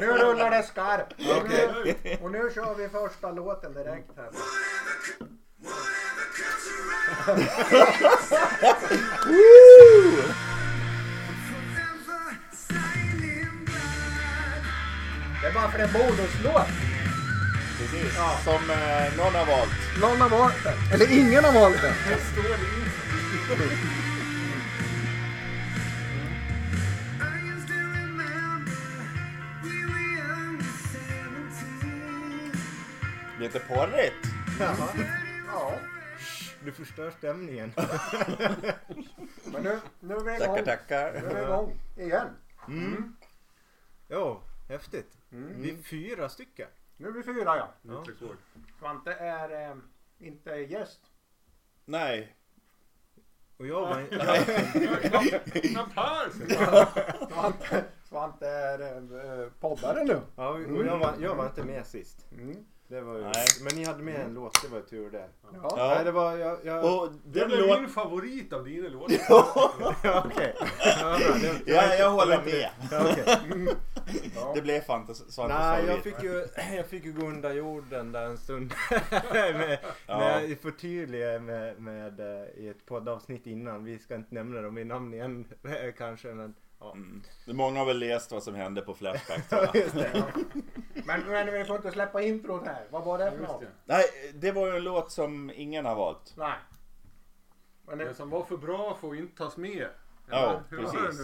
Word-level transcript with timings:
Nu 0.00 0.06
rullar 0.06 0.50
det 0.50 0.62
skarpt. 0.62 1.12
Och 1.12 1.48
nu, 1.48 1.94
och 2.22 2.30
nu 2.30 2.50
kör 2.54 2.74
vi 2.74 2.88
första 2.88 3.30
låten 3.30 3.74
direkt 3.74 4.10
här. 4.16 4.30
Det 15.40 15.48
är 15.48 15.52
bara 15.54 15.70
för 15.70 15.78
är 15.78 15.88
bonuslåt. 15.88 16.68
Precis. 17.78 18.14
Som 18.44 18.70
eh, 18.70 19.16
någon 19.16 19.34
har 19.34 19.46
valt. 19.46 19.70
Någon 20.00 20.20
har 20.20 20.28
valt 20.28 20.64
den. 20.64 20.74
Eller 20.92 21.12
ingen 21.12 21.44
har 21.44 21.52
valt 21.52 21.82
den. 21.82 21.94
Lite 33.42 33.58
porrigt. 33.60 34.26
Ja. 35.46 35.72
Du 36.64 36.72
förstör 36.72 37.10
stämningen. 37.10 37.72
Men 39.44 39.62
nu, 39.62 39.78
nu 40.00 40.14
är 40.14 40.20
vi 40.20 40.38
Tackar, 40.38 40.54
igång. 40.54 40.64
tackar. 40.64 41.12
Nu 41.12 41.18
är 41.28 41.34
vi 41.34 41.42
igång 41.42 41.78
igen. 41.96 42.28
Ja, 44.08 44.42
häftigt. 44.68 45.18
Vi 45.28 45.70
är 45.70 45.82
fyra 45.82 46.28
stycken. 46.28 46.68
Nu 46.96 47.08
är 47.08 47.12
vi 47.12 47.22
fyra 47.22 47.56
ja. 47.56 47.68
Ja. 47.82 48.04
Svante 48.78 49.12
är 49.12 49.70
eh, 49.70 49.76
inte 50.18 50.50
gäst. 50.50 51.00
Nej. 51.84 52.36
Och 53.56 53.66
jag 53.66 53.80
var! 53.80 54.06
Svante, 57.32 57.84
Svante 58.04 58.48
är 58.48 58.80
eh, 59.42 59.48
poddare 59.60 60.04
nu. 60.04 60.20
Ja, 60.36 60.48
och 60.48 60.86
jag 60.86 60.98
var, 60.98 61.14
jag 61.20 61.34
var 61.34 61.46
inte 61.46 61.64
med 61.64 61.86
sist. 61.86 62.26
Mm. 62.32 62.66
Det 62.92 63.00
var 63.00 63.16
ju, 63.16 63.22
Nej. 63.22 63.46
men 63.60 63.74
ni 63.76 63.84
hade 63.84 64.02
med 64.02 64.20
en 64.20 64.34
låt, 64.34 64.62
det 64.62 64.68
var 64.68 64.78
ju 64.78 64.84
tur 64.84 65.10
det. 65.10 65.28
Ja. 65.42 65.48
Ja. 65.76 65.76
Nej, 65.94 66.04
det 66.04 66.12
var, 66.12 66.36
jag, 66.36 66.58
jag, 66.64 66.84
Och 66.84 67.12
Det 67.24 67.46
blev 67.46 67.58
låt... 67.58 67.80
min 67.80 67.88
favorit 67.88 68.52
av 68.52 68.64
dina 68.64 68.88
låtar. 68.88 69.16
ja, 70.04 70.24
okej. 70.26 70.54
Ja, 71.00 71.18
det- 71.40 71.72
Ja, 71.72 71.94
jag 71.94 72.10
håller 72.10 72.42
med. 72.44 72.70
Ja, 72.90 73.00
okej. 73.10 73.24
Ja. 74.34 74.52
Det 74.54 74.62
blev 74.62 74.80
Fantas 74.80 75.32
Svantes 75.32 75.58
Nej, 75.58 75.84
jag 75.88 75.98
fick, 76.02 76.22
ju, 76.22 76.46
jag 76.76 76.86
fick 76.86 77.04
ju 77.04 77.12
gå 77.12 77.26
under 77.26 77.52
jorden 77.52 78.12
där 78.12 78.22
en 78.22 78.38
stund. 78.38 78.74
med, 79.32 79.78
Ja. 80.06 80.18
med, 80.18 80.50
jag 80.50 80.58
förtydliga 80.58 81.38
med, 81.38 81.80
med, 81.80 82.20
eh, 82.20 82.48
i 82.56 82.68
ett 82.68 82.86
poddavsnitt 82.86 83.46
innan. 83.46 83.84
Vi 83.84 83.98
ska 83.98 84.14
inte 84.14 84.34
nämna 84.34 84.60
dem 84.60 84.78
i 84.78 84.84
namn 84.84 85.14
igen 85.14 85.44
eh, 85.64 85.92
kanske. 85.98 86.28
Men, 86.28 86.54
ja. 86.82 86.92
Mm. 86.92 87.22
Många 87.46 87.78
har 87.78 87.86
väl 87.86 87.98
läst 87.98 88.32
vad 88.32 88.42
som 88.42 88.54
hände 88.54 88.82
på 88.82 88.94
Flashback 88.94 89.48
tror 89.48 89.62
jag. 89.62 89.72
Det, 89.72 90.10
ja. 90.14 90.26
Men, 91.06 91.20
men 91.26 91.52
vi 91.52 91.64
får 91.64 91.76
inte 91.76 91.90
släppa 91.90 92.22
introt 92.22 92.66
här. 92.66 92.86
Vad 92.90 93.04
var 93.04 93.18
det 93.18 93.30
för 93.30 93.38
något? 93.38 93.60
det. 93.60 93.68
Nej, 93.84 94.04
det 94.34 94.52
var 94.52 94.66
ju 94.66 94.76
en 94.76 94.84
låt 94.84 95.12
som 95.12 95.50
ingen 95.54 95.84
har 95.84 95.94
valt. 95.94 96.34
Nej. 96.36 96.58
Men 97.86 97.98
Den 97.98 98.06
det, 98.06 98.14
som 98.14 98.30
var 98.30 98.44
för 98.44 98.56
bra 98.56 98.94
får 99.00 99.16
inte 99.16 99.36
tas 99.36 99.56
med. 99.56 99.88
Ja, 100.30 100.62
hur 100.68 100.76
det 100.76 100.82
precis. 100.82 101.20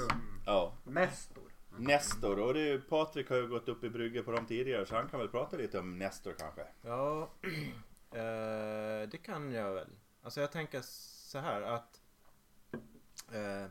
Ja. 0.46 0.72
Nestor. 0.84 1.52
Nestor, 1.76 2.38
och 2.38 2.54
det 2.54 2.60
är, 2.60 2.78
Patrik 2.78 3.28
har 3.30 3.36
ju 3.36 3.48
gått 3.48 3.68
upp 3.68 3.84
i 3.84 3.90
brygge 3.90 4.22
på 4.22 4.32
dem 4.32 4.46
tidigare 4.46 4.86
så 4.86 4.96
han 4.96 5.08
kan 5.08 5.20
väl 5.20 5.28
prata 5.28 5.56
lite 5.56 5.78
om 5.78 5.98
Nestor 5.98 6.34
kanske. 6.38 6.62
Ja, 6.82 7.30
eh, 8.12 9.08
det 9.08 9.22
kan 9.22 9.52
jag 9.52 9.74
väl. 9.74 9.88
Alltså 10.22 10.40
jag 10.40 10.52
tänker 10.52 10.80
så 10.82 11.38
här 11.38 11.62
att 11.62 12.00
eh, 13.32 13.70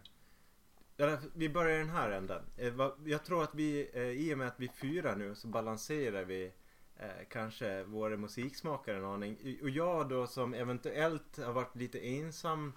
vi 1.33 1.49
börjar 1.49 1.75
i 1.75 1.79
den 1.79 1.89
här 1.89 2.11
änden. 2.11 2.41
Eh, 2.57 2.73
jag 3.05 3.25
tror 3.25 3.43
att 3.43 3.55
vi, 3.55 3.89
eh, 3.93 4.01
i 4.01 4.33
och 4.33 4.37
med 4.37 4.47
att 4.47 4.59
vi 4.59 4.65
är 4.65 4.71
fyra 4.71 5.15
nu 5.15 5.35
så 5.35 5.47
balanserar 5.47 6.23
vi 6.23 6.51
eh, 6.97 7.07
kanske 7.29 7.83
våra 7.83 8.17
musiksmakare 8.17 8.97
en 8.97 9.05
aning. 9.05 9.59
Och 9.61 9.69
jag 9.69 10.09
då 10.09 10.27
som 10.27 10.53
eventuellt 10.53 11.37
har 11.37 11.53
varit 11.53 11.75
lite 11.75 11.99
ensam 11.99 12.73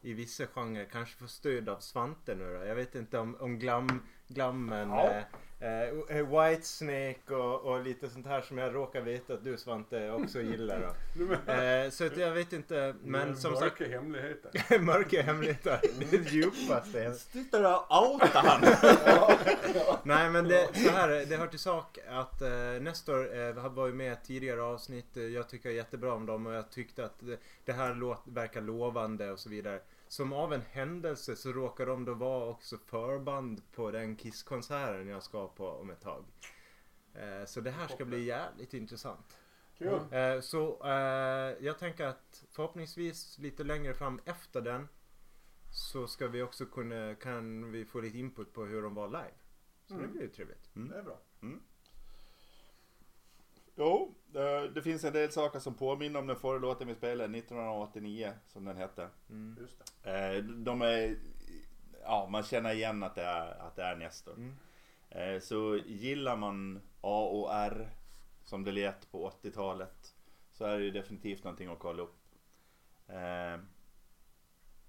i 0.00 0.12
vissa 0.12 0.46
genrer 0.46 0.84
kanske 0.84 1.16
får 1.16 1.26
stöd 1.26 1.68
av 1.68 1.78
Svante 1.78 2.34
nu 2.34 2.58
då. 2.58 2.64
Jag 2.64 2.74
vet 2.74 2.94
inte 2.94 3.18
om, 3.18 3.36
om 3.40 3.58
glam, 3.58 4.02
glammen, 4.34 4.88
Ja. 4.90 5.10
eh, 5.60 6.16
eh, 6.16 6.26
Whitesnake 6.50 7.34
och, 7.34 7.60
och 7.60 7.80
lite 7.84 8.08
sånt 8.10 8.26
här 8.26 8.40
som 8.40 8.58
jag 8.58 8.74
råkar 8.74 9.00
veta 9.00 9.34
att 9.34 9.44
du 9.44 9.56
Svante 9.56 10.10
också 10.10 10.40
gillar. 10.42 10.80
Då. 11.46 11.52
Eh, 11.52 11.90
så 11.90 12.06
att 12.06 12.16
jag 12.16 12.30
vet 12.30 12.52
inte, 12.52 12.94
men 13.04 13.36
som 13.36 13.56
sagt 13.56 13.80
Mörka 13.80 13.92
hemligheter. 13.96 14.78
Mörka 14.78 15.22
hemligheter. 15.22 15.80
Det 16.10 16.30
djupaste. 16.32 17.12
Sluta 17.14 17.78
outa 17.80 18.38
han! 18.44 18.60
Nej 20.02 20.30
men 20.30 20.48
det, 20.48 20.68
så 20.74 20.90
här, 20.90 21.08
det 21.28 21.36
hör 21.36 21.46
till 21.46 21.58
sak 21.58 21.98
att 22.08 22.42
eh, 22.42 22.50
Nestor 22.80 23.38
eh, 23.38 23.68
var 23.68 23.86
ju 23.86 23.92
med 23.92 24.12
i 24.12 24.16
tidigare 24.26 24.62
avsnitt. 24.62 25.16
Eh, 25.16 25.22
Jag 25.22 25.48
tycker 25.48 25.70
jättebra 25.70 26.12
om 26.14 26.26
dem 26.26 26.46
och 26.46 26.52
jag 26.52 26.70
tyckte 26.70 27.04
att 27.04 27.14
det, 27.20 27.36
det 27.64 27.72
här 27.72 27.94
låt, 27.94 28.22
verkar 28.24 28.60
lovande 28.60 29.30
och 29.30 29.38
så 29.38 29.48
vidare. 29.48 29.80
Som 30.10 30.32
av 30.32 30.52
en 30.52 30.60
händelse 30.62 31.36
så 31.36 31.52
råkar 31.52 31.86
de 31.86 32.04
då 32.04 32.14
vara 32.14 32.50
också 32.50 32.78
förband 32.78 33.62
på 33.72 33.90
den 33.90 34.16
Kiss-konserten 34.16 35.08
jag 35.08 35.22
ska 35.22 35.48
på 35.48 35.68
om 35.68 35.90
ett 35.90 36.00
tag. 36.00 36.24
Eh, 37.14 37.44
så 37.46 37.60
det 37.60 37.70
här 37.70 37.88
ska 37.88 38.04
bli 38.04 38.24
jävligt 38.24 38.74
intressant. 38.74 39.38
Kul. 39.78 40.00
Eh, 40.10 40.40
Så 40.40 40.86
eh, 40.86 41.56
jag 41.64 41.78
tänker 41.78 42.06
att 42.06 42.44
förhoppningsvis 42.50 43.38
lite 43.38 43.64
längre 43.64 43.94
fram 43.94 44.20
efter 44.24 44.60
den 44.60 44.88
så 45.72 46.06
ska 46.06 46.28
vi 46.28 46.42
också 46.42 46.66
kunna, 46.66 47.14
kan 47.14 47.72
vi 47.72 47.84
få 47.84 48.00
lite 48.00 48.18
input 48.18 48.52
på 48.52 48.64
hur 48.64 48.82
de 48.82 48.94
var 48.94 49.08
live. 49.08 49.34
Så 49.86 49.94
det 49.94 50.06
blir 50.08 50.22
ju 50.22 50.28
trevligt. 50.28 50.70
Det 50.72 50.98
är 50.98 51.02
bra. 51.02 51.18
Jo, 53.76 54.14
eh, 54.14 54.19
det 54.74 54.82
finns 54.82 55.04
en 55.04 55.12
del 55.12 55.32
saker 55.32 55.58
som 55.58 55.74
påminner 55.74 56.20
om 56.20 56.26
den 56.26 56.36
förra 56.36 56.58
låten 56.58 56.88
vi 56.88 56.94
spelade, 56.94 57.38
1989 57.38 58.32
som 58.48 58.64
den 58.64 58.76
hette. 58.76 59.08
Just 59.58 60.02
det. 60.02 60.10
Eh, 60.36 60.44
De 60.44 60.82
är, 60.82 61.16
ja 62.02 62.28
man 62.30 62.42
känner 62.42 62.74
igen 62.74 63.02
att 63.02 63.14
det 63.14 63.22
är, 63.22 63.60
att 63.60 63.76
det 63.76 63.82
är 63.82 63.96
Nestor. 63.96 64.54
Eh, 65.10 65.40
Så 65.40 65.76
gillar 65.86 66.36
man 66.36 66.80
A 67.00 67.28
och 67.32 67.54
R 67.54 67.90
som 68.44 68.64
det 68.64 68.72
lät 68.72 69.10
på 69.12 69.30
80-talet 69.30 70.14
så 70.52 70.64
är 70.64 70.78
det 70.78 70.84
ju 70.84 70.90
definitivt 70.90 71.44
någonting 71.44 71.68
att 71.68 71.78
kolla 71.78 72.02
upp. 72.02 72.16
Eh, 73.08 73.60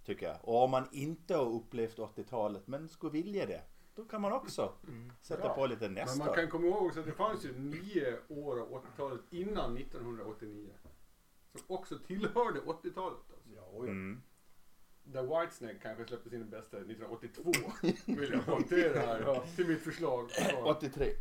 Tycker 0.06 0.26
jag. 0.28 0.38
Och 0.42 0.64
om 0.64 0.72
man 0.72 0.88
inte 0.92 1.36
har 1.36 1.46
upplevt 1.46 1.98
80-talet 1.98 2.68
men 2.68 2.90
skulle 2.90 3.12
vilja 3.12 3.46
det, 3.46 3.62
då 4.02 4.08
kan 4.08 4.22
man 4.22 4.32
också 4.34 4.74
sätta 5.22 5.44
Bra. 5.44 5.56
på 5.56 5.66
lite 5.66 5.84
Men 5.84 5.94
Nestor. 5.94 6.26
man 6.26 6.36
kan 6.36 6.50
komma 6.50 6.68
ihåg 6.68 6.86
också 6.86 7.00
att 7.00 7.06
det 7.06 7.12
fanns 7.12 7.46
ju 7.46 7.60
nio 7.60 8.18
år 8.28 8.60
av 8.60 8.84
80-talet 8.84 9.22
innan 9.30 9.78
1989. 9.78 10.70
Som 11.52 11.62
också 11.68 11.98
tillhörde 12.00 12.60
80-talet. 12.60 13.18
Alltså. 13.32 13.50
Ja, 13.56 13.70
oj. 13.74 13.90
Mm. 13.90 14.22
Där 15.04 15.24
Whitesnake 15.42 15.80
kanske 15.82 16.06
släppte 16.06 16.30
sin 16.30 16.50
bästa 16.50 16.78
1982. 16.78 17.52
Vill 18.06 18.32
jag 18.32 18.48
montera 18.48 19.00
här 19.00 19.56
till 19.56 19.68
mitt 19.68 19.82
förslag. 19.82 20.30
83. 20.66 21.14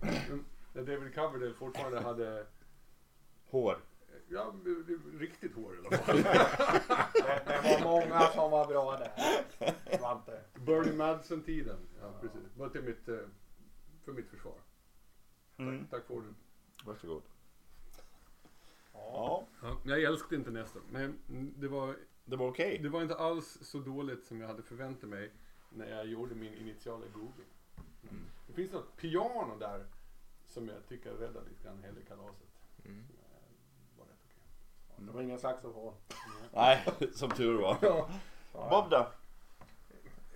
Där 0.72 0.82
David 0.86 1.14
Coverdale 1.14 1.54
fortfarande 1.54 2.00
hade 2.00 2.46
Hår. 3.50 3.78
Ja, 4.32 4.54
riktigt 5.18 5.54
hår 5.54 5.74
i 5.74 5.78
alla 5.78 5.96
fall. 5.98 6.16
Det, 6.16 7.42
det 7.46 7.62
var 7.62 7.84
många 7.84 8.20
som 8.20 8.50
var 8.50 8.66
bra 8.66 8.96
där. 8.96 9.12
Svante. 9.98 10.40
Bernie 10.54 10.92
Madsen-tiden. 10.96 11.78
Ja, 12.00 12.12
precis. 12.20 12.56
Var 12.56 12.68
till 12.68 12.82
mitt, 12.82 13.08
eh, 13.08 13.18
för 14.04 14.12
mitt 14.12 14.28
försvar. 14.30 14.54
Mm. 15.56 15.86
Tack 15.90 16.06
för 16.06 16.14
orden. 16.14 16.36
Varsågod. 16.84 17.22
Ja. 18.92 19.46
Ja, 19.62 19.76
Ja, 19.84 19.96
jag 19.96 20.02
älskade 20.02 20.36
inte 20.36 20.50
Nestor. 20.50 20.82
Men 20.90 21.18
det 21.56 21.68
var, 21.68 21.96
det 22.24 22.36
var 22.36 22.48
okej. 22.48 22.78
det 22.78 22.88
var 22.88 23.02
inte 23.02 23.16
alls 23.16 23.58
så 23.62 23.78
dåligt 23.78 24.24
som 24.26 24.40
jag 24.40 24.48
hade 24.48 24.62
förväntat 24.62 25.08
mig 25.08 25.30
när 25.70 25.90
jag 25.90 26.06
gjorde 26.06 26.34
min 26.34 26.54
initiala 26.54 27.06
googling. 27.06 27.46
Det 28.46 28.52
finns 28.52 28.72
något 28.72 28.96
piano 28.96 29.56
där 29.58 29.86
som 30.46 30.68
jag 30.68 30.86
tycker 30.88 31.10
räddar 31.10 31.42
lite 31.48 31.64
grann 31.64 31.82
hela 31.82 32.00
kalaset. 32.08 32.48
Mm. 32.84 33.04
Som, 33.06 33.16
eh, 33.16 33.98
var 33.98 34.04
rätt 34.06 34.18
okej. 34.24 34.42
Det 35.06 35.12
var 35.12 35.22
ingen 35.22 35.38
saxofon. 35.38 35.94
Nej, 36.52 36.84
som 37.14 37.30
tur 37.30 37.60
var. 37.62 37.76
Ja. 37.82 38.08
Bob 38.70 38.90
då? 38.90 39.06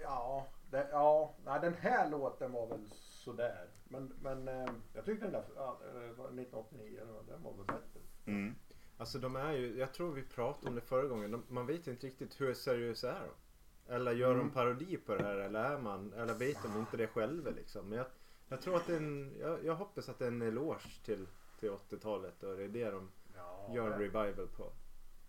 Ja, 0.03 0.47
det, 0.71 0.89
ja 0.93 1.35
nej, 1.45 1.61
den 1.61 1.75
här 1.75 2.11
låten 2.11 2.53
var 2.53 2.67
väl 2.67 2.89
sådär. 2.97 3.69
Men, 3.85 4.13
men 4.23 4.49
eh, 4.49 4.67
jag 4.95 5.05
tyckte 5.05 5.25
den 5.27 5.33
där 5.33 5.45
ja, 5.57 5.79
eh, 5.89 5.97
1989, 5.97 7.01
den 7.29 7.43
var- 7.43 7.53
väl 7.53 7.67
bättre. 7.67 8.01
Mm. 8.27 8.55
Alltså 8.99 9.19
de 9.19 9.37
är 9.37 9.53
ju, 9.53 9.79
jag 9.79 9.93
tror 9.93 10.13
vi 10.13 10.23
pratade 10.23 10.69
om 10.69 10.75
det 10.75 10.81
förra 10.81 11.07
gången. 11.07 11.31
De, 11.31 11.43
man 11.49 11.67
vet 11.67 11.87
inte 11.87 12.07
riktigt 12.07 12.41
hur 12.41 12.55
seriösa 12.55 13.13
är 13.13 13.21
de. 13.21 13.95
Eller 13.95 14.13
gör 14.13 14.35
de 14.35 14.51
parodi 14.51 14.97
på 14.97 15.15
det 15.15 15.23
här 15.25 15.35
eller 15.37 15.65
är 15.65 15.79
man, 15.79 16.13
eller 16.13 16.35
vet 16.35 16.63
de 16.63 16.79
inte 16.79 16.97
det 16.97 17.07
själva 17.07 17.51
liksom. 17.51 17.89
Men 17.89 17.99
jag, 17.99 18.07
jag 18.49 18.61
tror 18.61 18.77
att 18.77 18.87
det 18.87 18.93
är 18.93 18.97
en, 18.97 19.37
jag, 19.41 19.65
jag 19.65 19.75
hoppas 19.75 20.09
att 20.09 20.19
det 20.19 20.25
är 20.25 20.29
en 20.29 20.43
eloge 20.43 21.05
till, 21.05 21.27
till 21.61 21.71
80-talet 21.71 22.43
och 22.43 22.57
det 22.57 22.65
är 22.65 22.69
det 22.69 22.91
de 22.91 23.11
Ja, 23.35 23.75
gör 23.75 23.93
en 23.93 23.99
revival 23.99 24.49
på. 24.57 24.73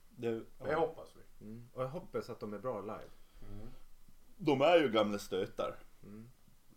Det, 0.10 0.44
det 0.57 0.75
hoppas 0.75 1.10
vi. 1.16 1.46
Mm. 1.46 1.69
Och 1.74 1.84
jag 1.84 1.88
hoppas 1.88 2.30
att 2.30 2.40
de 2.40 2.54
är 2.54 2.60
bra 2.60 2.81
live. 2.81 3.10
De 4.38 4.62
är 4.62 4.78
ju 4.78 4.90
gamla 4.90 5.18
stötar. 5.19 5.75
Mm. 6.04 6.30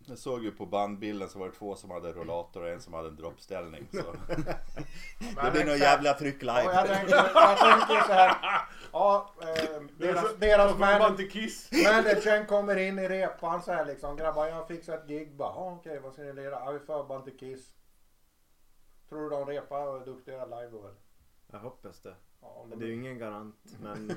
Jag 0.07 0.17
såg 0.17 0.43
ju 0.43 0.51
på 0.51 0.65
bandbilden 0.65 1.29
så 1.29 1.39
var 1.39 1.45
det 1.47 1.53
två 1.53 1.75
som 1.75 1.91
hade 1.91 2.11
rollator 2.13 2.61
och 2.61 2.69
en 2.69 2.81
som 2.81 2.93
hade 2.93 3.07
en 3.07 3.15
droppställning. 3.15 3.87
Så. 3.91 3.97
Det 5.43 5.51
blir 5.51 5.65
nog 5.65 5.77
jävla 5.77 6.13
tryck 6.13 6.43
Ja, 6.43 6.63
jag, 6.63 6.83
live. 6.83 6.95
tänker, 6.95 7.15
jag 7.15 7.57
tänker 7.57 8.03
så 8.07 8.13
här. 8.13 8.35
Ja, 8.91 9.33
eh, 9.41 9.81
deras, 9.97 10.35
deras 10.35 10.77
managern 10.79 12.45
kommer 12.45 12.75
in 12.75 12.99
i 12.99 13.09
repan 13.09 13.61
så 13.61 13.71
här 13.71 13.85
liksom. 13.85 14.17
Grabbar 14.17 14.47
jag 14.47 14.55
har 14.55 14.65
fixat 14.65 15.01
ett 15.01 15.07
gig 15.07 15.35
bara. 15.35 15.53
Ja, 15.55 15.77
okej 15.79 15.99
vad 15.99 16.13
ska 16.13 16.21
ni 16.21 16.33
lira? 16.33 16.51
Ja 16.65 16.71
vi 16.71 16.79
förband 16.79 17.23
till 17.23 17.37
Kiss. 17.37 17.75
Tror 19.09 19.21
du 19.21 19.29
de 19.29 19.45
repar 19.45 19.87
och 19.87 20.01
är 20.01 20.05
duktiga 20.05 20.45
live 20.45 20.69
då 20.71 20.79
eller? 20.79 21.08
Jag 21.51 21.59
hoppas 21.59 21.99
det. 22.01 22.13
Ja, 22.41 22.65
Det 22.75 22.85
är 22.85 22.87
ju 22.87 22.93
ingen 22.93 23.17
garant 23.17 23.55
men... 23.81 24.15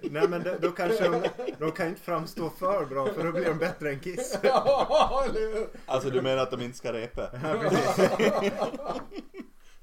Nej 0.00 0.28
men 0.28 0.42
det, 0.42 0.58
då 0.58 0.70
kanske 0.70 1.08
de, 1.08 1.28
de 1.58 1.72
kan 1.72 1.88
inte 1.88 2.00
framstå 2.00 2.50
för 2.50 2.86
bra 2.86 3.06
för 3.06 3.24
då 3.24 3.32
blir 3.32 3.44
de 3.44 3.58
bättre 3.58 3.90
än 3.90 4.00
Kiss. 4.00 4.38
Ja? 4.42 5.24
Alltså 5.86 6.10
du 6.10 6.22
menar 6.22 6.42
att 6.42 6.50
de 6.50 6.60
inte 6.60 6.78
ska 6.78 6.92
repa? 6.92 7.30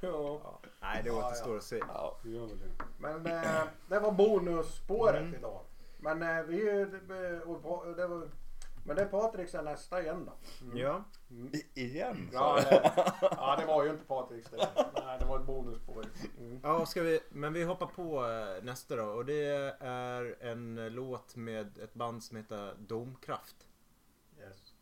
Ja. 0.01 0.59
Nej 0.81 1.01
det 1.03 1.11
återstår 1.11 1.57
att 1.57 1.63
se. 1.63 1.79
Ja. 1.87 2.17
Det 2.23 2.29
gör 2.29 2.45
väl 2.45 2.59
det. 2.59 2.83
Men 2.97 3.25
eh, 3.25 3.61
det 3.87 3.99
var 3.99 4.11
bonusspåret 4.11 5.21
Mm. 5.21 5.35
idag. 5.35 5.61
Men 5.99 6.21
eh, 6.21 6.43
vi 6.43 6.85
det, 7.07 7.41
och, 7.41 7.95
det 7.95 8.07
var, 8.07 8.27
Men 8.89 8.95
det 8.95 9.01
är 9.03 9.07
Patriks 9.07 9.55
är 9.55 9.63
nästa 9.63 10.01
igen 10.01 10.25
då. 10.25 10.33
Ja. 10.79 11.03
I, 11.53 11.81
igen? 11.81 12.29
Ja, 12.33 12.59
det, 12.69 12.91
ja 13.21 13.55
det 13.59 13.65
var 13.65 13.83
ju 13.83 13.89
inte 13.89 14.05
Patriks 14.05 14.49
det. 14.49 14.69
Nej 14.75 15.17
det 15.19 15.25
var 15.25 15.39
ett 15.39 15.45
bonusspår. 15.45 16.05
Mm. 16.39 16.59
Ja, 16.63 16.85
ska 16.85 17.01
vi, 17.01 17.19
men 17.29 17.53
vi 17.53 17.63
hoppar 17.63 17.85
på 17.85 18.25
eh, 18.25 18.63
nästa 18.63 18.95
då 18.95 19.03
och 19.03 19.25
det 19.25 19.45
är 19.79 20.43
en 20.43 20.75
låt 20.95 21.35
med 21.35 21.77
ett 21.77 21.93
band 21.93 22.23
som 22.23 22.37
heter 22.37 22.75
Domkraft. 22.79 23.67
Yes. 24.39 24.73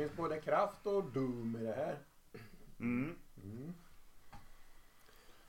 Finns 0.00 0.16
både 0.16 0.40
kraft 0.40 0.86
och 0.86 1.04
doom 1.04 1.56
i 1.56 1.64
det 1.64 1.72
här. 1.72 1.98
Mm. 2.78 3.16
Mm. 3.44 3.74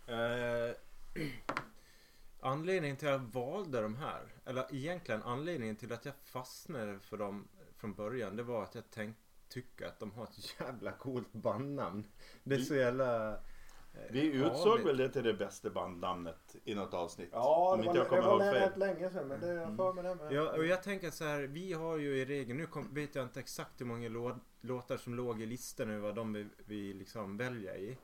Eh, 0.07 0.75
anledningen 2.39 2.97
till 2.97 3.07
att 3.07 3.21
jag 3.21 3.41
valde 3.41 3.81
de 3.81 3.95
här, 3.95 4.33
eller 4.45 4.75
egentligen 4.75 5.23
anledningen 5.23 5.75
till 5.75 5.93
att 5.93 6.05
jag 6.05 6.15
fastnade 6.23 6.99
för 6.99 7.17
dem 7.17 7.47
från 7.77 7.93
början, 7.93 8.35
det 8.35 8.43
var 8.43 8.63
att 8.63 8.75
jag 8.75 8.91
tänkte 8.91 9.21
tycka 9.49 9.87
att 9.87 9.99
de 9.99 10.11
har 10.11 10.23
ett 10.23 10.59
jävla 10.59 10.91
coolt 10.91 11.33
bandnamn. 11.33 12.07
Det 12.43 12.55
är 12.55 12.59
så 12.59 12.75
jävla... 12.75 13.39
eh, 13.93 13.99
Vi 14.09 14.25
utsåg 14.25 14.67
vanligt. 14.67 14.87
väl 14.87 14.97
det 14.97 15.09
till 15.09 15.23
det 15.23 15.33
bästa 15.33 15.69
bandnamnet 15.69 16.55
i 16.63 16.75
något 16.75 16.93
avsnitt? 16.93 17.29
Ja 17.31 17.73
Om 17.73 17.81
det 17.81 17.87
var, 17.87 17.95
jag 17.95 18.05
det 18.11 18.21
var 18.21 18.55
ihåg 18.55 18.77
länge 18.77 19.09
sedan 19.09 19.27
men 19.27 19.39
det 19.39 19.47
är 19.47 19.53
jag 19.53 19.75
för 19.77 19.93
mig 19.93 20.03
det 20.03 20.15
med. 20.15 20.33
Ja, 20.33 20.51
och 20.57 20.65
jag 20.65 20.83
tänker 20.83 21.09
så 21.09 21.23
här, 21.25 21.41
vi 21.41 21.73
har 21.73 21.97
ju 21.97 22.17
i 22.17 22.25
regel, 22.25 22.57
nu 22.57 22.65
kom, 22.65 22.93
vet 22.93 23.15
jag 23.15 23.25
inte 23.25 23.39
exakt 23.39 23.81
hur 23.81 23.85
många 23.85 24.09
lå, 24.09 24.39
låtar 24.61 24.97
som 24.97 25.15
låg 25.15 25.41
i 25.41 25.45
listan 25.45 25.87
nu, 25.87 25.99
vad 25.99 26.15
de 26.15 26.33
vi, 26.33 26.47
vi 26.65 26.93
liksom 26.93 27.37
väljer 27.37 27.75
i. 27.75 27.97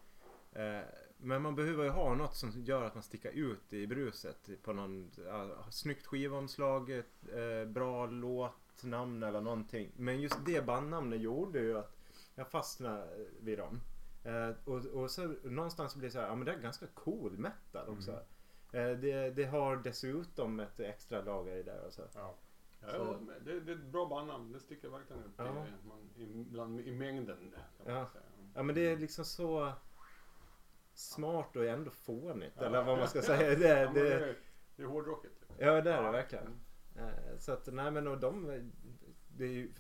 Eh, 0.52 0.80
men 1.18 1.42
man 1.42 1.56
behöver 1.56 1.84
ju 1.84 1.90
ha 1.90 2.14
något 2.14 2.36
som 2.36 2.52
gör 2.52 2.84
att 2.84 2.94
man 2.94 3.04
sticker 3.04 3.32
ut 3.32 3.74
i 3.74 3.88
bruset 3.88 4.50
på 4.64 4.74
någon, 4.74 5.12
ja, 5.26 5.66
snyggt 5.72 6.06
skivomslag, 6.06 6.90
ett, 6.90 7.06
eh, 7.34 7.70
bra 7.70 8.06
låtnamn 8.06 9.24
eller 9.24 9.42
någonting. 9.42 9.92
Men 9.96 10.22
just 10.22 10.46
det 10.46 10.66
bandnamnet 10.66 11.20
gjorde 11.20 11.60
ju 11.60 11.78
att 11.78 11.98
jag 12.36 12.48
fastnade 12.48 13.08
vid 13.40 13.58
dem. 13.58 13.80
Eh, 14.28 14.50
och, 14.66 14.86
och 14.86 15.12
så 15.12 15.36
någonstans 15.44 15.96
blir 15.96 16.08
det 16.08 16.12
så 16.12 16.20
här, 16.20 16.28
ja 16.28 16.36
men 16.36 16.46
det 16.46 16.52
är 16.54 16.60
ganska 16.60 16.88
cool 16.88 17.38
metal 17.38 17.88
också. 17.90 18.12
Eh, 18.72 18.90
det, 18.92 19.30
det 19.36 19.44
har 19.46 19.76
dessutom 19.78 20.60
ett 20.60 20.80
extra 20.80 21.22
lager 21.22 21.56
i 21.56 21.64
där 21.64 21.86
och 21.86 21.94
så. 21.94 22.02
Ja. 22.14 22.36
Ja, 22.82 22.98
håller 22.98 23.20
med. 23.20 23.42
det, 23.46 23.60
det 23.60 23.72
är 23.72 23.76
ett 23.76 23.84
bra 23.86 24.06
bandnamn. 24.10 24.52
Det 24.52 24.60
sticker 24.60 24.90
verkligen 24.90 25.24
ut 25.24 25.32
Ja. 25.38 25.66
i, 25.68 25.88
man, 25.88 26.10
i, 26.16 26.44
bland, 26.44 26.80
i 26.80 26.92
mängden. 26.92 27.38
Kan 27.38 27.86
man 27.86 27.96
Ja. 27.96 28.08
säga. 28.08 28.24
Ja 28.56 28.64
men 28.64 28.76
det 28.76 28.82
är 28.82 28.98
liksom 28.98 29.26
så 29.26 29.74
smart 30.94 31.56
och 31.56 31.66
ändå 31.66 31.92
fånigt. 31.92 32.54
Ja. 32.58 32.66
Eller 32.66 32.84
vad 32.84 32.98
man 32.98 33.08
ska 33.08 33.22
säga. 33.32 33.56
Det, 33.60 33.68
Ja, 33.82 33.92
det, 33.94 34.04
det, 34.04 34.14
är, 34.14 34.38
det 34.76 34.84
är 34.84 34.88
hårdrocket. 34.88 35.32
Liksom. 35.40 35.56
ja 35.60 35.82
det 35.82 35.92
är 35.94 36.04
det 36.04 36.12
verkligen. 36.12 36.60
Eh, 36.96 37.38
Så 37.40 37.52
att 37.52 37.68
nej 37.74 37.92
men 37.92 38.08
och 38.08 38.18
de, 38.20 38.46
det 39.28 39.44
är 39.44 39.50
ju, 39.50 39.74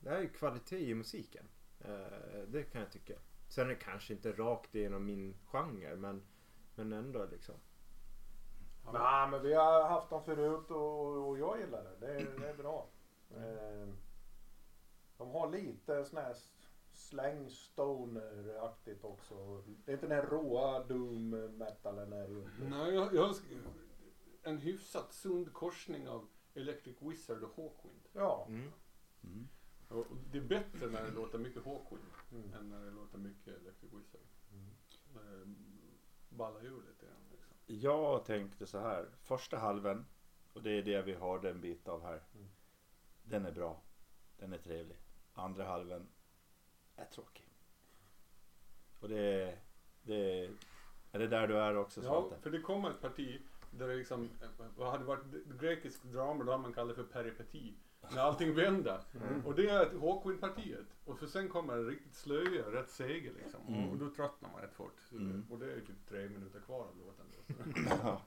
det 0.00 0.10
är 0.10 0.20
ju 0.20 0.28
kvalitet 0.28 0.90
i 0.90 0.94
musiken. 0.94 1.48
Eh, 1.80 2.38
Det 2.48 2.62
kan 2.62 2.80
jag 2.80 2.90
tycka. 2.90 3.14
Sen 3.56 3.66
är 3.66 3.68
det 3.68 3.76
kanske 3.76 4.12
inte 4.12 4.32
rakt 4.32 4.74
igenom 4.74 5.06
min 5.06 5.34
genre 5.46 5.96
men, 5.96 6.22
men 6.74 6.92
ändå 6.92 7.24
liksom. 7.24 7.54
Nej 8.92 9.28
men 9.30 9.42
vi 9.42 9.54
har 9.54 9.88
haft 9.88 10.10
dem 10.10 10.24
förut 10.24 10.70
och, 10.70 11.28
och 11.28 11.38
jag 11.38 11.60
gillar 11.60 11.84
det. 11.84 12.06
Det 12.06 12.12
är, 12.12 12.40
det 12.40 12.48
är 12.48 12.54
bra. 12.54 12.88
Eh, 13.30 13.88
de 15.16 15.30
har 15.30 15.50
lite 15.50 16.04
sån 16.04 16.18
här 16.18 16.36
släng 16.92 17.50
stoner-aktigt 17.50 19.04
också. 19.04 19.62
Det 19.84 19.92
är 19.92 19.94
inte 19.94 20.06
den 20.06 20.16
här 20.16 20.26
råa 20.26 20.84
doom 20.84 21.30
metalen 21.30 22.12
är 22.12 22.28
det 22.28 22.34
ju 22.34 22.42
inte. 22.42 22.76
Nej, 22.76 22.94
jag, 22.94 23.14
jag 23.14 23.34
en 24.42 24.58
hyfsat 24.58 25.12
sund 25.12 25.52
korsning 25.52 26.08
av 26.08 26.28
Electric 26.54 26.96
Wizard 27.00 27.42
och 27.42 27.56
Hawkwind. 27.56 28.08
Ja. 28.12 28.46
Mm. 28.48 28.72
Mm. 29.24 29.48
Och 29.88 30.06
det 30.32 30.38
är 30.38 30.42
bättre 30.42 30.86
när 30.86 31.02
det 31.04 31.10
låter 31.10 31.38
mycket 31.38 31.64
Hawkwind 31.64 32.02
Mm. 32.32 32.54
än 32.54 32.68
när 32.70 32.84
det 32.84 32.90
låter 32.90 33.18
mycket 33.18 33.48
Electric 33.48 33.92
Wizard. 33.92 34.20
Mm. 34.52 35.56
Ballar 36.28 36.60
ur 36.66 36.82
lite 36.82 37.06
grann. 37.06 37.16
Liksom. 37.30 37.52
Jag 37.66 38.24
tänkte 38.24 38.66
så 38.66 38.78
här. 38.78 39.08
Första 39.22 39.58
halven, 39.58 40.06
och 40.52 40.62
det 40.62 40.70
är 40.70 40.82
det 40.82 41.02
vi 41.02 41.14
har 41.14 41.44
en 41.46 41.60
bit 41.60 41.88
av 41.88 42.02
här. 42.02 42.22
Mm. 42.34 42.48
Den 43.24 43.46
är 43.46 43.52
bra. 43.52 43.80
Den 44.38 44.52
är 44.52 44.58
trevlig. 44.58 44.96
Andra 45.34 45.64
halven 45.64 46.08
är 46.96 47.04
tråkig. 47.04 47.48
Och 49.00 49.08
det 49.08 49.18
är... 49.42 49.58
Det 50.02 50.40
är, 50.44 50.50
är 51.12 51.18
det 51.18 51.26
där 51.26 51.48
du 51.48 51.58
är 51.58 51.76
också 51.76 52.02
Ja, 52.02 52.08
Svante? 52.08 52.38
för 52.42 52.50
det 52.50 52.60
kommer 52.60 52.90
ett 52.90 53.00
parti 53.00 53.40
där 53.70 53.88
det 53.88 53.94
liksom, 53.96 54.30
eh, 54.42 54.48
vad 54.76 54.90
hade 54.90 55.04
varit 55.04 55.24
grekisk 55.60 56.02
drama 56.02 56.44
då 56.44 56.50
hade 56.50 56.62
man 56.62 56.72
kallat 56.72 56.96
det 56.96 57.04
för 57.04 57.12
peripeti. 57.12 57.74
När 58.14 58.22
allting 58.22 58.54
vände. 58.54 59.00
Mm. 59.22 59.46
Och 59.46 59.54
det 59.54 59.68
är 59.68 59.98
Hawkwind-partiet. 60.00 60.86
Och 61.04 61.18
för 61.18 61.26
sen 61.26 61.48
kommer 61.48 61.72
en 61.72 61.86
riktigt 61.86 62.14
slöja, 62.14 62.70
rätt 62.72 62.90
seger 62.90 63.32
liksom. 63.42 63.60
Mm. 63.68 63.90
Och 63.90 63.96
då 63.96 64.10
tröttnar 64.10 64.50
man 64.52 64.62
rätt 64.62 64.74
fort. 64.74 65.00
Mm. 65.12 65.46
Och 65.50 65.58
det 65.58 65.72
är 65.72 65.80
typ 65.80 66.08
tre 66.08 66.28
minuter 66.28 66.60
kvar 66.60 66.80
av 66.80 66.96
låten. 66.98 67.26
Då. 68.02 68.20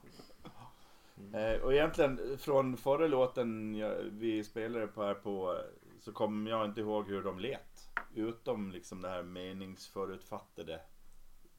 Eh, 1.38 1.62
och 1.62 1.72
egentligen 1.72 2.38
från 2.38 2.76
förra 2.76 3.06
låten 3.06 3.74
jag, 3.74 3.94
vi 4.10 4.44
spelade 4.44 4.86
på 4.86 5.02
här 5.02 5.14
på 5.14 5.62
så 6.00 6.12
kommer 6.12 6.50
jag 6.50 6.64
inte 6.64 6.80
ihåg 6.80 7.08
hur 7.08 7.22
de 7.22 7.38
lät. 7.38 7.90
Utom 8.14 8.70
liksom 8.70 9.02
det 9.02 9.08
här 9.08 9.22
meningsförutfattade 9.22 10.80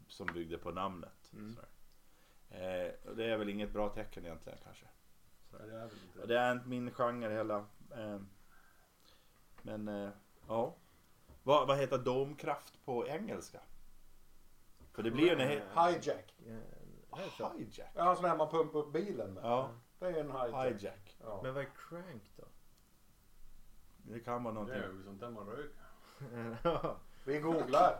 som 0.07 0.27
byggde 0.33 0.57
på 0.57 0.71
namnet. 0.71 1.31
Mm. 1.33 1.57
Eh, 2.49 3.09
och 3.09 3.15
det 3.15 3.25
är 3.25 3.37
väl 3.37 3.49
inget 3.49 3.73
bra 3.73 3.89
tecken 3.89 4.25
egentligen 4.25 4.59
kanske. 4.63 4.85
Det 5.51 5.57
är 5.57 6.27
det 6.27 6.39
är 6.39 6.51
inte 6.51 6.67
min 6.67 6.91
genre 6.91 7.29
hela. 7.29 7.65
Eh, 7.95 8.19
men 9.61 9.87
eh, 9.87 10.09
ja. 10.47 10.75
Vad, 11.43 11.67
vad 11.67 11.77
heter 11.77 11.97
domkraft 11.97 12.85
på 12.85 13.07
engelska? 13.07 13.59
För 14.91 15.03
det 15.03 15.11
blir 15.11 15.23
ju 15.25 15.31
en 15.31 15.39
he- 15.39 15.87
Hijack. 15.89 16.33
Ja, 17.11 17.17
det 17.37 17.59
hijack. 17.59 17.91
Ja, 17.95 18.15
sån 18.15 18.25
här 18.25 18.37
man 18.37 18.49
pumpar 18.49 18.79
upp 18.79 18.93
bilen 18.93 19.33
med. 19.33 19.43
Ja, 19.43 19.69
Det 19.99 20.05
är 20.05 20.13
en 20.19 20.31
hijack. 20.31 20.81
hijack. 20.81 21.17
Ja. 21.21 21.39
Men 21.43 21.53
vad 21.53 21.63
är 21.63 21.69
crank 21.89 22.31
då? 22.37 22.43
Det 23.97 24.19
kan 24.19 24.43
vara 24.43 24.53
Det 24.53 24.59
någonting. 24.59 24.83
är 24.83 24.93
ju 24.97 25.03
sånt 25.03 25.19
där 25.19 25.29
man 25.29 25.47
röker. 25.47 25.85
Vi 27.23 27.37
googlar. 27.39 27.99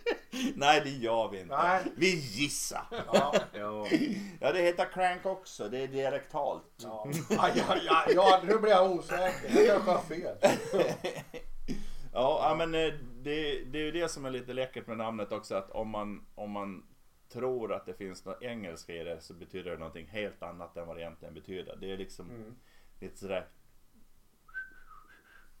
Nej 0.54 0.80
det 0.84 0.90
gör 0.90 1.28
vi 1.28 1.40
inte. 1.40 1.56
Nej. 1.56 1.82
Vi 1.96 2.10
gissar. 2.16 2.86
Ja. 3.12 3.34
ja. 3.52 3.86
Ja 4.40 4.52
det 4.52 4.60
heter 4.62 4.84
crank 4.92 5.26
också. 5.26 5.68
Det 5.68 5.78
är 5.78 5.88
dialektalt. 5.88 6.64
Ja. 6.76 7.06
Aj, 7.38 7.64
aj, 7.68 7.80
aj, 7.88 8.12
ja, 8.14 8.40
nu 8.44 8.58
blir 8.58 8.70
jag 8.70 8.90
osäker. 8.90 9.62
Jag 9.66 9.84
kanske 9.84 9.90
har 9.90 10.02
fel. 10.02 10.36
Ja, 12.12 12.48
ja 12.48 12.54
men 12.54 12.74
eh, 12.74 12.92
det, 13.22 13.64
det 13.64 13.78
är 13.78 13.82
ju 13.82 13.90
det 13.92 14.08
som 14.08 14.24
är 14.24 14.30
lite 14.30 14.52
läckert 14.52 14.86
med 14.86 14.96
namnet 14.96 15.32
också. 15.32 15.54
Att 15.54 15.70
om 15.70 15.88
man, 15.88 16.26
om 16.34 16.50
man 16.50 16.86
tror 17.32 17.72
att 17.72 17.86
det 17.86 17.94
finns 17.94 18.24
något 18.24 18.42
engelska 18.42 18.94
i 18.94 19.04
det 19.04 19.20
så 19.20 19.34
betyder 19.34 19.70
det 19.70 19.76
någonting 19.76 20.06
helt 20.06 20.42
annat 20.42 20.76
än 20.76 20.86
vad 20.86 20.96
det 20.96 21.00
egentligen 21.02 21.34
betyder. 21.34 21.76
Det 21.80 21.92
är 21.92 21.96
liksom 21.96 22.30
Mm. 22.30 22.54
lite 23.00 23.16
sådär 23.18 23.46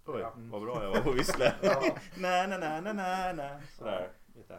Oj, 0.06 0.20
Ja. 0.20 0.32
vad 0.36 0.62
bra 0.62 0.82
jag 0.82 0.90
var 0.90 1.00
på 1.00 1.10
att 1.10 1.16
vissla. 1.16 1.52
Ja. 1.62 1.82
na, 2.16 2.46
na, 2.46 2.58
na, 2.58 2.80
na, 2.80 2.92
na, 2.92 3.32
na. 3.32 3.60
Sådär. 3.78 4.10
Lite. 4.34 4.58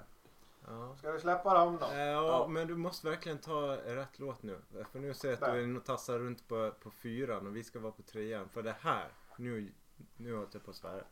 Ja. 0.67 0.95
Ska 0.97 1.11
vi 1.11 1.19
släppa 1.19 1.53
dem 1.53 1.77
då? 1.81 1.85
Eh, 1.85 1.97
Ja, 1.99 2.47
men 2.49 2.67
du 2.67 2.75
måste 2.75 3.09
verkligen 3.09 3.37
ta 3.37 3.75
rätt 3.75 4.19
låt 4.19 4.43
nu. 4.43 4.59
För 4.91 4.99
nu 4.99 5.13
ser 5.13 5.27
jag 5.27 5.33
att 5.33 5.39
Där. 5.39 5.53
du 5.53 5.59
är 5.59 5.63
inne 5.63 5.79
och 5.79 5.85
tassar 5.85 6.19
runt 6.19 6.47
på, 6.47 6.71
på 6.83 6.91
fyran 6.91 7.47
och 7.47 7.55
vi 7.55 7.63
ska 7.63 7.79
vara 7.79 7.91
på 7.91 8.01
trean. 8.01 8.49
För 8.49 8.63
det 8.63 8.75
här, 8.81 9.07
nu, 9.37 9.71
nu 10.17 10.33
håller 10.33 10.47
jag 10.53 10.63
på 10.65 10.69
att 10.71 10.77
svära. 10.77 11.03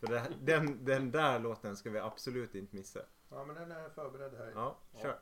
För 0.00 0.06
det, 0.06 0.22
den, 0.40 0.84
den 0.84 1.10
där 1.10 1.38
låten 1.38 1.76
ska 1.76 1.90
vi 1.90 1.98
absolut 1.98 2.54
inte 2.54 2.76
missa. 2.76 3.00
Ja 3.30 3.44
men 3.44 3.54
den 3.56 3.70
är 3.72 3.88
förberedd 3.88 4.34
här. 4.38 4.52
Ja, 4.54 4.76
kör. 5.02 5.18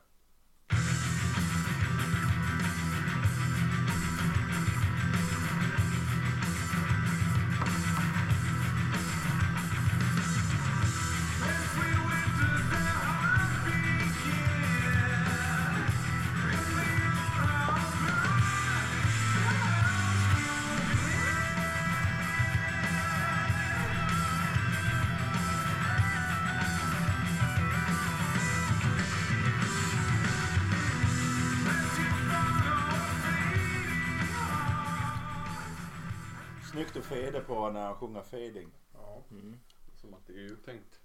Fade 37.09 37.41
på 37.41 37.69
när 37.69 37.85
han 37.85 37.95
sjunger 37.95 38.21
fading. 38.21 38.71
Ja. 38.93 39.23
Mm. 39.31 39.59
Som 39.95 40.13
att 40.13 40.27
det 40.27 40.33
är 40.33 40.37
uttänkt. 40.37 40.99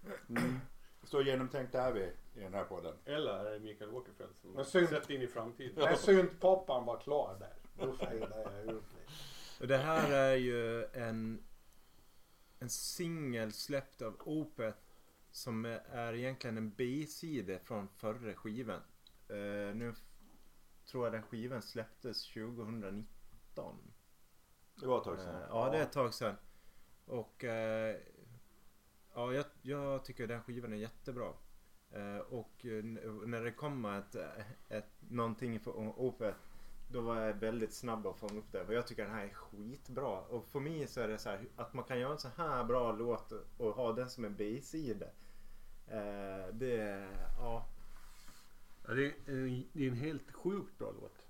Så 1.02 1.22
genomtänkt 1.22 1.74
är 1.74 1.92
vi 1.92 2.12
i 2.34 2.40
den 2.40 2.54
här 2.54 2.64
podden. 2.64 2.94
Eller 3.04 3.44
är 3.44 3.50
det 3.52 3.60
Mikael 3.60 3.90
Åkerfeldt 3.90 4.40
som 4.40 4.50
Men 4.50 4.64
synd. 4.64 4.88
sett 4.88 5.10
in 5.10 5.22
i 5.22 5.26
framtiden? 5.26 5.84
När 5.84 5.94
syntpoppan 5.94 6.84
var 6.86 7.00
klar 7.00 7.36
där, 7.40 7.86
då 7.86 7.92
fejdade 7.92 8.42
jag 8.42 8.62
ut 8.64 8.82
lite. 8.92 9.12
Och 9.60 9.68
det 9.68 9.76
här 9.76 10.12
är 10.12 10.36
ju 10.36 10.84
en, 10.84 11.44
en 12.58 12.70
singel 12.70 13.52
släppt 13.52 14.02
av 14.02 14.16
Opeth 14.24 14.78
som 15.30 15.64
är 15.92 16.14
egentligen 16.14 16.56
en 16.56 16.70
B-sida 16.70 17.58
från 17.58 17.88
förra 17.88 18.34
skivan. 18.34 18.80
Eh, 19.28 19.74
nu 19.74 19.94
tror 20.90 21.06
jag 21.06 21.12
den 21.12 21.22
skivan 21.22 21.62
släpptes 21.62 22.32
2019. 22.32 23.89
Det 24.80 24.86
var 24.86 24.98
ett 24.98 25.04
tag 25.04 25.18
Eh, 25.18 25.24
sedan. 25.24 25.42
ja, 25.48 25.70
det 25.70 25.78
är 25.78 25.82
ett 25.82 25.92
tag 25.92 26.14
sedan. 26.14 26.34
Och 27.06 27.44
eh, 27.44 27.96
ja, 29.14 29.32
jag, 29.32 29.44
jag 29.62 30.04
tycker 30.04 30.26
den 30.26 30.42
skivan 30.42 30.72
är 30.72 30.76
jättebra. 30.76 31.32
Eh, 31.90 32.18
och 32.18 32.64
eh, 32.66 32.84
när 33.26 33.40
det 33.44 33.52
kommer 33.52 33.98
ett, 33.98 34.14
ett, 34.68 34.90
någonting 35.08 35.60
från 35.60 35.88
Opeth 35.88 36.38
då 36.92 37.00
var 37.00 37.16
jag 37.20 37.34
väldigt 37.34 37.72
snabb 37.74 38.06
att 38.06 38.16
fånga 38.18 38.38
upp 38.38 38.52
det. 38.52 38.64
För 38.66 38.72
jag 38.72 38.86
tycker 38.86 39.04
den 39.04 39.14
här 39.14 39.24
är 39.24 39.28
skitbra. 39.34 40.20
Och 40.20 40.44
för 40.46 40.60
mig 40.60 40.86
så 40.86 41.00
är 41.00 41.08
det 41.08 41.18
så 41.18 41.28
här 41.28 41.40
att 41.56 41.74
man 41.74 41.84
kan 41.84 42.00
göra 42.00 42.12
en 42.12 42.18
så 42.18 42.28
här 42.36 42.64
bra 42.64 42.92
låt 42.92 43.32
och 43.58 43.74
ha 43.74 43.92
den 43.92 44.10
som 44.10 44.24
en 44.24 44.34
B-sida. 44.36 45.06
Eh, 45.88 46.46
det 46.52 47.08
ja. 47.38 47.66
Ja, 48.86 48.94
det, 48.94 49.06
är, 49.06 49.14
en- 49.26 49.64
det 49.72 49.84
är 49.84 49.88
en 49.88 49.96
helt 49.96 50.32
sjukt 50.32 50.78
bra 50.78 50.92
låt. 51.00 51.24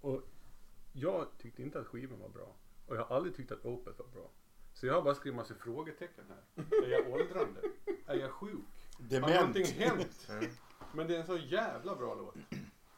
Och 0.00 0.22
jag 0.92 1.26
tyckte 1.38 1.62
inte 1.62 1.80
att 1.80 1.86
skivan 1.86 2.20
var 2.20 2.28
bra. 2.28 2.54
Och 2.90 2.96
jag 2.96 3.04
har 3.04 3.16
aldrig 3.16 3.36
tyckt 3.36 3.52
att 3.52 3.64
Opeth 3.64 3.98
var 3.98 4.06
bra. 4.06 4.30
Så 4.72 4.86
jag 4.86 4.94
har 4.94 5.02
bara 5.02 5.14
skrivit 5.14 5.36
massa 5.36 5.54
frågetecken 5.54 6.24
här. 6.28 6.64
Är 6.84 6.90
jag 6.90 7.10
åldrande? 7.10 7.60
Är 8.06 8.16
jag 8.16 8.30
sjuk? 8.30 8.88
Har 8.98 9.04
Dement. 9.04 9.34
någonting 9.34 9.66
hänt? 9.66 10.28
Men 10.94 11.06
det 11.06 11.16
är 11.16 11.20
en 11.20 11.26
så 11.26 11.36
jävla 11.36 11.96
bra 11.96 12.14
låt. 12.14 12.34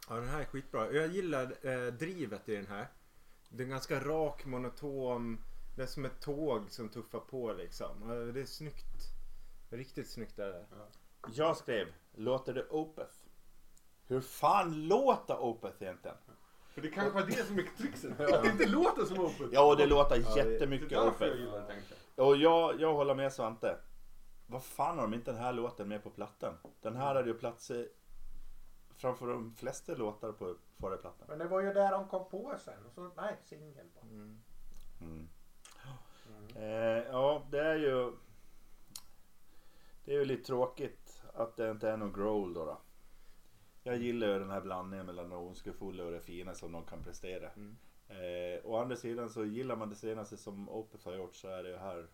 Ja, 0.09 0.15
den 0.15 0.29
här 0.29 0.41
är 0.41 0.45
skitbra. 0.45 0.93
Jag 0.93 1.07
gillar 1.07 1.67
eh, 1.67 1.93
drivet 1.93 2.49
i 2.49 2.57
den 2.57 2.67
här. 2.67 2.89
Den 3.49 3.67
är 3.67 3.71
ganska 3.71 4.01
rak, 4.01 4.45
monoton. 4.47 5.39
Det 5.77 5.83
är 5.83 5.87
som 5.87 6.05
ett 6.05 6.21
tåg 6.21 6.71
som 6.71 6.89
tuffar 6.89 7.21
på 7.21 7.53
liksom. 7.53 8.09
Det 8.35 8.41
är 8.41 8.47
snyggt. 8.47 8.97
Riktigt 9.71 10.11
snyggt 10.11 10.39
är 10.39 10.49
det. 10.49 10.67
Jag 11.35 11.57
skrev, 11.57 11.87
låter 12.15 12.55
det 12.55 12.69
Opeth? 12.69 13.15
Hur 14.07 14.21
fan 14.21 14.89
låter 14.89 15.39
Opeth 15.39 15.83
egentligen? 15.83 16.17
För 16.75 16.81
det 16.83 16.89
kanske 16.89 17.15
var 17.21 17.27
det 17.27 17.33
som 17.47 17.59
är 17.59 17.63
tricksen. 17.79 18.13
Att 18.19 18.43
det 18.43 18.49
inte 18.49 18.67
låter 18.67 19.05
som 19.05 19.19
Opeth. 19.21 19.49
Ja, 19.53 19.75
det 19.75 19.87
låter 19.87 20.17
Ja, 20.17 20.35
det- 20.35 20.43
det 20.45 20.53
jättemycket 20.53 20.93
är 20.93 20.97
därför 21.05 21.25
jag 21.27 21.33
Opeth. 21.33 21.41
gillar 21.41 21.61
det 21.61 21.67
tänkte 21.67 21.95
Och 22.23 22.37
jag, 22.37 22.81
jag 22.81 22.95
håller 22.95 23.15
med 23.15 23.33
Svante. 23.33 23.77
Vad 24.47 24.65
fan 24.65 24.97
har 24.99 25.03
de 25.03 25.15
inte 25.15 25.33
den 25.33 25.41
här 25.41 25.53
låten 25.53 25.89
med 25.89 26.03
på 26.03 26.11
plattan? 26.11 26.55
Den 26.81 26.97
här 26.97 27.15
hade 27.15 27.29
ju 27.29 27.35
plats 27.39 27.71
i, 27.71 27.89
framför 28.97 29.27
de 29.27 29.55
flesta 29.55 29.95
låtar 29.95 30.33
på 30.33 30.55
förra 30.81 30.97
plattan. 30.97 31.27
Men 31.29 31.39
det 31.39 31.45
var 31.45 31.61
ju 31.61 31.73
där 31.73 31.93
de 31.93 32.09
kom 32.09 32.29
på 32.29 32.55
sen. 32.65 32.75
Så, 32.95 33.11
nej, 33.17 33.37
singel 33.45 33.87
bara. 33.95 34.03
Mm. 34.05 34.39
Mm. 35.01 35.29
Mm. 36.29 36.57
Eh, 36.57 37.05
ja, 37.13 37.43
det 37.51 37.61
är 37.61 37.75
ju... 37.77 38.13
Det 40.05 40.13
är 40.15 40.19
ju 40.19 40.25
lite 40.25 40.45
tråkigt 40.47 41.23
att 41.35 41.57
det 41.57 41.71
inte 41.71 41.89
är 41.91 41.97
någon 41.97 42.13
growl 42.13 42.55
då. 42.55 42.65
då. 42.65 42.79
Jag 43.83 43.97
gillar 43.97 44.27
ju 44.27 44.39
den 44.39 44.51
här 44.51 44.61
blandningen 44.61 45.07
mellan 45.07 45.31
det 45.31 45.37
ondskefulla 45.37 46.05
och 46.05 46.11
det 46.13 46.21
fina 46.21 46.55
som 46.55 46.73
de 46.73 46.85
kan 46.85 47.03
prestera. 47.05 47.51
Mm. 47.51 47.77
Eh, 48.09 48.61
å 48.65 48.77
andra 48.77 48.97
sidan 48.97 49.31
så 49.31 49.45
gillar 49.45 49.77
man 49.77 49.91
det 49.91 49.97
senaste 49.97 50.37
som 50.37 50.69
Opeth 50.69 51.05
har 51.09 51.15
gjort 51.15 51.35
så 51.35 51.49
är 51.49 51.63
det 51.63 51.69
ju 51.71 51.77
här 51.77 52.07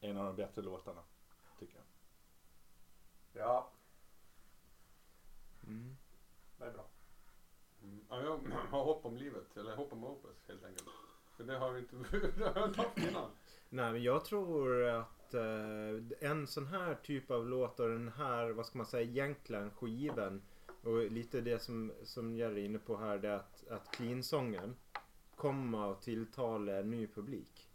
en 0.00 0.16
av 0.16 0.24
de 0.24 0.36
bättre 0.36 0.62
låtarna. 0.62 1.00
Tycker 1.58 1.76
jag. 1.76 1.84
Ja, 3.44 3.70
Mm. 5.66 5.96
det 6.58 6.64
är 6.64 6.72
bra. 6.72 6.86
Mm. 7.82 8.04
Ja, 8.08 8.22
jag 8.22 8.40
har 8.70 8.84
hopp 8.84 9.04
om 9.06 9.16
livet. 9.16 9.56
Eller 9.56 9.76
hopp 9.76 9.92
om 9.92 10.04
Opeth 10.04 10.48
helt 10.48 10.64
enkelt. 10.64 10.88
För 11.36 11.44
det 11.44 11.58
har 11.58 11.70
vi 11.70 11.80
inte, 11.80 11.96
det 12.38 12.44
har 12.48 12.60
jag 12.60 12.68
inte 12.68 12.80
haft 12.82 12.98
innan. 12.98 13.30
Nej, 13.68 13.92
men 13.92 14.02
jag 14.02 14.24
tror 14.24 14.84
att 14.84 15.06
eh, 15.34 16.30
en 16.30 16.46
sån 16.46 16.66
här 16.66 16.94
typ 16.94 17.30
av 17.30 17.46
låt 17.46 17.80
och 17.80 17.88
den 17.88 18.08
här, 18.08 18.50
vad 18.50 18.66
ska 18.66 18.78
man 18.78 18.86
säga, 18.86 19.10
egentligen 19.10 19.70
skivan 19.70 20.42
och 20.82 21.10
lite 21.10 21.40
det 21.40 21.62
som, 21.62 21.92
som 22.04 22.36
Jerry 22.36 22.60
är 22.60 22.64
inne 22.64 22.78
på 22.78 22.96
här, 22.96 23.18
det 23.18 23.28
är 23.28 23.36
att, 23.36 23.68
att 23.68 23.90
clean-sången 23.90 24.76
kommer 25.36 25.92
att 25.92 26.02
tilltala 26.02 26.78
en 26.78 26.90
ny 26.90 27.06
publik. 27.06 27.68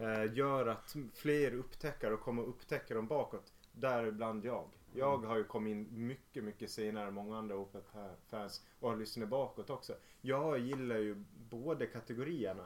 Eh, 0.00 0.34
gör 0.34 0.66
att 0.66 0.96
fler 1.14 1.54
upptäcker 1.54 2.12
och 2.12 2.20
kommer 2.20 2.42
upptäcka 2.42 2.94
dem 2.94 3.06
bakåt. 3.06 3.52
Däribland 3.72 4.44
jag. 4.44 4.68
Jag 4.92 5.18
har 5.18 5.36
ju 5.36 5.44
kommit 5.44 5.70
in 5.70 6.06
mycket, 6.06 6.44
mycket 6.44 6.70
senare 6.70 7.08
än 7.08 7.14
många 7.14 7.38
andra 7.38 7.56
Opeth-fans 7.56 8.66
och 8.80 8.90
har 8.90 8.96
lyssnat 8.96 9.28
bakåt 9.28 9.70
också. 9.70 9.94
Jag 10.20 10.58
gillar 10.58 10.96
ju 10.96 11.24
båda 11.50 11.86
kategorierna. 11.86 12.64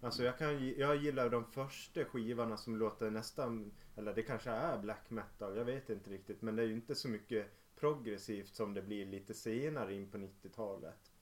Alltså 0.00 0.22
jag, 0.24 0.38
kan, 0.38 0.68
jag 0.68 0.96
gillar 0.96 1.30
de 1.30 1.44
första 1.44 2.04
skivorna 2.04 2.56
som 2.56 2.76
låter 2.76 3.10
nästan, 3.10 3.72
eller 3.96 4.14
det 4.14 4.22
kanske 4.22 4.50
är 4.50 4.78
black 4.78 5.10
metal, 5.10 5.56
jag 5.56 5.64
vet 5.64 5.90
inte 5.90 6.10
riktigt. 6.10 6.42
Men 6.42 6.56
det 6.56 6.62
är 6.62 6.66
ju 6.66 6.72
inte 6.72 6.94
så 6.94 7.08
mycket 7.08 7.46
progressivt 7.76 8.54
som 8.54 8.74
det 8.74 8.82
blir 8.82 9.06
lite 9.06 9.34
senare 9.34 9.94
in 9.94 10.10
på 10.10 10.18
90-talet. 10.18 11.12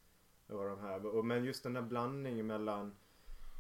Och 0.47 0.65
de 0.65 0.81
här. 0.81 1.07
Och- 1.07 1.25
Men 1.27 1.45
just 1.45 1.63
den 1.63 1.73
där 1.73 1.83
blandningen 1.83 2.47
mellan, 2.47 2.97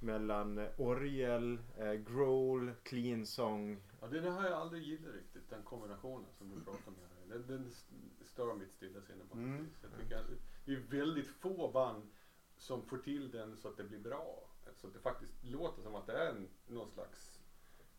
mellan 0.02 0.58
eh, 0.58 0.68
orgel, 0.80 1.58
eh, 1.78 1.92
growl, 1.92 2.72
clean 2.82 3.26
song. 3.26 3.82
Ja, 4.00 4.06
det 4.06 4.20
där 4.20 4.30
har 4.30 4.44
jag 4.44 4.52
aldrig 4.52 4.82
gillat 4.82 5.14
riktigt. 5.14 5.50
Den 5.50 5.62
kombinationen 5.62 6.32
som 6.38 6.48
du 6.48 6.64
pratar 6.64 6.88
om. 6.88 6.94
här. 7.00 7.36
Den, 7.38 7.46
den 7.46 7.70
stör 8.24 8.54
mitt 8.54 8.72
stillasinnande 8.72 9.24
på 9.30 9.36
något 9.36 9.44
Mm. 9.46 9.64
vis. 9.64 9.72
Jag 9.82 10.00
tycker 10.00 10.16
att 10.16 10.26
det 10.64 10.72
är 10.72 10.80
väldigt 10.90 11.26
få 11.28 11.70
band 11.72 12.02
som 12.56 12.82
får 12.82 12.98
till 12.98 13.30
den 13.30 13.56
så 13.56 13.68
att 13.68 13.76
det 13.76 13.84
blir 13.84 13.98
bra. 13.98 14.48
Så 14.82 14.88
att 14.88 14.94
det 14.94 15.00
faktiskt 15.00 15.32
låter 15.44 15.82
som 15.82 15.94
att 15.94 16.06
det 16.06 16.12
är 16.12 16.26
en, 16.26 16.48
någon 16.66 16.88
slags 16.88 17.40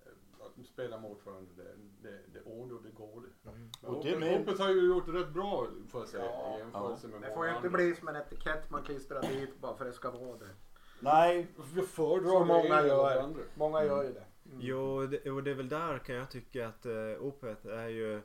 eh, 0.06 0.46
att 0.46 0.66
spela 0.66 1.00
mot 1.00 1.25
varandra. 1.25 1.52
Det, 1.56 1.75
det, 2.02 2.20
det 2.34 2.42
onda 2.42 2.75
och 2.75 2.84
det 2.84 2.90
goda. 2.90 3.28
Men 3.42 3.72
Och 3.82 4.04
det 4.04 4.40
Opeth 4.40 4.62
har 4.62 4.70
ju 4.70 4.88
gjort 4.88 5.06
det 5.06 5.12
rätt 5.12 5.34
bra 5.34 5.68
får 5.90 6.02
jag 6.02 6.10
säga 6.10 6.25
Ja, 6.25 6.56
i 6.56 6.60
jämförelse 6.60 7.08
med 7.08 7.22
Det 7.22 7.34
får 7.34 7.48
ju 7.48 7.56
inte 7.56 7.70
bli 7.70 7.96
som 7.96 8.08
en 8.08 8.16
etikett 8.16 8.70
man 8.70 8.84
klistrar 8.84 9.22
dit 9.22 9.60
bara 9.62 9.78
för 9.78 9.86
det 9.86 9.94
ska 9.94 10.12
vara 10.12 10.38
det. 10.38 10.50
Nej, 11.00 11.48
Jag 11.75 11.88
föredrar 11.88 12.46
många 12.46 12.88
gör. 12.88 13.16
det 13.16 13.22
andra. 13.22 13.42
Många 13.56 13.84
gör 13.84 14.04
ju 14.04 14.13
det. 14.13 14.25
Mm. 14.46 14.58
Jo, 14.62 15.08
det, 15.08 15.32
och 15.32 15.44
det 15.44 15.52
är 15.52 15.56
väl 15.56 15.70
där 15.70 16.00
kan 16.00 16.16
jag 16.16 16.32
tycka 16.32 16.68
att 16.68 16.86
uh, 16.86 17.22
Opeth 17.22 17.68
är 17.68 17.88
ju 17.88 18.22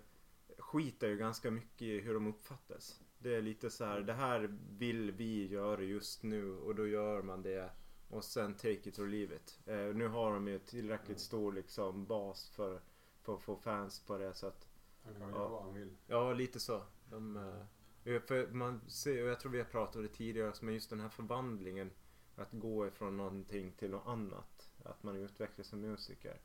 skiter 0.58 1.08
ju 1.08 1.16
ganska 1.16 1.50
mycket 1.50 1.82
i 1.82 2.00
hur 2.00 2.14
de 2.14 2.26
uppfattas. 2.26 3.00
Det 3.18 3.34
är 3.34 3.42
lite 3.42 3.70
så 3.70 3.84
här, 3.84 4.00
det 4.00 4.12
här 4.12 4.58
vill 4.78 5.10
vi 5.10 5.46
göra 5.46 5.82
just 5.82 6.22
nu 6.22 6.52
och 6.52 6.74
då 6.74 6.86
gör 6.86 7.22
man 7.22 7.42
det. 7.42 7.70
Och 8.08 8.24
sen 8.24 8.54
take 8.54 8.88
it 8.88 8.98
or 8.98 9.06
leave 9.06 9.34
it. 9.36 9.58
Eh, 9.66 9.76
nu 9.76 10.08
har 10.08 10.32
de 10.34 10.48
ju 10.48 10.58
tillräckligt 10.58 11.20
stor 11.20 11.52
liksom 11.52 12.06
bas 12.06 12.48
för, 12.50 12.80
för 13.22 13.34
att 13.34 13.42
få 13.42 13.56
fans 13.56 14.00
på 14.06 14.18
det 14.18 14.34
så 14.34 14.46
att 14.46 14.68
Han 15.04 15.14
kan 15.14 15.22
Ja. 15.30 15.36
göra 15.38 15.48
vad 15.48 15.62
han 15.62 15.74
vill. 15.74 15.96
Ja, 16.06 16.32
lite 16.32 16.60
så. 16.60 16.82
De, 17.10 17.36
eh, 17.36 17.62
Eh, 18.04 18.20
För 18.20 18.46
man 18.46 18.80
ser, 18.88 19.22
och 19.22 19.28
jag 19.28 19.40
tror 19.40 19.52
vi 19.52 19.58
har 19.58 19.64
pratat 19.64 19.96
om 19.96 20.02
det 20.02 20.08
tidigare, 20.08 20.52
men 20.60 20.74
just 20.74 20.90
den 20.90 21.00
här 21.00 21.08
förvandlingen. 21.08 21.90
Att 22.36 22.48
gå 22.52 22.86
ifrån 22.86 23.16
någonting 23.16 23.72
till 23.72 23.90
något 23.90 24.06
annat. 24.06 24.70
Att 24.84 25.02
man 25.02 25.16
utvecklas 25.16 25.66
som 25.66 25.80
musiker. 25.80 26.40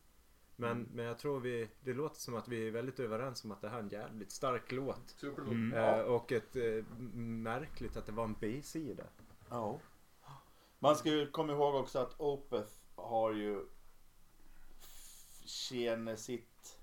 Men, 0.56 0.72
Mm. 0.72 0.88
men 0.94 1.06
jag 1.06 1.20
tror 1.20 1.40
vi, 1.40 1.70
det 1.84 1.94
låter 1.94 2.20
som 2.20 2.36
att 2.36 2.48
vi 2.48 2.68
är 2.68 2.72
väldigt 2.72 3.00
överens 3.00 3.44
om 3.44 3.52
att 3.52 3.62
det 3.62 3.70
här 3.70 3.78
är 3.78 3.84
en 3.84 3.90
jävligt 3.90 4.32
stark 4.32 4.72
låt. 4.72 5.10
Superlåt. 5.10 5.52
Mm. 5.52 5.74
Eh, 5.74 6.00
och 6.00 6.32
ett 6.32 6.56
eh, 6.56 6.84
märkligt 7.18 7.98
att 7.98 8.06
det 8.06 8.12
var 8.12 8.24
en 8.24 8.36
B-sida. 8.40 9.04
Ja. 9.50 9.80
Man 10.84 10.96
ska 10.96 11.10
ju 11.10 11.32
komma 11.32 11.54
ihåg 11.54 11.76
också 11.76 12.00
att 12.00 12.20
Opeth 12.20 12.72
har 12.96 13.34
ju 13.34 13.66
känner 15.46 16.16
sitt, 16.16 16.80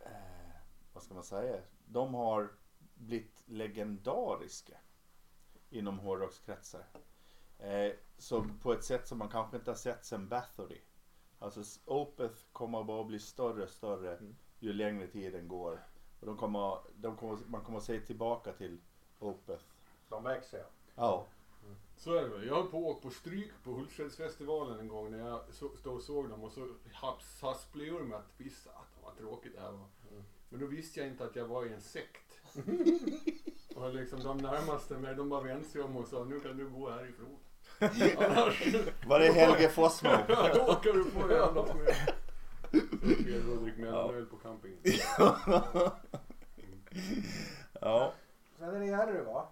eh, 0.00 0.56
vad 0.92 1.02
ska 1.02 1.14
man 1.14 1.24
säga, 1.24 1.60
de 1.86 2.14
har 2.14 2.52
blivit 2.94 3.42
legendariska 3.46 4.76
inom 5.70 5.98
hårdrockskretsar. 5.98 6.84
Eh, 7.58 7.92
så 8.18 8.44
på 8.62 8.72
ett 8.72 8.84
sätt 8.84 9.08
som 9.08 9.18
man 9.18 9.28
kanske 9.28 9.56
inte 9.56 9.70
har 9.70 9.76
sett 9.76 10.04
sen 10.04 10.28
Bathory. 10.28 10.80
Alltså 11.38 11.80
Opeth 11.84 12.42
kommer 12.52 12.84
bara 12.84 13.04
bli 13.04 13.18
större 13.18 13.62
och 13.62 13.70
större 13.70 14.16
Mm. 14.16 14.36
ju 14.58 14.72
längre 14.72 15.06
tiden 15.06 15.48
går. 15.48 15.86
Och 16.20 16.26
de 16.26 16.36
kommer, 16.36 16.78
de 16.94 17.16
kommer, 17.16 17.38
man 17.46 17.64
kommer 17.64 17.78
att 17.78 17.84
se 17.84 18.00
tillbaka 18.00 18.52
till 18.52 18.80
Opeth. 19.18 19.64
De 20.08 20.22
växer 20.24 20.58
ja. 20.58 20.66
Ja. 20.94 21.26
Så 22.04 22.14
är 22.14 22.22
det 22.22 22.28
väl. 22.28 22.46
Jag 22.46 22.54
höll 22.54 22.66
på 22.66 22.78
att 22.78 22.84
åka 22.84 23.00
på 23.00 23.10
stryk 23.10 23.50
på 23.64 23.70
Hultsfredsfestivalen 23.70 24.80
en 24.80 24.88
gång 24.88 25.10
när 25.10 25.18
jag 25.18 25.40
så, 25.52 25.68
stod 25.76 25.94
och 25.94 26.02
såg 26.02 26.28
dem 26.28 26.44
och 26.44 26.52
så 26.52 26.68
hasplade 27.40 27.88
jag 27.88 28.00
ur 28.00 28.04
mig 28.04 28.18
att 28.18 28.32
visst 28.36 28.66
att 28.66 28.96
vad 29.02 29.16
tråkigt 29.16 29.54
det 29.54 29.60
här 29.60 29.72
var. 29.72 29.88
Mm. 30.10 30.22
Men 30.48 30.60
då 30.60 30.66
visste 30.66 31.00
jag 31.00 31.08
inte 31.08 31.24
att 31.24 31.36
jag 31.36 31.46
var 31.46 31.66
i 31.66 31.72
en 31.72 31.80
sekt. 31.80 32.40
och 33.76 33.94
liksom 33.94 34.20
de 34.22 34.38
närmaste 34.38 34.94
mig 34.94 35.14
de 35.14 35.28
bara 35.28 35.40
vände 35.42 35.64
sig 35.64 35.82
om 35.82 35.96
och 35.96 36.08
sa 36.08 36.24
nu 36.24 36.40
kan 36.40 36.56
du 36.56 36.68
gå 36.68 36.90
härifrån. 36.90 37.38
Annars 38.18 38.74
Var 39.06 39.18
det 39.18 39.32
Helge 39.32 39.68
Fossmo? 39.68 40.10
åker 40.68 40.92
du 40.92 41.04
på 41.04 41.30
jävlas 41.30 41.74
med. 41.74 42.14
Okej, 43.02 43.42
då 43.46 43.54
drick 43.54 43.76
mellanöl 43.76 44.26
på 44.26 44.36
campingen. 44.36 44.78
Ja. 47.80 48.12
Sen 48.58 48.74
är 48.74 48.80
det 48.80 48.86
Jerry 48.86 49.24
va? 49.24 49.48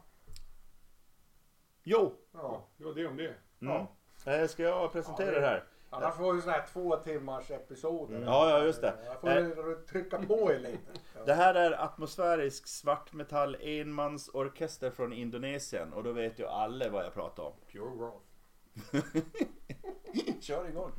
Jo. 1.82 2.12
Ja. 2.32 2.68
Det 2.76 2.84
var 2.84 2.94
det 2.94 3.06
om 3.06 3.16
det. 3.16 3.34
Mm. 3.60 3.86
Eh, 4.26 4.46
Ska 4.48 4.62
jag 4.62 4.92
presentera 4.92 5.32
Ja, 5.32 5.40
det 5.40 5.46
här? 5.46 5.64
Annars 5.92 6.14
får 6.14 6.32
vi 6.32 6.40
sån 6.40 6.50
här 6.50 6.66
två 6.72 6.96
timmars 6.96 7.50
episoder. 7.50 8.16
Mm. 8.16 8.28
Ja, 8.28 8.50
ja, 8.50 8.64
just 8.64 8.80
det. 8.80 8.94
Jag 9.04 9.20
får 9.20 9.86
trycka 9.86 10.18
på 10.18 10.52
er 10.52 10.58
lite. 10.58 10.92
Det 11.26 11.34
här 11.34 11.54
är 11.54 11.84
atmosfärisk 11.84 12.66
svartmetall 12.66 13.56
enmansorkester 13.60 14.90
från 14.90 15.12
Indonesien 15.12 15.92
och 15.92 16.04
då 16.04 16.12
vet 16.12 16.38
ju 16.38 16.46
alla 16.46 16.88
vad 16.88 17.04
jag 17.04 17.14
pratar 17.14 17.42
om. 17.42 17.52
Pure 17.72 17.90
Wrath. 17.96 19.06
Kör 20.40 20.68
igång. 20.68 20.92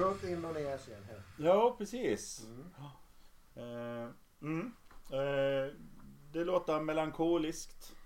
Gjort 0.00 0.24
Indonesien 0.24 1.04
här. 1.08 1.22
Ja, 1.38 1.74
precis. 1.78 2.46
Mm. 2.46 2.64
Eh, 3.54 4.10
mm. 4.42 4.72
Eh, 5.12 5.74
det 6.32 6.44
låter 6.44 6.80
melankoliskt 6.80 7.96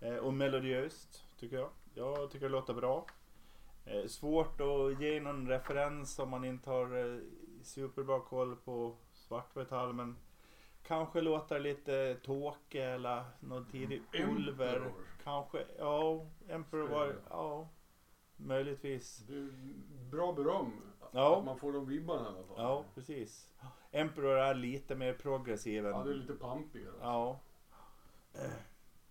eh, 0.00 0.16
och 0.16 0.34
melodiöst 0.34 1.24
tycker 1.38 1.56
jag. 1.56 1.70
Jag 1.94 2.30
tycker 2.30 2.46
det 2.46 2.52
låter 2.52 2.74
bra. 2.74 3.06
Svårt 4.06 4.60
att 4.60 5.00
ge 5.00 5.20
någon 5.20 5.48
referens 5.48 6.18
om 6.18 6.30
man 6.30 6.44
inte 6.44 6.70
har 6.70 7.20
superbra 7.62 8.20
koll 8.20 8.56
på 8.56 8.96
svartmetall 9.12 9.92
men 9.92 10.16
kanske 10.82 11.20
låter 11.20 11.60
lite 11.60 12.16
Tåke 12.22 12.84
eller 12.84 13.24
någon 13.40 13.66
tidig 13.66 14.02
Ulver. 14.12 14.76
Emperor. 14.76 14.92
Kanske, 15.24 15.64
ja, 15.78 16.26
Emperor 16.48 16.88
var, 16.88 17.16
ja, 17.30 17.68
möjligtvis. 18.36 19.24
Bra 20.10 20.32
beröm. 20.32 20.72
Ja. 21.12 21.38
Att 21.38 21.44
man 21.44 21.58
får 21.58 21.72
de 21.72 21.86
vibbarna 21.86 22.24
i 22.24 22.28
alla 22.28 22.46
fall. 22.46 22.56
Ja, 22.58 22.84
precis. 22.94 23.48
Emperor 23.90 24.36
är 24.38 24.54
lite 24.54 24.94
mer 24.94 25.12
progressiv 25.14 25.86
än... 25.86 25.92
Ja, 25.92 26.04
det 26.04 26.10
är 26.10 26.14
lite 26.14 26.34
pampigare. 26.34 26.94
Ja. 27.00 27.40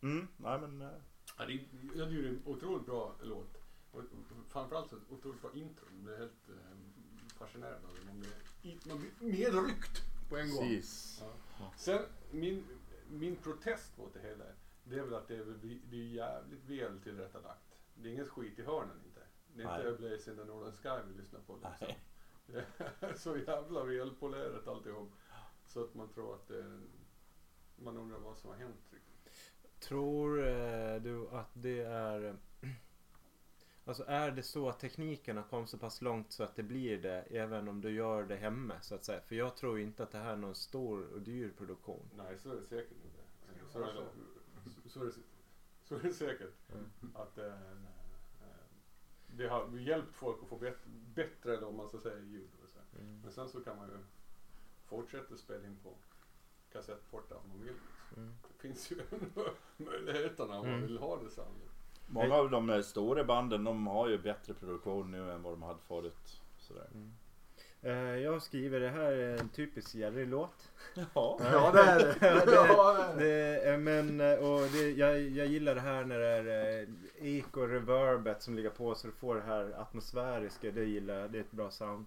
Mm, 0.02 0.28
nej 0.38 0.60
men... 0.60 0.82
eh, 0.82 0.90
Ja, 1.38 1.46
det 1.46 1.54
är, 1.54 1.60
jag 1.96 2.10
tycker 2.10 2.22
det 2.24 2.28
är 2.28 2.32
en 2.32 2.42
otroligt 2.46 2.86
bra 2.86 3.16
låt. 3.22 3.58
Och 3.92 4.02
framförallt 4.48 4.94
ett 4.94 5.00
otroligt 5.10 5.42
bra 5.42 5.52
intro. 5.54 5.86
Jag 5.92 6.04
blir 6.04 6.18
helt 6.18 6.50
eh, 6.50 7.60
det. 7.62 7.80
Man 8.06 8.20
blir, 8.20 8.78
man 8.88 8.98
blir 8.98 9.12
medryckt 9.20 10.02
på 10.30 10.38
en 10.38 10.50
gång. 10.50 10.60
Precis. 10.60 11.24
Ja. 11.60 11.72
Sen 11.78 12.00
min, 12.32 12.64
min 13.10 13.36
protest 13.36 13.98
mot 13.98 14.14
det 14.14 14.20
hela. 14.20 14.44
Det 14.84 14.96
är 14.96 15.04
väl 15.04 15.14
att 15.14 15.28
det 15.28 15.36
är, 15.36 15.46
det 15.90 15.96
är 15.98 16.04
jävligt 16.04 16.64
väl 16.64 17.00
tillrättalagt. 17.00 17.78
Det 17.96 18.10
är 18.10 18.14
inget 18.14 18.30
skit 18.30 18.60
i 18.60 18.64
hörnen 18.64 18.98
inte. 19.06 19.17
Det 19.58 19.64
är 19.64 19.90
inte 19.90 20.02
Blaze 20.02 20.32
in 20.32 20.38
the 20.38 20.44
Northern 20.44 20.72
Sky 20.72 21.12
vi 21.12 21.22
lyssnar 21.22 21.40
på. 21.40 21.54
Liksom. 21.54 21.72
Nej. 21.82 22.00
Det 22.46 22.66
är 23.08 23.14
så 23.14 23.38
jävla 23.38 23.84
välpolerat 23.84 24.68
alltihop. 24.68 25.12
Så 25.66 25.84
att 25.84 25.94
man 25.94 26.10
tror 26.10 26.36
att 26.36 26.48
det 26.48 26.80
man 27.76 27.98
undrar 27.98 28.20
vad 28.20 28.38
som 28.38 28.50
har 28.50 28.58
hänt. 28.58 28.92
Tror 29.80 30.48
eh, 30.48 31.02
du 31.02 31.30
att 31.30 31.50
det 31.54 31.80
är... 31.80 32.38
Alltså 33.86 34.04
är 34.08 34.32
det 34.32 34.44
så 34.44 34.70
att 34.70 34.80
tekniken 34.80 35.38
har 35.38 35.44
kommit 35.44 35.70
så 35.70 35.78
pass 35.78 36.02
långt 36.02 36.32
så 36.32 36.44
att 36.44 36.56
det 36.56 36.64
blir 36.64 36.98
det 36.98 37.22
även 37.22 37.68
om 37.68 37.82
du 37.82 37.92
gör 37.92 38.24
det 38.24 38.36
hemma 38.36 38.82
så 38.82 38.96
att 38.96 39.06
säga? 39.06 39.22
För 39.22 39.36
jag 39.36 39.56
tror 39.56 39.80
inte 39.80 40.04
att 40.04 40.12
det 40.12 40.18
här 40.18 40.34
är 40.34 40.38
någon 40.38 40.56
stor 40.56 41.14
och 41.14 41.22
dyr 41.22 41.52
produktion. 41.58 42.10
Nej, 42.16 42.38
så 42.38 42.52
är 42.52 42.56
det 42.56 42.64
säkert 42.64 42.92
inte. 42.92 43.22
Så 43.70 43.80
är 43.80 43.94
det, 43.94 44.90
så 44.90 45.02
är 45.02 45.06
det, 45.06 45.12
så 45.84 45.96
är 45.96 46.00
det 46.00 46.14
säkert. 46.14 46.54
Mm. 46.74 47.16
Att 47.16 47.38
eh, 47.38 47.54
det 49.38 49.48
har 49.48 49.78
hjälpt 49.78 50.16
folk 50.16 50.38
att 50.44 50.50
få 50.50 50.58
bet, 50.58 50.78
bättre, 51.16 51.58
då, 51.58 51.68
om 51.68 51.78
man 51.78 51.88
ska 51.88 52.00
säga, 52.00 52.20
ljud. 52.20 52.50
Och 52.64 52.70
så. 52.70 52.80
Mm. 53.00 53.20
Men 53.24 53.32
sen 53.32 53.50
så 53.50 53.60
kan 53.60 53.78
man 53.78 53.88
ju 53.90 53.98
fortsätta 54.86 55.38
spela 55.38 55.66
in 55.68 55.78
på 55.84 55.94
kassettportar 56.72 57.36
om 57.36 57.50
man 57.50 57.62
vill. 57.62 57.74
Mm. 58.18 58.34
Det 58.48 58.62
finns 58.62 58.92
ju 58.92 59.02
möjligheterna 59.78 60.60
om 60.60 60.66
man 60.66 60.76
Mm. 60.76 60.82
vill 60.82 60.98
ha 60.98 61.18
det 61.24 61.30
samlat. 61.30 61.54
Många 62.08 62.36
av 62.36 62.50
de 62.50 62.84
stora 62.84 63.24
banden 63.24 63.64
de 63.64 63.88
har 63.88 64.08
ju 64.10 64.18
bättre 64.18 64.54
produktion 64.54 65.12
nu 65.12 65.32
än 65.32 65.44
vad 65.44 65.54
de 65.54 65.62
hade 65.62 65.80
förut. 65.80 66.42
Sådär. 66.58 66.90
Eh, 66.96 67.02
jag 68.24 68.42
skriver 68.42 68.80
det 68.80 68.90
här 68.90 69.12
är 69.12 69.38
en 69.40 69.50
typisk 69.50 69.96
Jerry-låt. 69.96 70.72
Ja. 70.96 71.40
Ja 71.52 71.72
det 71.74 71.80
är 71.80 71.98
det. 72.00 72.46
Det- 72.46 73.26
det 73.26 73.60
är- 73.70 73.78
men, 73.78 74.22
eh, 74.22 74.38
och 74.38 74.62
det, 74.72 74.92
jag, 74.92 75.22
jag 75.22 75.48
gillar 75.48 75.76
det 75.76 75.82
här 75.82 76.06
när 76.06 76.20
det 76.20 76.28
är 76.28 76.82
eh, 76.82 76.88
eko 77.38 77.62
och 77.62 77.70
reverbet 77.70 78.42
som 78.42 78.56
ligger 78.56 78.70
på 78.70 78.96
så 78.96 79.08
du 79.08 79.14
får 79.14 79.36
det 79.36 79.42
här 79.42 79.82
atmosfäriska. 79.82 80.72
Det 80.72 80.84
gillar 80.86 81.14
jag. 81.20 81.32
Det 81.32 81.38
är 81.38 81.42
ett 81.42 81.52
bra 81.52 81.72
sound. 81.72 82.06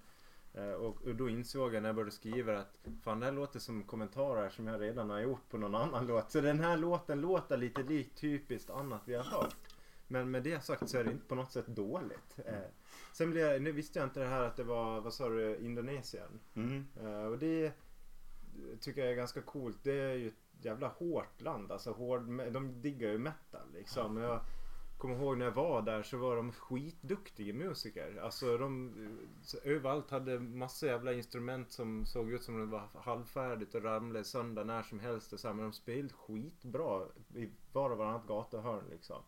Eh, 0.55 0.71
Och, 0.73 1.03
och 1.07 1.15
då 1.15 1.29
insåg 1.29 1.75
jag 1.75 1.83
när 1.83 1.89
jag 1.89 1.97
började 1.97 2.11
skriva 2.11 2.59
att 2.59 2.77
fan 3.05 3.21
det 3.21 3.27
här 3.27 3.33
låter 3.33 3.59
som 3.59 3.83
kommentarer 3.83 4.51
som 4.51 4.67
jag 4.67 4.81
redan 4.81 5.11
har 5.11 5.21
gjort 5.21 5.51
på 5.51 5.59
någon 5.59 5.75
annan 5.75 6.07
låt. 6.07 6.31
Så 6.31 6.41
den 6.41 6.61
här 6.61 6.77
låten 6.77 7.21
låter 7.21 7.57
lite 7.57 7.83
likt 7.83 8.19
typiskt 8.21 8.71
annat 8.71 9.01
vi 9.05 9.15
har 9.15 9.25
hört. 9.25 9.57
Men 10.09 10.31
med 10.31 10.43
det 10.43 10.65
sagt 10.65 10.89
så 10.89 10.99
är 10.99 11.05
det 11.05 11.11
inte 11.11 11.27
på 11.27 11.35
något 11.35 11.53
sätt 11.53 11.67
dåligt. 11.67 12.37
Sen 13.21 13.31
blev 13.31 13.47
jag, 13.47 13.63
nu 13.63 13.73
visste 13.73 13.99
jag 13.99 14.07
inte 14.07 14.21
det 14.21 14.27
här 14.27 14.43
att 14.43 14.57
det 14.57 14.65
var, 14.65 15.01
vad 15.01 15.15
sa 15.15 15.29
du, 15.29 15.57
Indonesien. 15.57 16.41
Mm. 16.55 16.87
Eh, 17.01 17.25
och 17.25 17.39
det 17.39 17.73
tycker 18.81 19.01
jag 19.01 19.11
är 19.11 19.17
ganska 19.17 19.43
coolt. 19.43 19.79
Det 19.83 19.93
är 19.93 20.15
ju 20.15 20.29
ett 20.29 20.65
jävla 20.65 20.89
hårt 20.89 21.41
land. 21.41 21.73
Alltså 21.73 21.93
hård, 21.93 22.23
de 22.53 22.83
diggar 22.83 23.11
ju 23.11 23.19
metal 23.19 23.73
liksom. 23.75 24.17
Jag 24.17 24.41
kommer 24.99 25.17
ihåg 25.17 25.39
när 25.39 25.45
jag 25.45 25.53
var 25.53 25.83
där 25.83 26.03
så 26.03 26.17
var 26.17 26.37
de 26.37 26.53
skitduktiga 26.53 27.55
musiker. 27.55 28.21
Alltså 28.23 28.59
de 28.59 28.95
överallt 29.65 30.11
hade 30.11 30.39
massa 30.39 30.87
jävla 30.87 31.13
instrument 31.13 31.73
som 31.73 32.07
såg 32.07 32.31
ut 32.31 32.43
som 32.43 32.61
det 32.61 32.67
var 32.67 32.89
halvfärdigt 32.95 33.75
och 33.75 33.83
ramlade 33.83 34.25
sönder 34.25 34.65
när 34.65 34.83
som 34.83 35.01
helst. 35.01 35.33
Och 35.33 35.41
så 35.41 35.49
här, 35.49 35.55
men 35.55 35.65
de 35.65 35.73
spelade 35.73 36.15
skitbra 36.15 37.07
i 37.35 37.51
var 37.73 37.91
och 37.91 37.99
varannat 37.99 38.27
gatuhörn 38.27 38.85
liksom. 38.91 39.23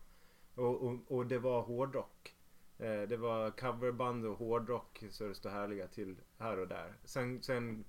Och, 0.55 0.83
och, 0.83 0.97
och 1.07 1.25
det 1.25 1.39
var 1.39 1.61
hårdrock. 1.61 2.35
Eh, 2.83 3.01
det 3.07 3.17
var 3.17 3.51
coverband 3.51 4.25
och 4.25 4.37
hårdrock 4.37 5.03
så 5.09 5.27
det 5.27 5.35
står 5.35 5.49
härliga 5.49 5.87
till 5.87 6.15
här 6.37 6.57
och 6.59 6.67
där. 6.67 6.93
Sen, 7.03 7.43
sen 7.43 7.85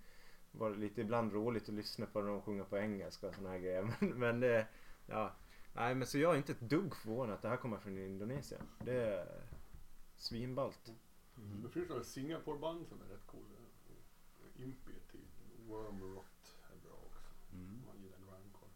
var 0.52 0.70
det 0.70 0.76
lite 0.76 1.00
ibland 1.00 1.32
roligt 1.32 1.68
att 1.68 1.74
lyssna 1.74 2.06
på 2.06 2.20
när 2.20 2.28
de 2.28 2.42
sjunger 2.42 2.64
på 2.64 2.78
engelska 2.78 3.28
och 3.28 3.34
såna 3.34 3.50
här 3.50 3.58
grejer. 3.58 3.82
Men, 4.00 4.18
men 4.18 4.40
det, 4.40 4.66
ja. 5.06 5.32
Nej 5.72 5.94
men 5.94 6.06
så 6.06 6.18
jag 6.18 6.32
är 6.32 6.36
inte 6.36 6.52
ett 6.52 6.60
dugg 6.60 6.96
förvånad 6.96 7.34
att 7.34 7.42
det 7.42 7.48
här 7.48 7.56
kommer 7.56 7.78
från 7.78 7.98
Indonesien. 7.98 8.62
Det 8.84 8.94
är 8.94 9.42
svinballt. 10.16 10.92
Det 11.62 11.68
finns 11.68 11.88
några 11.88 12.04
Singapore-band 12.04 12.86
som 12.88 13.00
är 13.02 13.06
rätt 13.06 13.26
coola. 13.26 13.56
Impet 14.56 15.08
till 15.10 15.20
Worm 15.68 16.00
Rot 16.00 16.56
är 16.72 16.88
bra 16.88 16.98
också. 17.06 17.28
Mm. 17.52 17.82
Man 17.86 18.02
gillar 18.02 18.18
grindcore. 18.18 18.72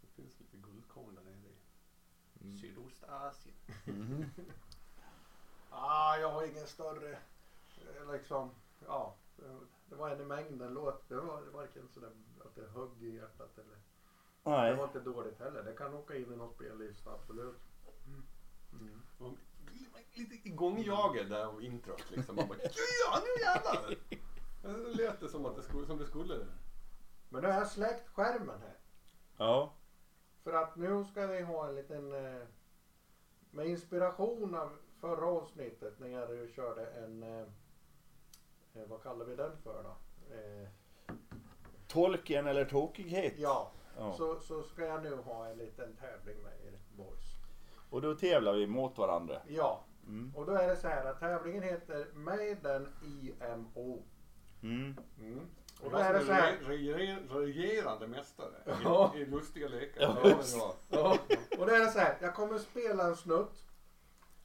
Det 0.00 0.06
finns 0.06 0.40
lite 0.40 0.56
guldkorn 0.56 1.14
där 1.14 1.22
nere 1.22 1.36
i 1.36 1.58
Mm. 2.40 2.58
Sydostasien. 2.58 3.54
Ah, 5.70 6.16
jag 6.16 6.30
har 6.30 6.44
ingen 6.46 6.66
större, 6.66 7.10
eh, 7.12 8.12
liksom, 8.12 8.50
ja. 8.86 9.14
det- 9.36 9.66
Det 9.90 9.94
var 9.94 10.10
en 10.10 10.20
i 10.20 10.24
mängden 10.24 10.74
låt. 10.74 11.08
Det 11.08 11.14
var 11.16 11.40
varken 11.52 11.88
sådär 11.88 12.10
att 12.44 12.54
det 12.54 12.66
högg 12.66 13.02
i 13.02 13.16
hjärtat 13.16 13.58
eller. 13.58 13.76
Det 14.42 14.50
Nej. 14.50 14.76
var 14.76 14.84
inte 14.84 15.00
dåligt 15.00 15.38
heller. 15.38 15.62
Det 15.62 15.72
kan 15.72 15.94
åka 15.94 16.16
in 16.16 16.32
i 16.32 16.36
någon 16.36 16.50
spellista, 16.54 17.10
absolut. 17.12 17.56
Mm. 18.72 19.02
Man- 19.18 19.36
Lite 20.14 20.48
igångjagad 20.48 21.28
där 21.30 21.44
av 21.46 21.62
introt 21.62 22.10
liksom. 22.10 22.36
Man 22.36 22.48
bara 22.48 22.58
ja 22.58 23.20
nu 23.22 23.42
jävlar! 23.42 23.94
Det 24.62 24.96
lät 24.96 25.20
det 25.20 25.28
som, 25.28 25.46
att 25.46 25.56
det 25.56 25.62
skulle, 25.62 25.86
som 25.86 25.98
det 25.98 26.06
skulle. 26.06 26.34
det. 26.34 26.46
Men 27.28 27.42
nu 27.42 27.48
har 27.48 27.54
jag 27.54 27.70
släckt 27.70 28.08
skärmen 28.08 28.60
här. 28.60 28.76
Ja. 29.36 29.72
För 30.44 30.52
att 30.52 30.76
nu 30.76 31.04
ska 31.04 31.26
vi 31.26 31.40
ha 31.42 31.68
en 31.68 31.74
liten, 31.74 32.12
eh, 32.12 32.46
med 33.50 33.66
inspiration 33.66 34.54
av 34.54 34.76
förra 35.00 35.26
avsnittet 35.26 35.98
när 35.98 36.08
jag 36.08 36.34
ju 36.34 36.48
körde 36.52 36.86
en, 36.86 37.22
eh, 37.22 37.40
eh, 38.74 38.88
vad 38.88 39.02
kallar 39.02 39.24
vi 39.24 39.36
den 39.36 39.52
för 39.64 39.82
då? 39.82 39.96
Eh, 40.34 40.68
Tolken 41.88 42.46
eller 42.46 42.64
tokighet. 42.64 43.34
ja, 43.36 43.70
Ja. 43.98 44.14
Så, 44.16 44.40
så 44.40 44.62
ska 44.62 44.84
jag 44.84 45.02
nu 45.02 45.16
ha 45.16 45.46
en 45.48 45.58
liten 45.58 45.96
tävling 45.96 46.42
med 46.42 46.52
er 46.66 46.78
boys. 46.96 47.24
Och 47.90 48.02
då 48.02 48.14
tävlar 48.14 48.52
vi 48.52 48.66
mot 48.66 48.98
varandra. 48.98 49.42
Ja, 49.48 49.84
Mm. 50.06 50.32
och 50.36 50.46
då 50.46 50.52
är 50.52 50.68
det 50.68 50.76
så 50.76 50.88
här 50.88 51.04
att 51.04 51.20
tävlingen 51.20 51.62
heter 51.62 52.06
Maiden 52.14 52.88
IMO. 53.04 54.02
Mm. 54.62 54.96
Mm. 55.20 55.40
Och 55.82 55.90
då 55.90 55.96
är 55.96 56.12
det 56.12 56.24
så 56.24 56.32
här. 56.32 56.56
Reger, 56.60 57.20
regerande 57.30 58.06
mästare 58.06 58.76
Ja. 58.84 59.12
i, 59.16 59.18
i 59.18 59.26
lustiga 59.26 59.68
lekar. 59.68 60.00
Ja. 60.00 60.74
Ja, 60.88 61.18
och 61.58 61.66
då 61.66 61.72
är 61.74 61.80
det 61.80 61.90
så 61.90 61.98
här, 61.98 62.18
jag 62.20 62.34
kommer 62.34 62.58
spela 62.58 63.04
en 63.06 63.16
snutt. 63.16 63.64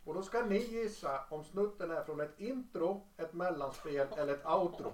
Och 0.05 0.13
då 0.13 0.23
ska 0.23 0.41
ni 0.45 0.57
gissa 0.57 1.19
om 1.29 1.43
snutten 1.43 1.91
är 1.91 2.03
från 2.03 2.19
ett 2.19 2.39
intro, 2.39 3.01
ett 3.17 3.33
mellanspel 3.33 4.07
eller 4.17 4.33
ett 4.33 4.45
outro. 4.45 4.93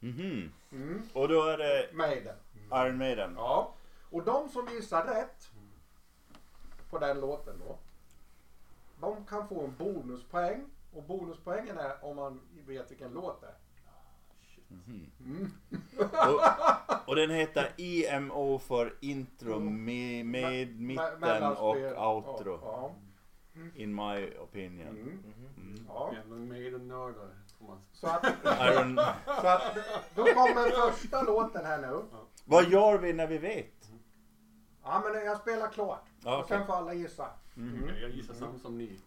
Mhm. 0.00 0.52
Mm. 0.72 1.02
Och 1.14 1.28
då 1.28 1.42
är 1.42 1.58
det 1.58 1.88
Maiden. 1.92 2.36
Iron 2.72 2.98
Maiden. 2.98 3.34
Ja. 3.36 3.74
Och 4.10 4.22
de 4.24 4.48
som 4.48 4.68
gissar 4.68 5.04
rätt 5.04 5.50
på 6.90 6.98
den 6.98 7.20
låten 7.20 7.54
då. 7.66 7.78
De 9.00 9.24
kan 9.26 9.48
få 9.48 9.64
en 9.64 9.74
bonuspoäng. 9.78 10.64
Och 10.94 11.02
bonuspoängen 11.02 11.78
är 11.78 12.04
om 12.04 12.16
man 12.16 12.40
vet 12.66 12.90
vilken 12.90 13.12
låt 13.12 13.40
det 13.40 13.46
är. 13.46 13.54
Mm. 15.20 15.50
Och, 16.10 17.08
och 17.08 17.16
den 17.16 17.30
heter 17.30 17.72
IMO 17.76 18.58
för 18.58 18.94
intro, 19.00 19.52
Mm. 19.56 19.84
med, 19.84 20.26
med 20.26 20.68
Me- 20.68 20.76
mitten 21.20 21.42
och 21.56 21.76
outro. 22.16 22.58
Ja. 22.62 22.92
In 23.74 23.94
my 23.94 24.36
opinion. 24.38 24.88
Mm. 24.88 25.22
Mm. 25.56 25.86
ja. 25.88 26.12
Maiden-nördar. 26.28 27.28
man- 27.60 27.80
Så, 27.92 28.06
att, 28.06 28.24
Iron... 28.44 28.96
så 29.40 29.46
att 29.46 29.76
då 30.14 30.24
kommer 30.24 30.90
första 30.90 31.22
låten 31.22 31.64
här 31.66 31.78
nu. 31.78 32.02
Vad 32.44 32.68
gör 32.68 32.98
vi 32.98 33.12
när 33.12 33.26
vi 33.26 33.38
vet? 33.38 33.88
Ja 34.84 35.02
men 35.12 35.24
jag 35.26 35.40
spelar 35.40 35.68
klart. 35.68 36.04
Ja, 36.24 36.38
Och 36.42 36.48
sen 36.48 36.66
får 36.66 36.74
alla 36.74 36.94
gissa. 36.94 37.26
Mm. 37.56 37.88
Jag 38.00 38.10
gissar 38.10 38.34
samma 38.34 38.58
som 38.58 38.78
ni. 38.78 39.00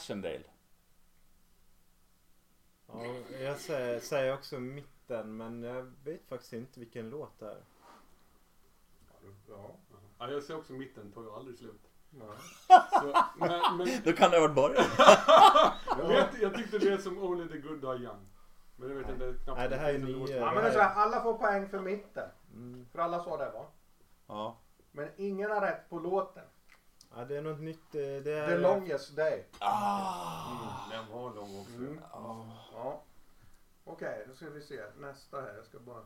Passiondale. 0.00 0.44
Ja, 2.86 3.04
jag 3.40 3.56
säger, 3.56 4.00
säger 4.00 4.34
också 4.34 4.60
mitten 4.60 5.36
men 5.36 5.62
jag 5.62 5.92
vet 6.04 6.28
faktiskt 6.28 6.52
inte 6.52 6.80
vilken 6.80 7.10
låt 7.10 7.38
det 7.38 7.46
är. 7.46 7.62
Ja. 9.48 9.70
Ja, 10.18 10.30
jag 10.30 10.42
ser 10.42 10.56
också 10.56 10.72
mitten, 10.72 11.12
tar 11.12 11.22
ju 11.22 11.30
aldrig 11.30 11.58
slut. 11.58 11.80
Nej. 12.10 12.28
Så, 12.90 13.24
men, 13.36 13.76
men 13.76 13.88
Då 14.04 14.12
kan 14.12 14.30
det 14.30 14.36
ha 14.36 14.48
varit 14.48 14.54
början. 14.54 14.84
jag, 16.14 16.28
jag 16.40 16.54
tyckte 16.54 16.78
det 16.78 16.92
är 16.92 16.98
som 16.98 17.18
Only 17.18 17.48
the 17.48 17.58
good 17.58 17.80
die 17.80 18.04
young. 18.04 18.26
Men 18.76 18.88
jag 18.88 18.96
vet 18.96 19.08
inte 19.08 19.34
knappt. 19.44 19.58
Nej, 19.58 19.68
det 19.68 19.76
här 19.76 19.94
är 19.94 19.98
låt. 19.98 20.30
Ja 20.30 20.52
men 20.54 20.62
det 20.64 20.68
är 20.68 20.72
så 20.72 20.78
här, 20.78 20.94
alla 20.94 21.22
får 21.22 21.34
poäng 21.34 21.68
för 21.68 21.80
mitten. 21.80 22.30
Mm. 22.54 22.86
För 22.92 22.98
alla 22.98 23.24
sa 23.24 23.36
det 23.36 23.50
va? 23.50 23.66
Ja. 24.26 24.56
Men 24.92 25.08
ingen 25.16 25.50
har 25.50 25.60
rätt 25.60 25.90
på 25.90 25.98
låten. 25.98 26.44
Ja, 27.16 27.24
det 27.24 27.36
är 27.36 27.42
något 27.42 27.60
nytt. 27.60 27.94
eh, 27.94 28.00
Det 28.00 28.32
är... 28.32 28.48
The 28.48 28.56
longest 28.58 29.16
day. 29.16 29.44
Ah. 29.58 30.90
Den 30.90 31.08
var 31.12 31.34
lång 31.34 31.60
också. 31.60 31.74
Mm. 31.76 32.00
Ah. 32.12 32.44
Ja. 32.74 33.02
Okej, 33.84 34.24
då 34.28 34.34
ska 34.34 34.50
vi 34.50 34.60
se. 34.62 34.80
Nästa 34.98 35.40
här. 35.40 35.54
Jag 35.56 35.64
ska 35.64 35.78
bara 35.78 36.04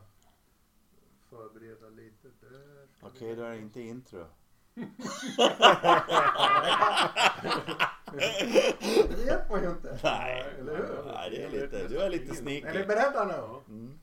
förbereda 1.29 1.89
lite 1.89 2.27
Okej, 3.01 3.27
vi- 3.29 3.35
då 3.35 3.43
är 3.43 3.49
det 3.51 3.57
inte 3.57 3.81
intro. 3.81 4.25
Det 9.09 9.25
vet 9.25 9.49
man 9.49 9.63
ju 9.63 9.69
inte. 9.69 9.99
Nej. 10.03 10.45
Eller 10.59 10.75
hur? 10.77 11.03
Nej, 11.13 11.29
det 11.29 11.43
är 11.43 11.49
lite, 11.49 11.87
du 11.87 11.99
är 11.99 12.09
lite 12.09 12.25
Är 12.25 12.29
ni 12.29 12.35
sneaky. 12.35 12.83
beredda 12.85 13.25
nu? 13.25 13.73
Mm. 13.73 13.99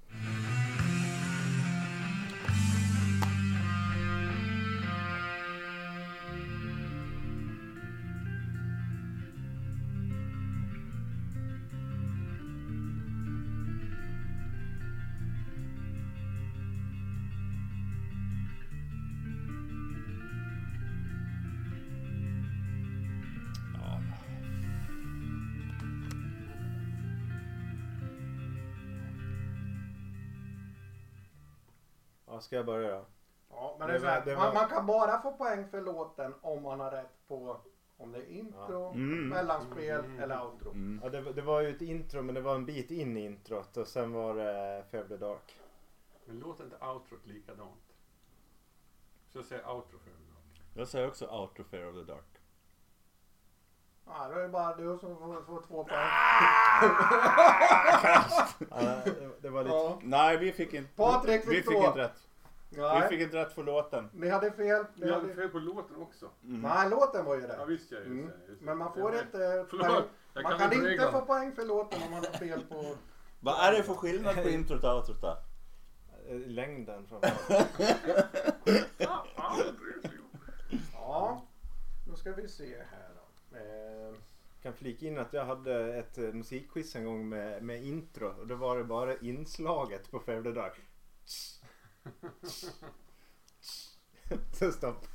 Ja, 32.33 32.41
ska 32.41 32.57
jag 32.57 32.67
börja 32.67 32.91
då? 32.99 33.05
Ja, 33.51 33.77
men 33.79 33.89
Det 33.89 33.95
är 33.95 33.99
så 33.99 34.07
här, 34.07 34.25
det 34.25 34.37
man, 34.37 34.47
var- 34.47 34.55
man 34.55 34.69
kan 34.69 34.87
bara 34.87 35.23
få 35.23 35.33
poäng 35.33 35.69
för 35.69 35.81
låten 35.81 36.35
om 36.43 36.63
man 36.63 36.81
har 36.81 36.91
rätt 36.91 37.29
på 37.29 37.57
om 37.97 38.13
det 38.13 38.19
är 38.19 38.27
intro, 38.31 38.91
Mm. 38.91 39.29
mellanspel 39.29 40.05
eller 40.21 40.45
outro. 40.47 40.71
Mm. 40.71 41.01
Ja, 41.03 41.09
det, 41.11 41.21
var- 41.21 41.33
det 41.33 41.43
var 41.43 41.61
ju 41.61 41.69
ett 41.71 41.83
intro 41.83 42.23
men 42.23 42.35
det 42.35 42.41
var 42.41 42.55
en 42.55 42.67
bit 42.67 42.91
in 42.91 43.17
i 43.17 43.25
introt 43.25 43.77
och 43.77 43.89
sen 43.89 44.13
var 44.13 44.35
det 44.35 44.85
of 45.03 45.09
the 45.09 45.17
Dark. 45.17 45.61
Men 46.25 46.39
låter 46.41 46.65
inte 46.65 46.77
outrot 46.87 47.27
likadant? 47.27 47.95
Så 49.29 49.39
jag 49.39 49.45
säger 49.45 49.71
outro 49.71 49.99
för 49.99 50.11
den. 50.11 50.19
Jag 50.75 50.89
säger 50.89 51.09
också 51.09 51.27
Outro 51.27 51.65
Fear 51.65 51.89
of 51.89 51.95
the 51.95 52.13
Dark. 52.13 52.32
Ja, 54.07 54.29
då 54.33 54.39
är 54.39 54.43
det 54.43 54.49
bara 54.49 54.77
du 54.77 54.99
som 55.01 55.17
får, 55.19 55.43
får 55.47 55.63
två 55.69 55.85
poäng. 55.85 55.99
Ja, 58.71 59.01
det, 59.05 59.31
det 59.43 59.49
var 59.51 59.63
lite... 59.63 59.75
Ja. 59.75 59.99
Nej, 60.03 60.37
vi 60.37 60.53
fick 60.53 60.75
inte... 60.75 60.91
Patrik 60.97 61.41
vi 61.47 61.55
fick 61.57 61.65
fick 61.69 61.75
två. 61.77 61.87
inte 61.87 61.99
rätt. 61.99 62.29
Vi 62.71 62.81
Nej, 62.81 63.09
fick 63.09 63.21
inte 63.21 63.37
rätt 63.37 63.53
för 63.53 63.63
låten. 63.63 64.11
ni 64.13 64.29
hade 64.29 64.51
fel. 64.51 64.85
Ni 64.95 65.07
Jag 65.07 65.15
hade 65.15 65.27
hade... 65.27 65.35
fel 65.35 65.49
på 65.49 65.59
låten 65.59 65.97
också. 66.03 66.27
Mm. 66.45 66.61
Nej, 66.61 66.91
låten 66.91 67.25
var 67.25 67.35
ju 67.35 67.41
Ja 67.43 67.47
det. 67.57 67.65
visst 67.67 67.93
ja, 67.93 67.97
just 67.99 68.07
Mm. 68.07 68.27
det. 68.27 68.33
Just 68.49 68.61
det. 68.61 68.67
Men 68.67 68.79
man 68.79 68.93
får 68.93 69.15
Jag 69.15 69.23
inte 69.23 69.67
Förlåt, 69.71 69.87
poäng. 69.87 70.05
jag 70.35 70.43
Man 70.43 70.53
kan, 70.53 70.61
kan 70.61 70.73
inte 70.73 70.89
reglerna. 70.89 71.13
få 71.13 71.21
poäng 71.27 71.53
för 71.53 71.65
låten 71.65 72.03
om 72.03 72.11
man 72.11 72.25
har 72.25 72.33
fel 72.39 72.61
på... 72.69 72.95
Vad 73.41 73.55
är 73.69 73.73
det 73.73 73.83
för 73.83 73.95
skillnad 73.95 74.35
på 74.43 74.49
introt 74.49 74.85
och 74.85 74.95
outrot 74.97 75.21
då? 75.21 75.39
eh, 76.29 76.37
Längden 76.37 77.07
framförallt. 77.07 77.69
ska 82.17 82.33
vi 82.33 82.49
se 82.49 82.77
här 82.91 83.02
kan 84.63 84.75
flika 84.75 85.07
in 85.07 85.19
att 85.19 85.33
jag 85.33 85.45
hade 85.45 85.95
ett 85.95 86.19
eh, 86.19 86.33
musikquiz 86.33 86.97
en 86.97 87.05
gång 87.05 87.29
med, 87.29 87.63
med 87.63 87.85
intro 87.85 88.29
och 88.29 88.47
då 88.47 88.55
var 88.55 88.79
det 88.79 88.85
bara 88.85 89.17
inslaget 89.17 90.11
på 90.11 90.21
Färde 90.21 90.53
Dag. 90.53 90.73
Så 94.53 94.73
stopp. 94.73 95.07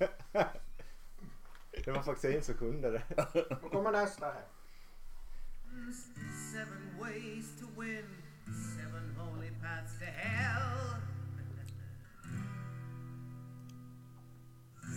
Det 1.86 1.92
var 1.92 2.04
faktiskt 2.04 2.36
en 2.36 2.44
som 2.44 2.56
kunde 2.56 2.92
det. 2.92 3.04
då 3.62 3.70
kommer 3.70 3.92
nästa 3.92 4.26
här. 4.26 4.46
Seven 6.54 7.00
ways 7.00 7.60
to 7.60 7.82
win, 7.82 8.06
seven 8.76 9.16
holy 9.18 9.50
paths 9.62 10.00
to 10.00 10.06
hell. 10.06 11.02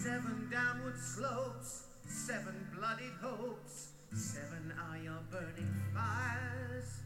Seven 0.02 0.50
downward 0.50 0.98
slopes, 0.98 1.89
seven 2.10 2.54
bloodied 2.74 3.14
hopes, 3.22 3.92
seven 4.12 4.72
are 4.90 4.98
your 4.98 5.20
burning 5.30 5.74
fires, 5.94 7.02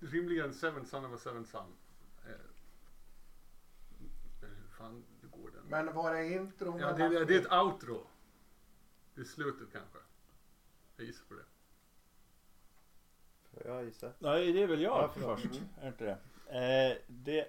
Rimligen 0.00 0.52
Seven 0.54 0.86
Son 0.86 1.04
of 1.04 1.12
a 1.12 1.18
Seven 1.18 1.44
Son. 1.46 1.72
Eh, 2.26 2.30
Men 4.40 4.50
hur 4.50 4.68
fan 4.78 5.04
det 5.20 5.26
går 5.26 5.50
den? 5.50 5.64
Men 5.68 5.94
var 5.94 6.14
det 6.14 6.32
intro? 6.32 6.78
Ja, 6.80 6.92
det, 6.92 7.08
det, 7.08 7.24
det 7.24 7.34
är 7.36 7.40
ett 7.40 7.52
outro. 7.52 8.06
Det 9.14 9.20
är 9.20 9.24
slutet 9.24 9.68
kanske. 9.72 9.98
Jag 10.96 11.06
gissar 11.06 11.24
på 11.24 11.34
det. 11.34 11.44
Får 13.50 13.66
jag 13.66 13.84
gissa? 13.84 14.12
Nej, 14.18 14.52
det 14.52 14.62
är 14.62 14.66
väl 14.66 14.80
jag 14.80 15.10
Ja, 15.20 15.36
först. 15.36 15.60
Är 15.80 15.88
inte 15.88 16.04
det? 16.04 16.18
Eh, 16.50 16.96
det... 17.06 17.48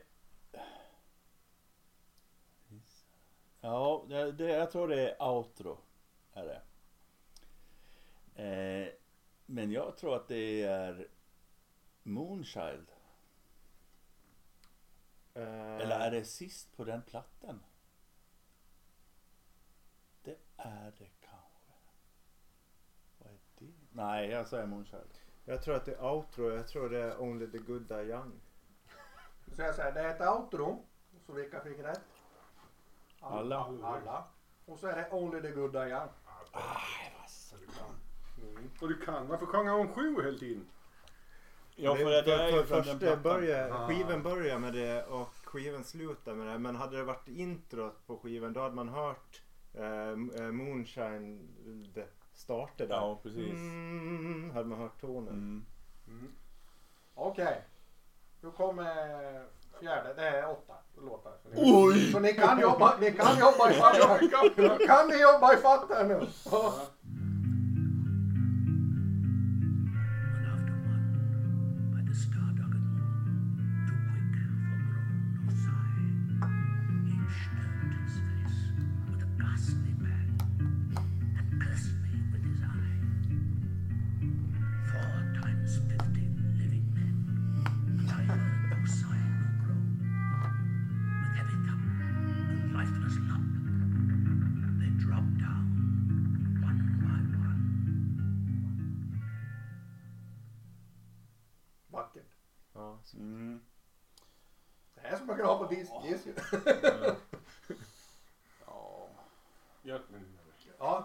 Ja, 3.62 4.06
det, 4.10 4.32
det, 4.32 4.44
jag 4.50 4.72
tror 4.72 4.88
det 4.88 5.10
är 5.10 5.28
outro. 5.28 5.78
Är 6.34 6.46
det. 6.46 6.62
Eh, 8.44 8.94
men 9.46 9.72
jag 9.72 9.98
tror 9.98 10.16
att 10.16 10.28
det 10.28 10.64
är 10.64 11.08
Moonchild. 12.04 12.92
Eh, 15.34 15.76
Eller 15.76 16.00
är 16.00 16.12
det 16.12 16.26
sist 16.26 16.78
på 16.78 16.84
den 16.84 17.02
plattan? 17.02 17.64
Det 20.24 20.38
är 20.58 20.92
det 20.98 21.10
kanske. 21.20 21.74
Vad 23.20 23.30
är 23.30 23.38
det? 23.60 23.72
Nej, 23.92 24.30
jag 24.30 24.48
säger 24.48 24.66
Moonchild. 24.66 25.18
Jag 25.46 25.64
tror 25.64 25.76
att 25.76 25.86
det 25.86 25.94
är 25.94 26.12
outro. 26.12 26.52
Jag 26.56 26.68
tror 26.68 26.90
det 26.90 27.00
är 27.00 27.22
Only 27.22 27.48
the 27.52 27.58
good 27.58 27.82
die 27.88 28.04
young. 28.04 28.41
Så 29.56 29.62
jag 29.62 29.76
säger, 29.76 29.92
det 29.94 30.00
är 30.02 30.10
ett 30.16 30.30
outro. 30.38 30.86
Så 31.26 31.34
vilka 31.34 31.60
fick 31.60 31.80
rätt? 31.80 32.02
Alla. 33.20 33.58
Alla. 33.84 34.24
Och 34.66 34.80
så 34.80 34.88
är 34.88 34.96
det 34.96 35.10
Only 35.12 35.42
the 35.42 35.52
good 35.52 35.74
die 35.74 35.80
young. 35.90 36.10
Och 38.82 38.88
du 38.90 38.98
kan. 38.98 39.28
Varför 39.28 39.46
sjunger 39.46 39.72
hon 39.72 39.88
sju 39.94 40.16
hela 40.24 40.38
tiden? 40.38 40.66
Ja, 41.76 41.96
för, 41.96 42.06
Det- 42.06 42.22
det 42.22 42.34
är 42.34 42.48
ju 42.50 42.64
från 42.64 42.66
först 42.68 42.90
den 42.90 43.00
det 43.00 43.06
plattan. 43.06 43.24
börjar, 43.24 43.70
Ah. 43.70 43.88
skivan 43.88 44.24
börjar 44.24 44.60
med 44.60 44.74
det 44.74 45.04
och 45.06 45.28
skivan 45.44 45.84
slutar 45.84 46.34
med 46.36 46.48
det. 46.48 46.58
Men 46.58 46.76
hade 46.76 46.98
det 46.98 47.04
varit 47.04 47.28
introt 47.28 48.08
på 48.08 48.18
skivan 48.18 48.54
då 48.54 48.62
hade 48.62 48.76
man 48.76 48.90
hört 48.90 49.42
eh, 49.74 49.84
eh, 49.86 50.52
Moonshine, 50.52 51.48
det 51.94 52.08
starter 52.34 52.88
där. 52.88 52.96
Ja, 52.96 53.20
precis. 53.24 53.54
Mm, 53.54 54.52
hade 54.54 54.66
man 54.70 54.78
hört 54.80 55.02
tonen. 55.02 55.66
Mm. 56.08 56.32
Okej. 57.14 57.62
Nu 58.44 58.52
kommer 58.52 58.86
fjärde. 59.80 60.14
Det 60.14 60.28
är 60.28 60.50
åtta 60.50 60.74
låtar. 61.02 61.32
Oj! 61.56 62.12
så 62.12 62.20
ni 62.20 62.34
kan 62.34 62.60
jobba, 62.60 62.94
ni 63.00 63.12
kan 63.12 63.40
jobba 63.40 63.72
i 63.72 63.74
fatt. 63.80 63.98
Nu 64.58 64.78
kan 64.88 65.08
ni 65.08 65.22
jobba 65.22 65.54
i 65.54 65.58
fatt 65.58 65.86
här 65.90 66.04
nu. 66.04 66.28
Ja. 66.52 66.74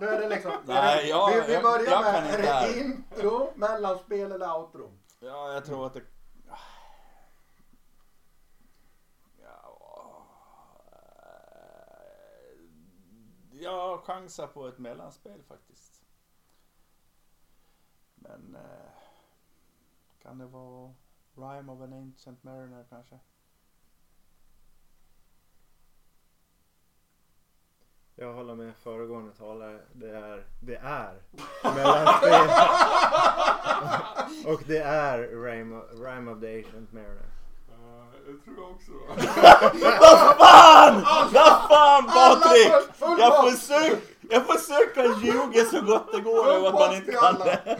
Ja, 0.00 0.06
då 0.06 0.12
är 0.12 0.20
det 0.20 0.28
liksom. 0.28 0.52
Nej, 0.64 1.08
ja, 1.08 1.30
vi, 1.34 1.40
vi 1.46 1.52
jag- 1.54 1.62
börjar 1.62 1.84
jag 1.90 2.02
med 2.04 2.14
kan 2.14 2.24
är 2.24 2.38
det 2.42 2.48
här. 2.48 2.80
intro, 2.80 3.52
mellanspel 3.56 4.32
eller 4.32 4.56
outro. 4.58 4.92
ja, 5.20 5.52
jag 5.52 5.64
tror 5.64 5.86
att 5.86 5.94
det... 5.94 6.02
Ja, 9.42 10.26
jag 13.50 14.00
chansar 14.04 14.46
på 14.46 14.66
ett 14.68 14.78
mellanspel 14.78 15.42
faktiskt. 15.42 16.02
Men 18.14 18.54
eh, 18.54 18.90
kan 20.22 20.38
det 20.38 20.46
vara 20.46 20.94
Rhyme 21.34 21.72
of 21.72 21.80
an 21.80 21.92
Ancient 21.92 22.42
Mariner 22.42 22.84
kanske? 22.90 23.18
Jag 28.18 28.32
håller 28.32 28.54
med 28.54 28.72
föregående 28.84 29.32
talare. 29.32 29.78
Det 29.92 30.10
är, 30.10 30.44
det 30.60 30.76
är 30.76 31.14
mellanspel. 31.74 32.48
och 34.52 34.62
det 34.66 34.78
är 34.78 35.18
Rhyme 35.18 35.76
of, 35.76 35.84
Rhyme 35.92 36.30
of 36.30 36.40
the 36.40 36.56
Ancient 36.56 36.92
Mariner. 36.92 37.26
jag 38.26 38.44
tror 38.44 38.56
jag 38.56 38.70
också. 38.70 38.92
Vad 40.00 40.36
fan! 40.36 41.04
Vad 41.32 41.68
fan 41.68 42.06
Patrik! 42.06 42.72
Jag 43.18 43.50
försöker, 43.52 43.98
jag 44.30 44.46
försöker 44.46 45.24
ljuga 45.26 45.64
så 45.64 45.80
gott 45.80 46.12
det 46.12 46.20
går 46.20 46.46
över 46.46 46.68
att 46.68 46.74
man 46.74 46.94
inte 46.94 47.12
kan 47.12 47.38
det. 47.38 47.78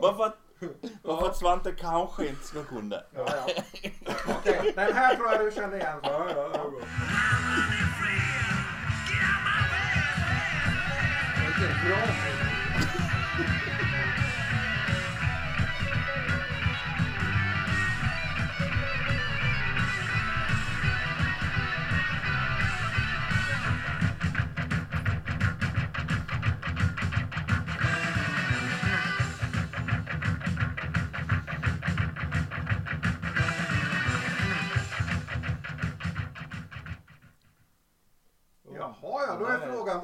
Bara 0.00 0.14
för 0.14 0.24
att, 0.24 0.36
bara 1.02 1.20
för 1.20 1.26
att 1.26 1.36
Svante 1.36 1.72
kanske 1.72 2.26
inte 2.26 2.46
ska 2.46 2.64
kunna 2.64 2.96
det. 2.96 3.04
Ja, 3.14 3.26
ja. 3.28 3.62
Okej, 4.38 4.72
den 4.76 4.92
här 4.92 5.14
tror 5.14 5.32
jag 5.32 5.40
du 5.40 5.50
känner 5.50 5.76
igen. 5.76 5.98
Ja, 6.02 6.26
ja, 6.36 6.48
ja. 6.54 6.70
Vilken 11.84 11.98
bra. 11.98 12.14
Jaha, 12.14 12.33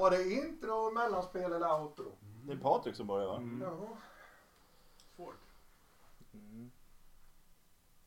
var 0.00 0.10
det 0.10 0.30
intro, 0.32 0.90
mellanspel 0.90 1.52
eller 1.52 1.80
outro? 1.80 2.12
Det 2.46 2.52
är 2.52 2.56
Patrik 2.56 2.96
som 2.96 3.06
börjar 3.06 3.26
va? 3.26 3.36
Mm. 3.36 3.62
Ja. 3.62 3.96
Svårt. 5.16 5.36
Mm. 6.32 6.70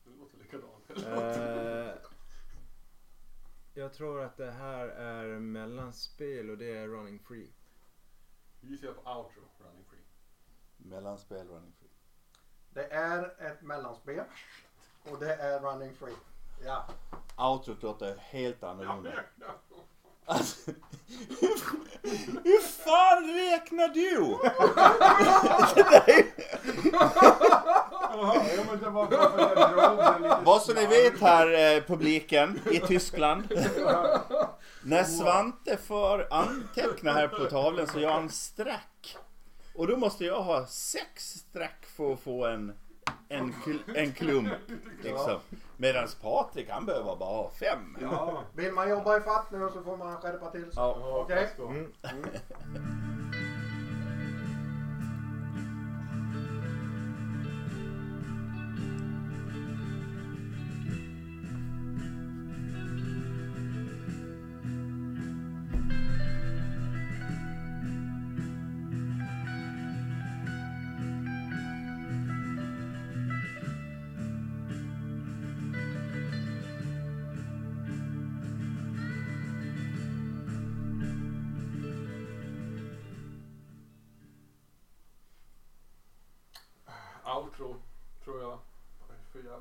Det 0.04 0.10
låter 0.10 0.38
likadant. 0.38 0.90
Eh, 1.06 1.94
jag 3.74 3.94
tror 3.94 4.20
att 4.20 4.36
det 4.36 4.50
här 4.50 4.86
är 4.88 5.38
mellanspel 5.38 6.50
och 6.50 6.58
det 6.58 6.76
är 6.76 6.86
Running 6.88 7.18
Free. 7.18 7.50
Gissar 8.60 8.86
jag 8.86 9.04
på 9.04 9.10
outro, 9.10 9.40
running 9.58 9.84
free. 9.90 10.00
Mellanspel 10.76 11.48
running 11.48 11.72
free. 11.78 11.88
Det 12.70 12.86
är 12.92 13.46
ett 13.46 13.62
mellanspel 13.62 14.24
och 15.10 15.18
det 15.18 15.34
är 15.34 15.60
running 15.60 15.94
free. 15.94 16.16
Ja. 16.64 16.86
Outrot 17.38 17.82
låter 17.82 18.16
helt 18.16 18.56
Ja, 18.60 18.68
annorlunda. 18.68 19.24
ja. 19.40 19.46
Alltså, 20.26 20.70
hur 22.44 22.60
fan 22.60 23.34
räknar 23.34 23.88
du? 23.88 24.36
Ja, 30.44 30.60
så 30.60 30.74
ni 30.74 30.86
vet 30.86 31.20
här 31.20 31.76
eh, 31.76 31.82
publiken 31.82 32.60
i 32.72 32.80
Tyskland. 32.80 33.44
När 34.82 35.04
Svante 35.04 35.76
får 35.76 36.26
anteckna 36.30 37.12
här 37.12 37.28
på 37.28 37.44
tavlan 37.44 37.86
så 37.86 38.00
gör 38.00 38.10
han 38.10 38.30
streck. 38.30 39.16
Och 39.74 39.86
då 39.86 39.96
måste 39.96 40.24
jag 40.24 40.42
ha 40.42 40.66
sex 40.66 41.24
streck 41.24 41.86
för 41.96 42.12
att 42.12 42.20
få 42.20 42.46
en, 42.46 42.72
en, 43.28 43.52
kl- 43.52 43.96
en 43.96 44.12
klump. 44.12 44.52
Liksom. 45.02 45.40
Medan 45.76 46.08
Patrik 46.22 46.70
han 46.70 46.86
behöver 46.86 47.16
bara 47.16 47.28
ha 47.36 47.50
fem. 47.50 47.96
Ja. 48.00 48.42
Vill 48.54 48.72
man 48.72 48.90
jobba 48.90 49.16
i 49.16 49.20
fatt 49.20 49.50
nu 49.50 49.68
så 49.72 49.82
får 49.82 49.96
man 49.96 50.16
skärpa 50.16 50.50
till 50.50 50.62
sig. 50.62 50.72
Ja. 50.76 51.20
Okej? 51.24 51.48
Mm. 51.58 51.92
Outro, 51.92 53.33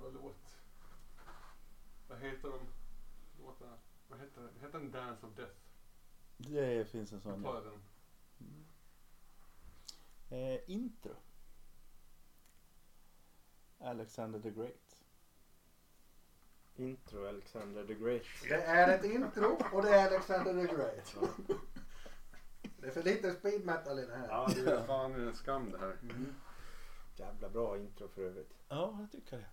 jävla 0.03 0.19
låt? 0.21 0.57
Vad 2.07 2.19
heter 2.19 2.49
de 2.49 2.59
låtarna? 3.43 3.77
Vad 4.07 4.19
heter 4.19 4.41
den? 4.41 4.51
Heter 4.61 4.79
den 4.79 4.91
Dance 4.91 5.25
of 5.25 5.35
Death? 5.35 5.53
Det 6.37 6.85
finns 6.89 7.11
en 7.11 7.15
Jag 7.15 7.23
sån. 7.23 7.43
tar 7.43 7.55
Ja. 7.55 7.61
den. 7.61 7.79
Eh, 10.29 10.59
intro. 10.69 11.15
Alexander 13.79 14.39
the 14.39 14.49
Great. 14.51 15.03
Intro 16.75 17.27
Alexander 17.27 17.85
the 17.87 17.93
Great. 17.93 18.23
Det 18.49 18.55
är 18.63 18.97
ett 18.99 19.05
intro 19.05 19.57
och 19.73 19.83
det 19.83 19.89
är 19.89 20.07
Alexander 20.07 20.67
the 20.67 20.75
Great. 20.75 21.15
Det 22.77 22.87
är 22.87 22.91
för 22.91 23.03
lite 23.03 23.33
speed 23.33 23.65
metal 23.65 23.99
i 23.99 24.05
det 24.05 24.15
här. 24.15 24.27
Ja, 24.27 24.49
det 24.55 24.71
är 24.71 24.85
fan 24.87 25.13
en 25.13 25.35
skam 25.35 25.71
det 25.71 25.77
här. 25.77 25.97
Jävla 27.15 27.49
bra 27.49 27.77
intro 27.77 28.07
för 28.07 28.21
övrigt. 28.21 28.53
Ja, 28.69 28.97
jag 28.99 29.11
tycker 29.11 29.37
det. 29.37 29.45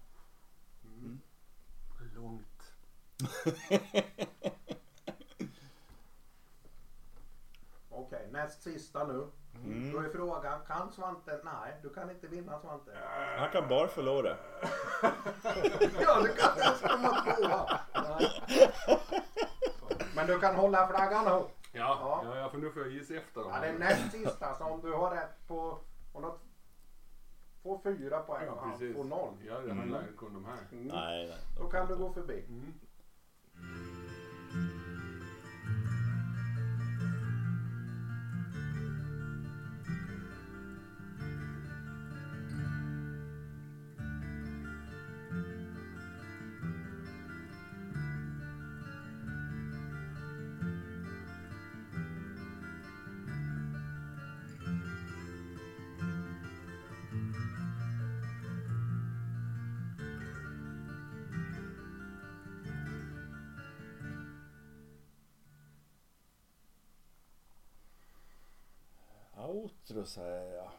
Mm. 1.00 1.20
Långt. 2.14 2.74
Okej, 7.90 8.28
näst 8.30 8.62
sista 8.62 9.04
nu. 9.06 9.26
Mm. 9.54 9.92
Då 9.92 9.98
är 9.98 10.08
frågan, 10.08 10.60
kan 10.66 10.92
Svante? 10.92 11.40
Nej, 11.44 11.76
du 11.82 11.94
kan 11.94 12.10
inte 12.10 12.26
vinna 12.26 12.60
Svante. 12.60 12.98
Han 13.38 13.50
kan 13.50 13.68
bara 13.68 13.88
förlora. 13.88 14.36
Ja, 16.00 16.20
du 16.22 16.28
kan 16.34 16.50
inte 16.52 16.64
ens 16.64 16.80
komma 16.80 17.08
tvåa. 17.08 17.80
Nej. 17.94 18.28
Men 20.14 20.26
du 20.26 20.40
kan 20.40 20.56
hålla 20.56 20.88
flaggan 20.88 21.26
högt. 21.26 21.54
Ja, 21.72 22.22
ja, 22.24 22.36
ja, 22.36 22.48
för 22.50 22.58
nu 22.58 22.70
får 22.70 22.82
jag 22.82 22.92
gissa 22.92 23.14
efter. 23.14 23.40
Ja, 23.40 23.58
det 23.60 23.66
är 23.68 23.78
näst 23.78 24.12
sista, 24.12 24.54
så 24.54 24.64
om 24.64 24.80
du 24.80 24.92
har 24.92 25.10
rätt 25.10 25.48
på... 25.48 25.78
Om 26.12 26.22
du 26.22 26.28
får 27.62 27.78
fyra 27.78 28.20
poäng 28.20 28.48
och 28.48 28.58
han 28.58 28.78
får 28.78 29.04
noll. 29.04 29.34
Ja, 29.46 29.60
det 29.60 29.72
handlar 29.74 30.08
inte 30.08 30.24
om 30.24 30.34
de 30.34 30.44
här. 30.44 30.58
Mm. 30.72 30.86
Nej, 30.86 31.26
nej. 31.26 31.38
Då 31.58 31.68
kan 31.68 31.88
du 31.88 31.96
gå 31.96 32.12
förbi. 32.12 32.44
Mm. 32.48 32.72
Outro 69.90 70.06
säger 70.06 70.54
jag. 70.54 70.72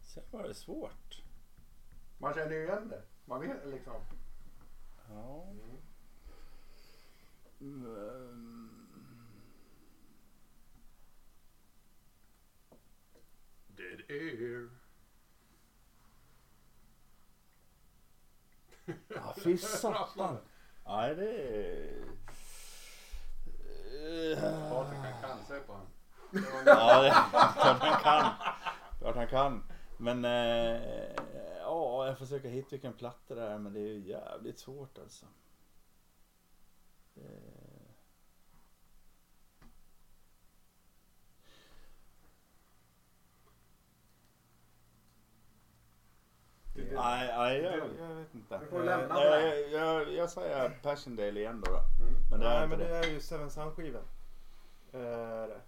Sen 0.00 0.24
var 0.30 0.42
det 0.42 0.54
svårt. 0.54 1.22
Man 2.18 2.34
känner 2.34 2.52
ju 2.52 2.62
igen 2.62 2.88
det. 2.88 3.02
Man 3.24 3.40
vet 3.40 3.66
liksom. 3.66 4.02
Ja. 5.08 5.46
Mm. 7.60 8.70
Dead 13.66 14.00
air. 14.08 14.70
Ja, 19.08 19.34
fy 19.44 19.58
satan. 19.58 20.38
Nej, 20.92 21.14
det 21.14 21.24
är... 21.24 21.90
Patrik 24.70 25.00
kan, 25.20 25.44
se 25.48 25.58
på 25.58 25.72
honom. 25.72 25.86
Ja, 26.66 27.02
det 27.02 27.08
är 27.08 27.12
klart 27.32 27.78
han 27.80 28.02
kan. 28.02 28.32
Klart 28.98 29.16
han 29.16 29.26
kan. 29.26 29.64
Men 29.96 30.24
eh, 30.24 30.82
ja, 31.60 32.06
jag 32.06 32.18
försöker 32.18 32.48
hitta 32.48 32.68
vilken 32.70 32.92
platta 32.92 33.34
det 33.34 33.42
är 33.42 33.58
men 33.58 33.72
det 33.72 33.80
är 33.80 33.86
ju 33.86 34.08
jävligt 34.08 34.58
svårt 34.58 34.98
alltså. 34.98 35.26
Det... 37.14 37.61
Nej, 46.94 47.34
nej 47.38 47.62
jag, 47.62 47.74
jag 48.08 48.14
vet 48.14 48.34
inte. 48.34 48.58
Du 48.58 48.66
får 48.66 48.82
lämna 48.82 49.24
Eh, 49.24 49.30
det. 49.30 49.60
jag, 49.60 49.70
jag, 49.70 50.12
jag 50.12 50.30
säger 50.30 50.70
Passchendaele 50.82 51.40
igen 51.40 51.60
då. 51.66 51.70
då. 51.72 51.78
Mm. 52.04 52.14
Men 52.30 52.40
det 52.40 52.46
är 52.46 52.54
Nej 52.54 52.64
inte 52.64 52.76
men 52.76 52.78
det 52.78 52.92
det. 53.00 53.06
är 53.06 53.10
ju 53.10 53.20
Seven 53.20 53.50
Sun-skivan. 53.50 54.02
Eh, 54.92 55.00
är. 55.00 55.60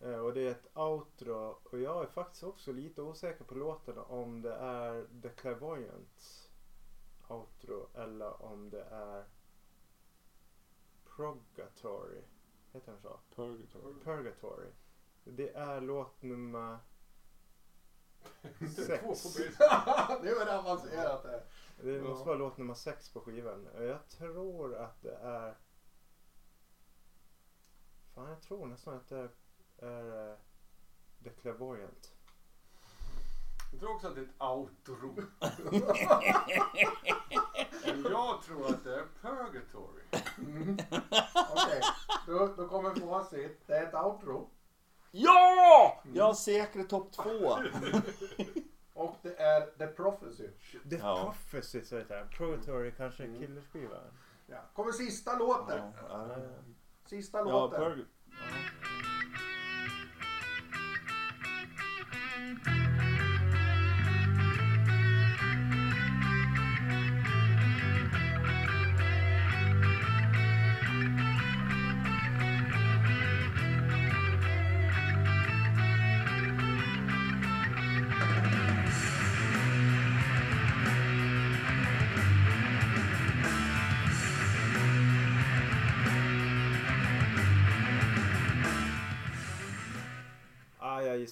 Eh, 0.00 0.18
Och 0.18 0.32
det 0.34 0.40
är 0.46 0.50
ett 0.50 0.76
outro. 0.76 1.58
Och 1.64 1.78
jag 1.80 2.02
är 2.02 2.06
faktiskt 2.06 2.42
också 2.44 2.72
lite 2.72 3.02
osäker 3.02 3.44
på 3.44 3.54
låten 3.54 3.98
om 3.98 4.42
det 4.42 4.54
är 4.54 5.06
The 5.22 5.28
Clairvoyants 5.28 6.50
outro 7.28 7.88
eller 7.94 8.42
om 8.42 8.70
det 8.70 8.84
är 8.90 9.24
Progatory. 11.16 12.20
Heter 12.72 12.92
den 12.92 13.00
så? 13.00 13.18
Purgatory. 13.34 13.94
Purgatory. 14.04 14.66
Det 15.24 15.54
är 15.56 15.80
låt 15.80 16.22
nummer 16.22 16.78
Sex. 18.76 19.36
bris. 19.36 19.56
det 20.22 20.34
var 20.34 20.46
avancerat 20.58 21.22
det. 21.22 21.42
Det 21.76 22.02
måste 22.02 22.26
vara 22.26 22.36
låt 22.36 22.58
nummer 22.58 22.74
sex 22.74 23.08
på 23.08 23.20
skivan. 23.20 23.68
Jag 23.78 24.08
tror 24.08 24.76
att 24.76 25.02
det 25.02 25.14
är... 25.14 25.54
Fan, 28.14 28.28
jag 28.28 28.42
tror 28.42 28.66
nästan 28.66 28.94
att 28.94 29.08
det 29.08 29.18
är, 29.18 29.30
är 29.88 30.30
eh, 30.30 30.36
The 31.24 31.30
Clairvoyant. 31.30 32.14
Jag 33.70 33.80
tror 33.80 33.94
också 33.94 34.08
att 34.08 34.14
det 34.14 34.20
är 34.20 34.24
ett 34.24 34.42
outro. 34.42 35.14
Jag 38.10 38.42
tror 38.42 38.66
att 38.66 38.84
det 38.84 38.94
är 38.94 39.06
Purgatory. 39.20 40.02
Mm. 40.38 40.74
Okej, 41.50 41.80
då, 42.26 42.46
då 42.56 42.68
kommer 42.68 42.94
facit. 42.94 43.66
Det 43.66 43.76
är 43.76 43.86
ett 43.86 43.94
outro. 43.94 44.50
Ja! 45.16 46.02
Jag 46.14 46.24
har 46.24 46.34
säkrat 46.34 46.88
topp 46.88 47.12
två. 47.12 47.22
Och 48.94 49.16
det 49.22 49.40
är 49.40 49.60
The 49.78 49.86
Prophecy. 49.86 50.48
The 50.90 50.96
Ja. 50.96 51.34
Prophecy 51.50 51.84
så 51.84 51.98
heter 51.98 52.16
den. 52.16 52.28
Purgatory 52.28 52.92
kanske 52.96 53.22
är 53.22 53.26
Mm. 53.26 53.40
killerskiva. 53.40 53.96
Ja. 54.46 54.58
Kommer 54.74 54.92
sista 54.92 55.38
låten. 55.38 55.92
Ja, 56.08 56.26
ja, 56.28 56.36
Sista 57.06 57.38
ja, 57.38 57.44
låten. 57.44 57.80
Purg... 57.80 58.04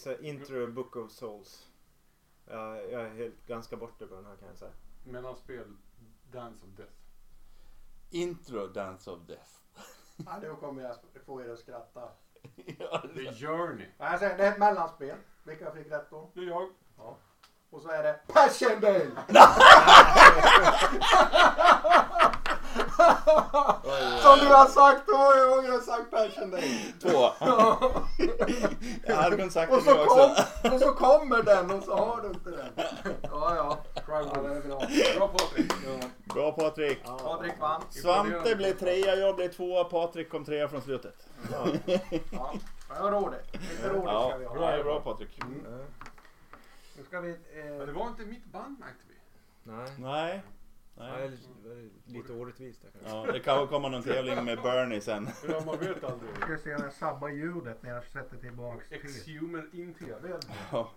gissar 0.03 0.25
Intro 0.25 0.67
Book 0.67 0.97
of 0.97 1.13
Souls. 1.13 1.67
Ja, 2.47 2.77
jag 2.77 3.03
är 3.03 3.15
helt 3.15 3.47
ganska 3.47 3.77
borta 3.77 4.07
på 4.07 4.15
den 4.15 4.27
här 4.27 4.37
kan 4.37 4.49
jag 4.49 4.57
säga. 4.57 4.71
Mellanspel 5.05 5.77
Dance 6.33 6.65
of 6.65 6.71
Death. 6.77 6.93
Intro 8.11 8.67
Dance 8.67 9.11
of 9.11 9.21
Death. 9.27 9.51
Ja, 10.27 10.39
då 10.43 10.57
kommer 10.57 10.83
jag 10.83 10.97
få 11.27 11.43
er 11.43 11.49
att 11.49 11.59
skratta. 11.59 12.09
ja, 12.79 13.03
The 13.15 13.33
Journey. 13.33 13.87
Nej, 13.99 14.19
jag 14.21 14.21
det 14.21 14.47
är 14.47 14.53
ett 14.53 14.59
mellanspel. 14.59 15.17
Vilka 15.45 15.73
fick 15.73 15.91
rätt 15.91 16.11
då? 16.11 16.31
Det 16.35 16.41
är 16.41 16.45
jag. 16.45 16.69
Och 17.71 17.83
så 17.83 17.89
är 17.89 18.03
det 18.03 18.21
Passion 18.27 18.81
Day! 18.81 19.11
Som 24.23 24.39
du 24.39 24.47
har 24.47 24.67
sagt 24.67 25.09
hur 25.09 25.19
många 25.19 25.57
gånger 25.57 25.69
jag 25.69 25.75
har 25.75 25.81
sagt 25.81 26.11
Passion 26.11 26.51
Day. 26.51 26.95
två. 27.03 27.31
Kunnat 29.31 29.53
sagt 29.53 29.73
Och 29.73 29.79
det 29.79 29.85
så, 29.85 30.05
också. 30.05 30.45
kom, 30.63 30.73
och 30.73 30.81
så 30.81 30.93
kommer 30.93 31.43
den 31.43 31.71
och 31.71 31.83
så 31.85 31.97
har 31.97 32.23
du 32.23 32.29
inte 32.29 32.51
den. 32.51 32.73
Ja, 33.23 33.57
ja. 33.57 33.79
ja 34.09 34.43
det 34.43 34.57
är 34.57 34.61
bra. 34.61 34.83
Bra 35.17 35.29
Patrik. 35.29 35.73
Bra 36.25 36.53
Patrik. 36.53 37.05
Patrik 37.05 37.61
vann. 37.61 37.83
Svante 37.91 38.57
blev 38.57 38.73
trea, 38.73 39.15
jag 39.15 39.37
blev 39.37 39.49
tvåa, 39.49 39.85
Patrik 39.85 40.31
kom 40.31 40.45
trea 40.45 40.69
från 40.69 40.83
slutet. 40.83 41.29
Ja, 41.53 41.67
ja 42.33 42.55
det 42.95 43.03
var 43.03 43.11
roligt. 43.13 43.53
Lite 43.53 43.89
roligt 43.89 44.03
Ja, 44.07 44.29
ska 44.29 44.39
vi 44.39 44.45
ha. 44.45 44.55
bra, 44.55 44.83
bra 44.83 45.01
Patrik. 45.01 45.39
Nu 46.97 47.05
ska 47.05 47.21
vi... 47.21 47.29
Men 47.29 47.81
Eh, 47.81 47.87
det 47.87 47.93
var 47.93 48.07
inte 48.07 48.23
mitt 48.23 48.45
band 48.45 48.81
märkte 48.81 49.05
vi. 49.09 49.15
Nej. 49.73 49.87
Nej. 49.99 50.43
Nej, 51.03 51.31
lite, 51.31 51.91
lite 52.07 52.33
orättvist 52.33 52.83
där 52.83 52.91
kanske. 52.91 53.17
Ja, 53.17 53.33
det 53.33 53.41
kan 53.41 53.69
komma 53.69 53.89
någon 53.89 54.03
tävling 54.03 54.45
med 54.45 54.63
Bernie 54.63 55.01
sen. 55.01 55.29
Ja, 55.49 55.63
man 55.67 55.79
vet 55.79 56.05
aldrig. 56.05 56.37
ska 56.37 56.59
se 56.59 56.75
om 56.75 56.83
jag 56.83 56.93
sabbar 56.93 57.29
ljudet 57.29 57.83
när 57.83 57.91
jag 57.91 58.05
sätter 58.05 58.37
tillbaks 58.37 58.89
till. 58.89 58.97
Ex-human 58.99 59.71
in 59.73 59.95
TV. 59.95 60.29
Ja, 60.73 60.91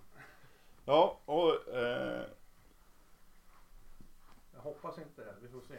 ja 0.86 1.20
och 1.26 1.74
eh, 1.76 2.24
Jag 4.54 4.60
hoppas 4.62 4.98
inte 4.98 5.22
det. 5.22 5.36
Vi 5.42 5.48
får 5.48 5.62
se. 5.62 5.78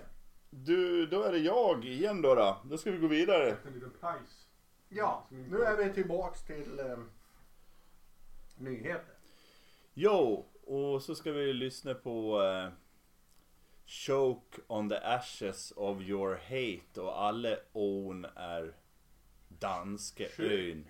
du, 0.50 1.06
då 1.06 1.22
är 1.22 1.32
det 1.32 1.38
jag 1.38 1.84
igen 1.84 2.22
då. 2.22 2.34
Då, 2.34 2.56
då 2.64 2.78
ska 2.78 2.90
vi 2.90 2.98
gå 2.98 3.06
vidare. 3.06 3.56
En 3.66 3.72
liten 3.72 3.92
pajs. 4.00 4.46
Ja, 4.88 5.26
nu 5.30 5.62
är 5.62 5.76
vi 5.76 5.92
tillbaks 5.94 6.42
till 6.44 6.78
eh, 6.78 6.98
nyheter. 8.56 9.14
Jo, 9.94 10.46
och 10.66 11.02
så 11.02 11.14
ska 11.14 11.32
vi 11.32 11.52
lyssna 11.52 11.94
på 11.94 12.42
eh, 12.42 12.68
Choke 13.86 14.58
on 14.68 14.88
the 14.88 14.96
ashes 15.06 15.72
of 15.76 16.02
your 16.02 16.36
hate 16.36 17.00
och 17.00 17.22
alla 17.22 17.56
ån 17.72 18.24
är 18.36 18.74
danska 19.48 20.24
ön. 20.38 20.84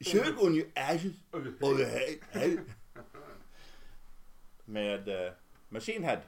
Choke 0.00 0.40
on 0.40 0.54
your 0.54 0.68
ashes 0.74 1.14
of 1.30 1.46
your 1.46 1.84
hate. 2.32 2.64
Med 4.64 5.08
eh, 5.08 5.32
Machine 5.68 6.04
Head. 6.04 6.20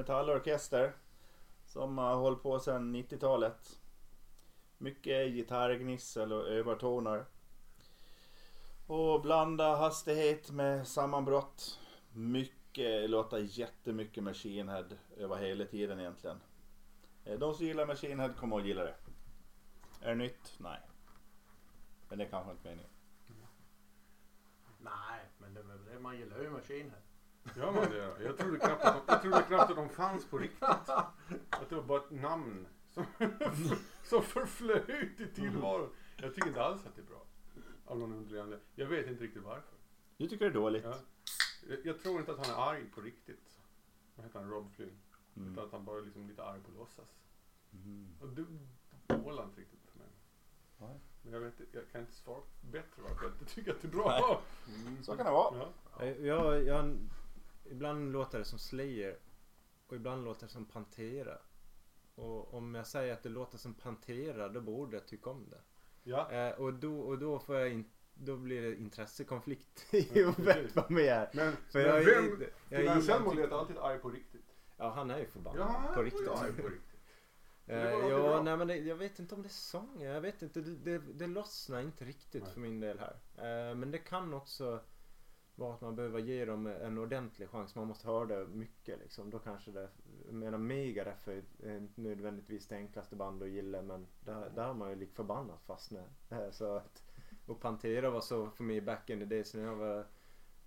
Metallorkester 0.00 0.92
som 1.66 1.98
har 1.98 2.14
hållit 2.14 2.42
på 2.42 2.60
sedan 2.60 2.96
90-talet. 2.96 3.80
Mycket 4.78 5.32
gitarrgnissel 5.32 6.32
och 6.32 6.48
övertoner. 6.48 7.24
Och 8.86 9.22
blanda 9.22 9.76
hastighet 9.76 10.50
med 10.50 10.88
sammanbrott. 10.88 11.80
Mycket, 12.12 13.10
låter 13.10 13.38
jättemycket 13.38 14.24
Machine 14.24 14.68
Head 14.68 14.88
över 15.16 15.36
hela 15.36 15.64
tiden 15.64 16.00
egentligen. 16.00 16.40
Eh, 17.24 17.38
de 17.38 17.54
som 17.54 17.66
gillar 17.66 17.86
Machine 17.86 18.20
Head 18.20 18.32
kommer 18.32 18.58
att 18.58 18.66
gilla 18.66 18.84
det. 18.84 18.94
Är 20.00 20.08
det 20.08 20.14
nytt? 20.14 20.54
Nej. 20.58 20.80
Men 22.08 22.18
det 22.18 22.24
är 22.24 22.28
kanske 22.28 22.50
inte 22.50 22.68
meningen. 22.68 22.90
nej, 24.78 25.20
men 25.38 25.54
det, 25.54 25.62
det, 25.62 26.00
man 26.00 26.16
gillar 26.18 26.38
ju 26.38 26.50
Machine 26.50 26.90
Head. 26.90 27.09
Gör 27.56 27.72
man 27.72 27.90
det? 27.90 28.24
Jag 28.24 28.38
trodde 28.38 28.58
knappt 28.58 28.84
att 28.84 29.06
de, 29.06 29.12
jag 29.12 29.22
trodde 29.22 29.42
knappt 29.42 29.70
att 29.70 29.76
de 29.76 29.88
fanns 29.88 30.26
på 30.26 30.38
riktigt. 30.38 30.62
Att 30.62 31.68
det 31.68 31.74
var 31.74 31.82
bara 31.82 31.98
ett 32.00 32.10
namn 32.10 32.66
som, 32.90 33.04
som 34.04 34.22
förflöt 34.22 35.20
i 35.20 35.26
tillvaron. 35.34 35.90
Jag 36.16 36.34
tycker 36.34 36.48
inte 36.48 36.62
alls 36.62 36.86
att 36.86 36.96
det 36.96 37.02
är 37.02 37.06
bra. 37.06 37.26
Av 37.84 37.98
någon 37.98 38.12
underlig 38.12 38.40
anledning. 38.40 38.68
Jag 38.74 38.86
vet 38.86 39.06
inte 39.06 39.24
riktigt 39.24 39.42
varför. 39.42 39.78
Du 40.16 40.28
tycker 40.28 40.44
det 40.44 40.50
är 40.50 40.54
dåligt? 40.54 40.84
Ja. 40.84 40.98
Jag, 41.68 41.78
jag 41.84 42.00
tror 42.02 42.18
inte 42.20 42.32
att 42.32 42.46
han 42.46 42.56
är 42.56 42.70
arg 42.70 42.84
på 42.94 43.00
riktigt. 43.00 43.58
Vad 44.14 44.26
heter 44.26 44.38
han? 44.38 44.50
Rob 44.50 44.72
Flynn. 44.74 45.00
Mm. 45.36 45.52
Utan 45.52 45.64
att 45.64 45.72
han 45.72 45.84
bara 45.84 45.98
är 45.98 46.02
liksom 46.02 46.28
lite 46.28 46.44
arg 46.44 46.60
på 46.60 46.70
låtsas. 46.78 47.08
Mm. 47.72 48.08
Och 48.20 48.28
det 48.28 48.44
håller 49.14 49.44
inte 49.44 49.60
riktigt 49.60 49.80
för 49.90 49.98
mig. 49.98 50.08
Nej. 50.78 51.00
Men 51.22 51.32
jag, 51.32 51.40
vet, 51.40 51.54
jag 51.72 51.90
kan 51.92 52.00
inte 52.00 52.12
svara 52.12 52.42
bättre 52.60 53.02
varför 53.02 53.24
jag 53.24 53.32
inte 53.32 53.44
tycker 53.44 53.70
att 53.70 53.82
det 53.82 53.88
är 53.88 53.92
bra. 53.92 54.08
Nej. 54.08 54.86
Mm. 54.86 55.02
Så 55.02 55.16
kan 55.16 55.26
det 55.26 55.32
vara. 55.32 55.56
Ja. 55.98 56.04
Jag, 56.04 56.64
jag, 56.64 56.98
ibland 57.70 58.12
låter 58.12 58.38
det 58.38 58.44
som 58.44 58.58
Slayer 58.58 59.18
och 59.86 59.96
ibland 59.96 60.24
låter 60.24 60.46
det 60.46 60.52
som 60.52 60.64
Pantera. 60.66 61.38
Och 62.14 62.54
om 62.54 62.74
jag 62.74 62.86
säger 62.86 63.12
att 63.12 63.22
det 63.22 63.28
låter 63.28 63.58
som 63.58 63.74
Pantera 63.74 64.48
då 64.48 64.60
borde 64.60 64.96
jag 64.96 65.06
tycka 65.06 65.30
om 65.30 65.50
det. 65.50 65.60
Ja. 66.02 66.30
Eh, 66.32 66.50
och, 66.60 66.74
då, 66.74 67.00
och 67.00 67.18
då 67.18 67.38
får 67.38 67.56
jag 67.56 67.72
in, 67.72 67.90
då 68.14 68.36
blir 68.36 68.62
det 68.62 68.76
intressekonflikt 68.76 69.86
i 69.94 70.02
för 70.04 70.92
mig 70.92 71.08
här. 71.08 71.30
Men, 71.34 71.52
För 71.72 71.78
men 71.78 71.88
jag, 71.88 72.04
vem, 72.04 72.42
jag, 72.68 72.80
gillar 72.80 72.94
Anselmo 72.96 73.30
inte- 73.30 73.42
lät 73.42 73.52
alltid 73.52 73.78
arg 73.78 73.98
på 73.98 74.10
riktigt. 74.10 74.56
Ja 74.76 74.90
han 74.90 75.10
är 75.10 75.18
ju 75.18 75.26
förbannad 75.26 75.60
Ja, 75.60 75.92
på 75.94 76.02
riktigt. 76.02 76.26
jag 76.26 76.38
är 76.38 76.44
arg 76.44 76.52
på 76.52 76.68
riktigt. 76.68 76.86
Eh, 77.66 77.82
ja, 78.08 78.42
nej, 78.42 78.56
men 78.56 78.68
det, 78.68 78.76
jag 78.76 78.96
vet 78.96 79.18
inte 79.18 79.34
om 79.34 79.42
det 79.42 79.46
är 79.46 79.50
sång. 79.50 80.02
Jag 80.02 80.20
vet 80.20 80.42
inte. 80.42 80.60
Det, 80.60 80.76
det, 80.76 80.98
det 80.98 81.26
lossnar 81.26 81.80
inte 81.80 82.04
riktigt 82.04 82.42
Nej. 82.42 82.52
för 82.52 82.60
min 82.60 82.80
del 82.80 82.98
här. 82.98 83.16
Eh, 83.36 83.74
men 83.74 83.90
det 83.90 83.98
kan 83.98 84.34
också 84.34 84.80
vara 85.60 85.74
att 85.74 85.80
man 85.80 85.96
behöver 85.96 86.18
ge 86.18 86.44
dem 86.44 86.66
en 86.66 86.98
ordentlig 86.98 87.48
chans. 87.48 87.74
Man 87.74 87.86
måste 87.86 88.06
höra 88.06 88.26
det 88.26 88.46
mycket 88.46 88.98
liksom. 88.98 89.30
Då 89.30 89.38
kanske 89.38 89.70
det. 89.70 89.88
Jag 90.26 90.34
menar 90.34 90.58
Megadeth 90.58 91.28
är 91.62 91.76
inte 91.76 92.00
nödvändigtvis 92.00 92.66
det 92.66 92.76
enklaste 92.76 93.16
band 93.16 93.42
att 93.42 93.48
gilla. 93.48 93.82
Men 93.82 94.06
där, 94.24 94.50
där 94.54 94.66
har 94.66 94.74
man 94.74 94.90
ju 94.90 94.96
lik 94.96 95.12
förbannat 95.12 95.62
fastnat. 95.62 96.08
Så 96.50 96.76
att, 96.76 97.02
och 97.46 97.60
Pantera 97.60 98.10
var 98.10 98.20
så 98.20 98.50
för 98.50 98.64
mig 98.64 98.80
back 98.80 99.10
in 99.10 99.18
the 99.18 99.24
days 99.24 99.54
när 99.54 99.62
jag 99.62 99.76
var 99.76 100.06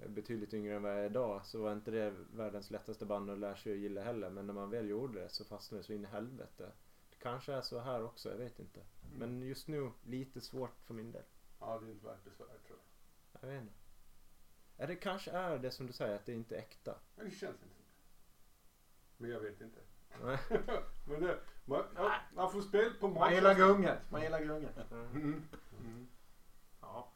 betydligt 0.07 0.53
yngre 0.53 0.75
än 0.75 0.83
vad 0.83 0.91
jag 0.91 0.99
är 0.99 1.09
idag 1.09 1.45
så 1.45 1.61
var 1.61 1.73
inte 1.73 1.91
det 1.91 2.13
världens 2.33 2.71
lättaste 2.71 3.05
band 3.05 3.29
att 3.29 3.39
lära 3.39 3.55
sig 3.55 3.73
att 3.73 3.79
gilla 3.79 4.03
heller. 4.03 4.29
Men 4.29 4.47
när 4.47 4.53
man 4.53 4.69
väl 4.69 4.89
gjorde 4.89 5.19
det 5.19 5.29
så 5.29 5.45
fastnade 5.45 5.81
det 5.81 5.85
så 5.85 5.93
in 5.93 6.03
i 6.03 6.07
helvete. 6.07 6.71
Det 7.09 7.17
kanske 7.19 7.53
är 7.53 7.61
så 7.61 7.79
här 7.79 8.03
också, 8.03 8.29
jag 8.29 8.37
vet 8.37 8.59
inte. 8.59 8.79
Men 9.17 9.41
just 9.41 9.67
nu 9.67 9.91
lite 10.03 10.41
svårt 10.41 10.81
för 10.81 10.93
min 10.93 11.11
del. 11.11 11.23
Ja, 11.59 11.79
det 11.79 11.87
är 11.87 11.91
inte 11.91 12.05
värt 12.05 12.23
besvär 12.23 12.45
tror 12.45 12.79
jag. 12.79 13.41
Jag 13.41 13.53
vet 13.53 13.61
inte. 13.61 13.82
Ja, 14.77 14.85
det 14.87 14.95
kanske 14.95 15.31
är 15.31 15.57
det 15.59 15.71
som 15.71 15.87
du 15.87 15.93
säger 15.93 16.15
att 16.15 16.25
det 16.25 16.33
inte 16.33 16.55
är 16.55 16.59
äkta. 16.59 16.95
Men 17.15 17.25
det 17.25 17.31
känns 17.31 17.53
inte 17.63 17.65
det. 17.65 17.83
Men 19.17 19.29
jag 19.29 19.39
vet 19.39 19.61
inte. 19.61 19.79
Nej. 20.23 20.37
Men 21.05 21.21
det, 21.21 21.39
man, 21.65 21.83
ja, 21.95 22.15
man 22.33 22.51
får 22.51 22.61
spel 22.61 22.93
på 22.93 23.07
Man 23.07 23.33
gillar 23.33 23.55
gunget. 23.55 24.11
Man 24.11 24.21
gillar 24.21 24.39
gunget. 24.39 24.91
Mm. 24.91 25.43
Mm. 25.79 26.07
Ja. 26.81 27.07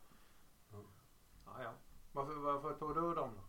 Ja, 1.45 1.63
ja. 1.63 1.73
Varför, 2.11 2.33
varför 2.35 2.73
tog 2.73 2.95
du 2.95 3.01
dem 3.15 3.31
då? 3.35 3.43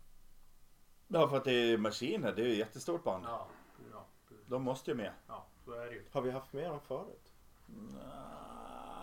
Ja, 1.07 1.29
för 1.29 1.37
att 1.37 1.43
det 1.43 1.51
är 1.51 1.77
maskiner. 1.77 2.33
Det 2.35 2.41
är 2.41 2.45
ju 2.45 2.51
ett 2.51 2.57
jättestort 2.57 3.03
band. 3.03 3.25
Ja, 3.25 3.47
ja, 3.91 4.05
De 4.47 4.63
måste 4.63 4.91
ju 4.91 4.97
med. 4.97 5.13
ja 5.27 5.45
så 5.65 5.71
är 5.71 5.85
det 5.85 5.93
ju. 5.93 6.05
Har 6.11 6.21
vi 6.21 6.31
haft 6.31 6.53
med 6.53 6.69
dem 6.69 6.79
förut? 6.79 7.33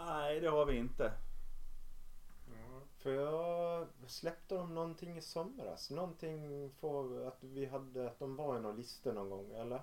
Nej, 0.06 0.40
det 0.40 0.48
har 0.48 0.66
vi 0.66 0.76
inte. 0.76 1.12
För 2.98 3.10
jag 3.12 3.86
släppte 4.06 4.54
dem 4.54 4.74
någonting 4.74 5.16
i 5.16 5.20
somras. 5.22 5.90
Någonting 5.90 6.70
för 6.80 7.28
att 7.28 7.38
vi 7.44 7.66
hade, 7.66 8.06
att 8.06 8.18
de 8.18 8.36
var 8.36 8.56
i 8.56 8.60
någon 8.60 8.76
lista 8.76 9.12
någon 9.12 9.30
gång 9.30 9.52
eller? 9.52 9.82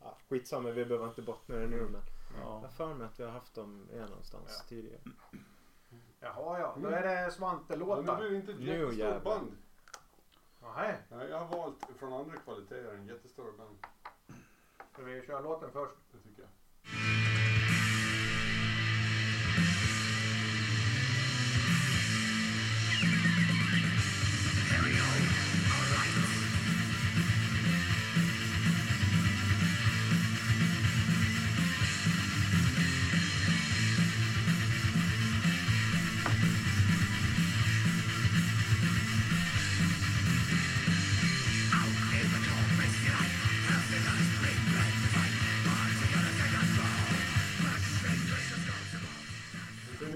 Ja, 0.00 0.16
skitsamma, 0.28 0.70
vi 0.70 0.84
behöver 0.84 1.08
inte 1.08 1.22
bottna 1.22 1.54
det 1.56 1.66
nu 1.66 1.82
men. 1.92 2.02
Jag 2.40 2.44
har 2.46 2.68
för 2.68 2.94
mig 2.94 3.06
att 3.06 3.20
vi 3.20 3.24
har 3.24 3.30
haft 3.30 3.54
dem 3.54 3.82
med 3.92 4.08
någonstans 4.10 4.56
Ja. 4.58 4.64
tidigare. 4.68 5.00
Jaha, 6.20 6.58
ja. 6.60 6.76
Då 6.82 6.88
är 6.88 7.02
det 7.02 7.12
Ja, 7.14 7.24
nu 7.26 7.30
Svante-låtar. 7.32 8.16
blir 8.16 8.30
det 8.30 8.36
inte 8.36 8.52
ett 8.52 8.58
Nu 8.60 8.94
jättestort 8.94 9.24
band. 9.24 9.52
Nej, 10.76 10.96
Nej, 11.10 11.28
jag 11.30 11.40
har 11.44 11.56
valt 11.58 11.86
från 11.98 12.12
andra 12.12 12.36
kvaliteter 12.36 12.94
en 12.94 13.06
jättestor 13.06 13.52
band. 13.58 13.76
ska 14.92 15.02
vi 15.02 15.26
köra 15.26 15.40
låten 15.40 15.70
först? 15.72 15.94
Det 16.12 16.18
tycker 16.28 16.42
jag. 16.42 16.50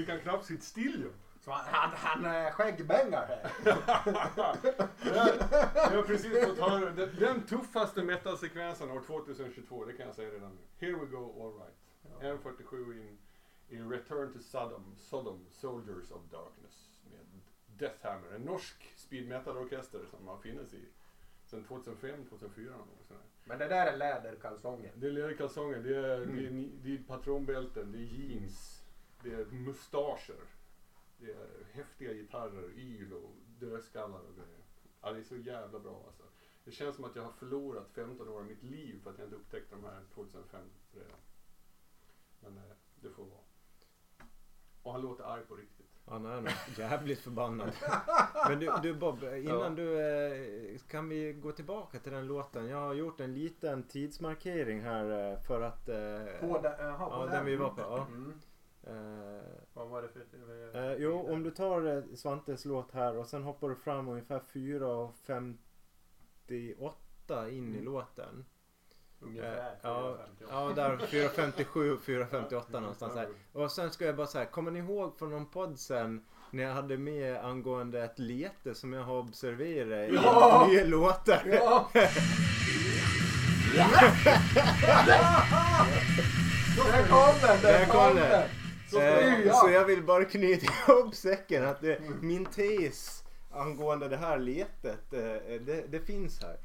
Kan 0.08 0.20
knappt 0.20 0.44
still 0.64 1.00
ju. 1.00 1.27
Så 1.48 1.54
han, 1.54 1.90
han, 1.94 2.24
är 2.24 2.50
skäggbängar 2.50 3.26
här. 3.26 3.50
Jag 5.74 5.96
har 5.96 6.02
precis 6.02 6.46
fått 6.46 6.58
höra 6.58 6.90
den, 6.90 7.16
den 7.18 7.42
tuffaste 7.42 8.02
metal-sekvensen 8.02 8.90
år 8.90 9.00
2022, 9.06 9.84
det 9.84 9.92
kan 9.92 10.06
jag 10.06 10.14
säga 10.14 10.30
redan 10.30 10.50
nu. 10.50 10.86
Here 10.86 10.96
we 11.00 11.06
go, 11.06 11.42
alright. 11.42 11.74
M47 12.42 12.92
in, 12.92 13.18
in 13.68 13.90
Return 13.90 14.32
to 14.32 14.38
Sodom, 14.38 14.94
Sodom, 14.98 15.46
Soldiers 15.50 16.10
of 16.10 16.22
Darkness 16.30 17.02
med 17.10 17.26
Deathhammer, 17.66 18.34
en 18.34 18.42
norsk 18.42 18.92
speed 18.96 19.28
metal-orkester 19.28 20.00
som 20.10 20.28
har 20.28 20.36
funnits 20.38 20.74
i 20.74 20.84
sedan 21.44 21.64
2005, 21.64 22.24
2004 22.28 22.70
någon 22.70 22.78
gång. 22.78 22.96
Men 23.44 23.58
det 23.58 23.68
där 23.68 23.86
är 23.86 23.96
läderkalsonger. 23.96 24.92
Det 24.94 25.06
är 25.06 25.10
läderkalsonger, 25.10 25.78
det 25.78 25.96
är, 25.96 26.18
det, 26.18 26.46
är, 26.46 26.50
ni- 26.50 26.72
det 26.82 26.94
är 26.94 26.98
patronbälten, 27.02 27.92
det 27.92 27.98
är 27.98 28.02
jeans, 28.02 28.82
det 29.22 29.30
är 29.34 29.44
mustascher, 29.44 30.40
det 31.18 31.32
är 31.32 31.64
häftiga 31.72 32.12
gitarrer, 32.12 32.70
yl 32.78 33.12
och 33.12 33.30
dödskallar 33.60 34.20
och 34.20 34.34
grejer. 34.36 34.58
Ja, 35.02 35.12
det 35.12 35.18
är 35.18 35.22
så 35.24 35.36
jävla 35.36 35.78
bra 35.78 36.04
alltså. 36.06 36.22
Det 36.64 36.70
känns 36.72 36.96
som 36.96 37.04
att 37.04 37.16
jag 37.16 37.22
har 37.22 37.32
förlorat 37.32 37.90
15 37.94 38.28
år 38.28 38.38
av 38.38 38.46
mitt 38.46 38.62
liv 38.62 39.00
för 39.02 39.10
att 39.10 39.18
jag 39.18 39.26
inte 39.26 39.36
upptäckte 39.36 39.74
de 39.74 39.84
här 39.84 40.00
2005 40.14 40.60
redan. 40.92 41.18
Men 42.40 42.56
eh, 42.56 42.62
det 42.94 43.10
får 43.10 43.24
vara. 43.24 43.40
Och 44.82 44.92
han 44.92 45.02
låter 45.02 45.24
arg 45.24 45.42
på 45.48 45.54
riktigt. 45.56 45.86
Han 46.06 46.26
är 46.26 46.40
nog 46.40 46.50
jävligt 46.76 47.18
förbannad. 47.18 47.72
Men 48.48 48.58
du, 48.60 48.72
du 48.82 48.94
Bob, 48.94 49.22
innan 49.22 49.42
Ja. 49.44 49.68
du... 49.68 50.00
eh, 50.00 50.78
Kan 50.88 51.08
vi 51.08 51.32
gå 51.32 51.52
tillbaka 51.52 51.98
till 51.98 52.12
den 52.12 52.26
låten? 52.26 52.68
Jag 52.68 52.76
har 52.80 52.94
gjort 52.94 53.20
en 53.20 53.34
liten 53.34 53.82
tidsmarkering 53.82 54.80
här 54.80 55.32
eh, 55.32 55.38
för 55.40 55.60
att... 55.60 55.84
På 56.40 56.60
den, 56.62 56.72
jaha, 56.78 57.10
på 57.10 57.26
Ja, 57.26 57.26
den 57.32 57.46
vi 57.46 57.56
var 57.56 57.70
på, 57.70 57.80
ja. 57.80 58.06
Mm. 58.06 58.40
Eh, 58.86 58.92
Vad 59.72 59.88
var 59.88 60.02
det 60.02 60.08
för... 60.08 60.20
Eh, 60.76 60.92
jo, 60.98 61.32
om 61.32 61.42
du 61.42 61.50
tar 61.50 61.96
eh, 61.96 62.02
Svantes 62.14 62.64
låt 62.64 62.92
här 62.92 63.16
och 63.16 63.26
sen 63.26 63.42
hoppar 63.42 63.68
du 63.68 63.76
fram 63.76 64.08
ungefär 64.08 64.40
4.58 64.52 67.48
in 67.50 67.74
i 67.74 67.80
låten. 67.82 68.44
Ungefär. 69.20 69.58
Eh, 69.58 69.64
ja, 69.82 70.16
458. 70.38 70.46
ja, 70.50 70.72
där 70.74 70.96
4.57, 70.96 71.98
4.58 71.98 72.80
någonstans 72.80 73.14
där. 73.14 73.28
Och 73.52 73.72
sen 73.72 73.90
ska 73.90 74.04
jag 74.04 74.16
bara 74.16 74.26
säga, 74.26 74.44
kommer 74.46 74.70
ni 74.70 74.78
ihåg 74.78 75.18
från 75.18 75.30
någon 75.30 75.46
podd 75.50 75.78
sen 75.78 76.24
när 76.50 76.62
jag 76.62 76.74
hade 76.74 76.98
med 76.98 77.44
angående 77.44 78.04
ett 78.04 78.18
lete 78.18 78.74
som 78.74 78.92
jag 78.92 79.02
har 79.02 79.18
observerat 79.18 80.10
i 80.10 80.14
Ja! 80.14 80.66
nya 80.70 80.84
låtar? 80.84 81.42
Ja! 81.46 81.90
Där 86.76 87.06
kom 87.08 87.34
den! 87.42 87.60
Där 87.62 87.86
kom 87.86 88.16
den. 88.16 88.48
Eh, 88.96 89.52
så 89.52 89.70
jag 89.70 89.84
vill 89.84 90.02
bara 90.02 90.24
knyta 90.24 90.66
ihop 90.92 91.14
säcken 91.14 91.64
att 91.64 91.80
det, 91.80 91.98
min 92.22 92.46
tes 92.46 93.24
angående 93.50 94.08
det 94.08 94.16
här 94.16 94.38
letet, 94.38 95.12
eh, 95.12 95.20
det, 95.60 95.84
det 95.88 96.00
finns 96.00 96.42
här. 96.42 96.56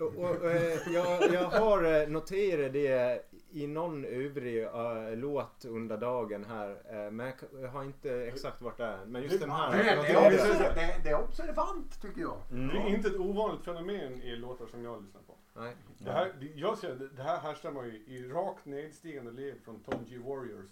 Och, 0.00 0.14
och, 0.16 0.50
eh, 0.50 0.78
jag, 0.92 1.34
jag 1.34 1.44
har 1.44 2.00
eh, 2.02 2.08
noterat 2.08 2.72
det 2.72 3.22
i 3.50 3.66
någon 3.66 4.04
övrig 4.04 4.64
eh, 4.64 5.16
låt 5.16 5.64
under 5.64 5.96
dagen 5.96 6.44
här. 6.44 6.70
eh, 6.70 7.10
men 7.10 7.32
jag, 7.60 7.68
har 7.68 7.84
inte 7.84 8.10
exakt 8.12 8.62
vart 8.62 8.76
det 8.76 8.84
är. 8.84 9.04
Men 9.06 9.22
just 9.22 9.40
den 9.40 9.50
här. 9.50 9.72
Det, 9.72 9.82
det, 9.82 10.36
det. 10.36 10.74
det, 10.74 11.00
det 11.04 11.10
är 11.10 11.22
observant 11.22 12.02
tycker 12.02 12.20
jag. 12.20 12.36
Det 12.50 12.78
är 12.78 12.88
inte 12.88 13.08
ett 13.08 13.16
ovanligt 13.16 13.64
fenomen 13.64 14.22
i 14.22 14.36
låtar 14.36 14.66
som 14.66 14.84
jag 14.84 15.02
lyssnar 15.02 15.20
på. 15.22 15.34
Nej. 15.60 15.76
Det 15.98 16.12
här, 16.12 16.32
jag 16.54 16.78
ser 16.78 16.94
det, 16.94 17.08
det 17.08 17.22
här 17.22 17.38
härstammar 17.38 17.84
ju 17.84 17.92
i 18.06 18.28
rakt 18.28 18.66
nedstigande 18.66 19.30
led 19.32 19.54
från 19.64 19.80
Tom 19.82 20.04
G 20.08 20.18
Warriors. 20.18 20.70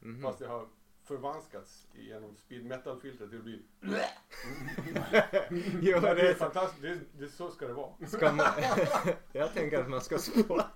Mhm. 0.00 0.22
Fast 0.22 0.38
det 0.38 0.46
har 0.46 0.66
förvanskats 1.04 1.86
genom 1.92 2.36
speed 2.36 2.64
metal-filtret 2.64 3.30
till 3.30 3.38
att 3.38 3.44
bli... 3.44 3.62
Jo, 5.82 6.00
det 6.00 6.08
är 6.08 6.14
det, 6.14 6.34
fantastiskt, 6.34 6.82
det, 6.82 6.98
det, 7.18 7.28
så 7.28 7.50
ska 7.50 7.66
det 7.66 7.72
vara. 7.72 8.06
ska 8.06 8.32
man, 8.32 8.46
jag 9.32 9.52
tänker 9.54 9.80
att 9.80 9.88
man 9.88 10.00
ska 10.00 10.18
spotta 10.18 10.70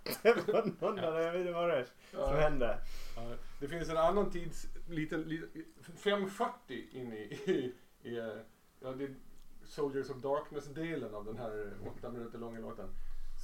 på 0.47 0.53
någon 0.81 0.97
där. 0.97 1.21
Jag 1.21 1.33
vet 1.33 1.41
inte 1.41 1.53
vad 1.53 1.69
det 1.69 1.77
är 1.77 1.87
som 2.11 2.37
händer. 2.37 2.79
Ja, 3.17 3.37
Det 3.61 3.69
finns 3.69 3.89
en 3.89 3.97
annan 3.97 4.31
tids, 4.31 4.67
liten, 4.89 5.23
liten 5.23 5.65
540 5.97 6.89
in 6.93 7.13
i, 7.13 7.17
i, 7.47 7.75
i 8.09 8.17
ja, 8.81 8.93
det 8.93 9.05
är 9.05 9.15
Soldiers 9.65 10.11
of 10.11 10.17
Darkness-delen 10.17 11.15
av 11.15 11.25
den 11.25 11.39
här 11.39 11.73
åtta 11.87 12.11
minuter 12.11 12.39
långa 12.39 12.61
låten. 12.61 12.89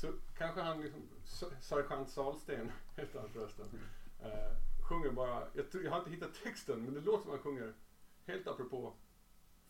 Så 0.01 0.13
kanske 0.39 0.61
han 0.61 0.83
liksom, 0.83 1.01
Sergeant 1.61 2.11
Salsten 2.11 2.73
heter 2.97 3.21
han 3.21 3.29
förresten, 3.29 3.67
eh, 4.23 4.53
sjunger 4.91 5.11
bara, 5.11 5.43
jag, 5.55 5.71
tror, 5.71 5.85
jag 5.85 5.91
har 5.91 5.99
inte 5.99 6.11
hittat 6.11 6.35
texten 6.45 6.85
men 6.85 6.95
det 6.95 7.01
låter 7.01 7.23
som 7.23 7.31
han 7.31 7.41
sjunger 7.41 7.73
helt 8.27 8.47
apropå 8.49 8.93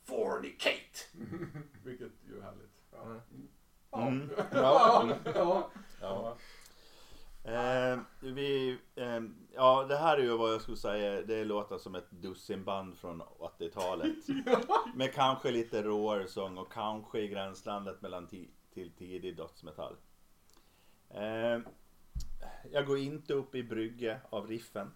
Fornicate! 0.05 0.99
Vilket 1.85 2.13
ju 2.29 2.39
är 2.39 2.43
härligt. 2.43 2.71
Mm. 3.93 4.31
Ja, 4.53 5.17
Ja. 5.25 5.25
ja. 5.35 5.71
Ja. 6.01 6.37
Eh, 7.45 7.99
vi, 8.21 8.79
eh, 8.95 9.21
ja, 9.55 9.85
det 9.89 9.97
här 9.97 10.17
är 10.19 10.23
ju 10.23 10.37
vad 10.37 10.53
jag 10.53 10.61
skulle 10.63 10.77
säga. 10.77 11.23
Det 11.23 11.45
låter 11.45 11.79
som 11.79 11.95
ett 11.95 12.11
dussinband 12.11 12.99
från 12.99 13.23
80-talet. 13.23 14.17
Med 14.95 15.15
kanske 15.15 15.51
lite 15.51 15.83
råare 15.83 16.29
sång 16.29 16.59
och 16.59 16.73
kanske 16.73 17.21
i 17.21 17.29
gränslandet 17.29 18.03
mellan 18.03 18.29
ti- 18.29 18.51
till 18.75 18.93
tidig 18.93 19.37
dödsmetall. 19.37 19.97
Eh, 21.11 21.59
jag 22.73 22.87
går 22.87 22.99
inte 22.99 23.35
upp 23.35 23.55
i 23.55 23.63
brygge 23.63 24.21
av 24.31 24.47
riffen. 24.47 24.93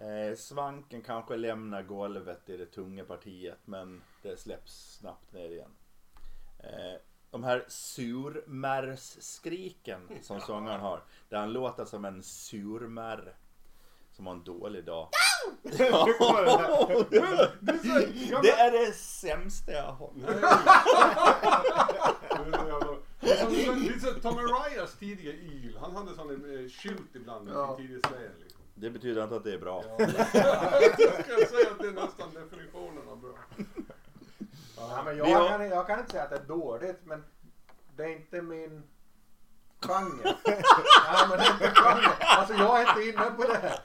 Eh, 0.00 0.34
svanken 0.36 1.02
kanske 1.02 1.36
lämnar 1.36 1.82
golvet 1.82 2.48
i 2.48 2.56
det 2.56 2.66
tunga 2.66 3.04
partiet 3.04 3.58
men 3.64 4.02
det 4.22 4.36
släpps 4.40 4.96
snabbt 4.98 5.32
ner 5.32 5.50
igen. 5.50 5.70
Eh, 6.58 6.94
de 7.30 7.44
här 7.44 7.64
surmärsskriken 7.68 10.08
som 10.22 10.40
sångaren 10.40 10.80
har. 10.80 11.02
Där 11.28 11.38
han 11.38 11.52
låter 11.52 11.84
som 11.84 12.04
en 12.04 12.22
surmärr. 12.22 13.34
Som 14.12 14.26
har 14.26 14.34
en 14.34 14.44
dålig 14.44 14.84
dag. 14.84 15.08
det 18.42 18.50
är 18.50 18.86
det 18.86 18.92
sämsta 18.94 19.72
jag 19.72 19.82
har 19.92 19.92
hört. 19.92 20.12
Det 20.20 22.50
är 22.50 22.58
så 22.58 22.68
jävla- 22.68 22.96
Det 23.20 23.30
är 23.30 23.36
som- 23.64 23.82
det 23.84 23.88
är 23.88 23.98
som 24.12 24.20
Tom 24.20 24.38
Arias 24.38 24.96
tidiga 24.98 25.32
yl. 25.32 25.78
Han 25.80 25.96
hade 25.96 26.14
sån 26.14 26.30
en 26.30 26.58
eh, 26.64 26.68
skylt 26.68 27.14
ibland 27.14 27.48
Ja. 27.54 27.76
sin 27.76 27.86
tidiga 27.86 28.00
Slayer 28.08 28.32
liksom. 28.40 28.49
Det 28.80 28.90
betyder 28.90 29.22
inte 29.22 29.36
att 29.36 29.44
det 29.44 29.54
är 29.54 29.58
bra. 29.58 29.84
Ja. 29.88 29.94
jag 29.98 30.16
ska 31.24 31.46
säga 31.46 31.70
att 31.70 31.78
det 31.78 31.86
är 31.88 31.92
nästan 31.92 32.34
definitionen 32.34 33.08
av 33.08 33.20
bra. 33.20 33.32
Ja, 34.76 35.02
men 35.04 35.16
jag, 35.16 35.24
har- 35.24 35.48
kan, 35.48 35.68
jag 35.68 35.86
kan 35.86 35.98
inte 35.98 36.10
säga 36.10 36.22
att 36.24 36.30
det 36.30 36.36
är 36.36 36.44
dåligt 36.44 37.00
men 37.04 37.24
det 37.96 38.02
är 38.04 38.08
inte 38.08 38.42
min 38.42 38.82
genre. 39.80 40.22
ja, 41.06 41.26
men 41.28 41.38
det 41.38 41.44
är 41.44 41.52
inte 41.52 41.70
genre. 41.70 42.12
Alltså 42.20 42.54
jag 42.54 42.80
är 42.80 42.88
inte 42.88 43.02
inne 43.02 43.30
på 43.30 43.42
det 43.42 43.56
här. 43.56 43.78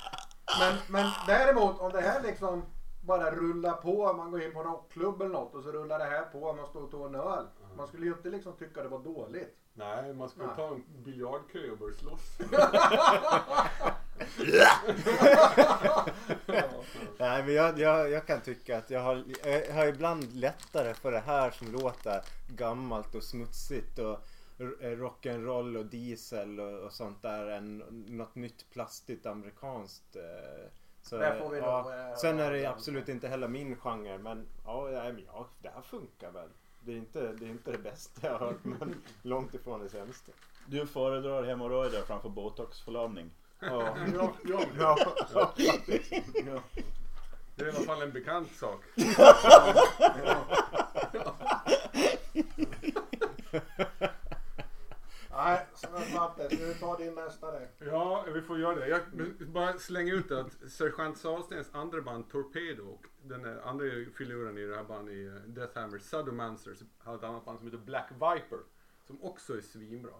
Men, 0.59 0.75
men 0.89 1.11
däremot 1.27 1.79
om 1.79 1.91
det 1.91 2.01
här 2.01 2.21
liksom 2.23 2.63
bara 3.01 3.31
rullar 3.31 3.73
på, 3.73 4.13
man 4.13 4.31
går 4.31 4.41
in 4.43 4.53
på 4.53 4.59
en 4.59 4.65
rockklubb 4.65 5.21
eller 5.21 5.31
något 5.33 5.55
och 5.55 5.63
så 5.63 5.71
rullar 5.71 5.99
det 5.99 6.05
här 6.05 6.21
på, 6.21 6.53
man 6.53 6.67
står 6.67 6.83
och 6.83 6.91
tar 6.91 7.05
en 7.05 7.15
öl. 7.15 7.45
Man 7.77 7.87
skulle 7.87 8.05
ju 8.05 8.11
inte 8.11 8.29
liksom 8.29 8.53
tycka 8.53 8.83
det 8.83 8.89
var 8.89 8.99
dåligt. 8.99 9.57
Nej, 9.73 10.13
man 10.13 10.29
ska 10.29 10.45
Nej. 10.45 10.55
ta 10.55 10.67
en 10.67 10.83
biljardkö 11.03 11.71
och 11.71 11.77
börja 11.77 11.95
slåss. 11.95 12.37
Nej 17.17 17.43
men 17.43 17.53
jag, 17.53 17.79
jag, 17.79 18.11
jag 18.11 18.27
kan 18.27 18.41
tycka 18.41 18.77
att 18.77 18.89
jag 18.89 18.99
har, 18.99 19.23
jag 19.43 19.73
har 19.73 19.85
ibland 19.87 20.33
lättare 20.35 20.93
för 20.93 21.11
det 21.11 21.19
här 21.19 21.51
som 21.51 21.71
låter 21.71 22.21
gammalt 22.47 23.15
och 23.15 23.23
smutsigt 23.23 23.99
och 23.99 24.19
eh, 24.59 24.89
rock'n'roll 24.89 25.77
och 25.77 25.85
diesel 25.85 26.59
och, 26.59 26.79
och 26.79 26.93
sånt 26.93 27.21
där 27.21 27.47
än 27.47 27.77
något 28.07 28.35
nytt 28.35 28.65
plastigt 28.73 29.25
amerikanskt. 29.25 30.15
eh, 30.15 30.69
Så, 31.01 31.17
Där 31.17 31.39
får 31.39 31.49
vi 31.49 31.57
ja. 31.59 31.81
nog, 31.81 31.93
eh, 31.93 32.15
Sen 32.15 32.39
är 32.39 32.51
det 32.51 32.65
absolut 32.65 33.09
inte 33.09 33.27
heller 33.27 33.47
min 33.47 33.75
genre 33.75 34.17
men 34.17 34.47
ja, 34.65 34.89
ja 34.91 35.47
det 35.61 35.69
här 35.69 35.81
funkar 35.81 36.31
väl. 36.31 36.49
Det 36.79 36.91
är, 36.91 36.97
inte, 36.97 37.33
det 37.33 37.45
är 37.45 37.49
inte 37.49 37.71
det 37.71 37.77
bästa 37.77 38.27
jag 38.27 38.33
har 38.33 38.39
hört 38.47 38.63
men 38.63 38.95
långt 39.21 39.53
ifrån 39.53 39.79
det 39.79 39.89
sämsta. 39.89 40.31
Du 40.67 40.87
föredrar 40.87 41.43
hemorrojder 41.43 42.01
framför 42.01 42.29
botoxförlamning. 42.29 43.31
Ja. 43.59 43.97
Ja, 44.15 44.33
ja, 44.43 44.65
Ja. 44.77 44.97
Ja. 45.33 46.63
det 47.55 47.63
är 47.63 47.67
i 47.67 47.69
alla 47.69 47.85
fall 47.85 48.01
en 48.01 48.11
bekant 48.11 48.55
sak. 48.55 48.81
Nej, 55.35 55.65
så 55.75 55.87
Svante, 55.87 56.55
ska 56.55 56.65
du 56.65 56.73
ta 56.73 56.97
din 56.97 57.15
nästa 57.15 57.51
där? 57.51 57.67
Ja, 57.79 58.25
vi 58.33 58.41
får 58.41 58.59
göra 58.59 58.75
det. 58.75 58.87
Jag 58.87 59.01
bara 59.47 59.77
slänger 59.77 60.13
ut 60.13 60.31
att 60.31 60.71
Sergeant 60.71 61.17
Sahlstens 61.17 61.69
andra 61.71 62.01
band 62.01 62.29
Torpedo 62.29 62.83
och 62.83 63.05
den 63.23 63.59
andra 63.59 63.85
filuren 64.17 64.57
i 64.57 64.65
det 64.65 64.75
här 64.75 64.83
bandet 64.83 65.13
i 65.15 65.25
eh, 65.27 65.33
Deathhammer, 65.33 65.99
Sadomancers, 65.99 66.77
har 66.97 67.15
ett 67.15 67.23
annat 67.23 67.45
band 67.45 67.57
som 67.59 67.67
heter 67.67 67.77
Black 67.85 68.11
Viper. 68.11 68.59
Som 69.07 69.23
också 69.23 69.57
är 69.57 69.61
svinbra. 69.61 70.13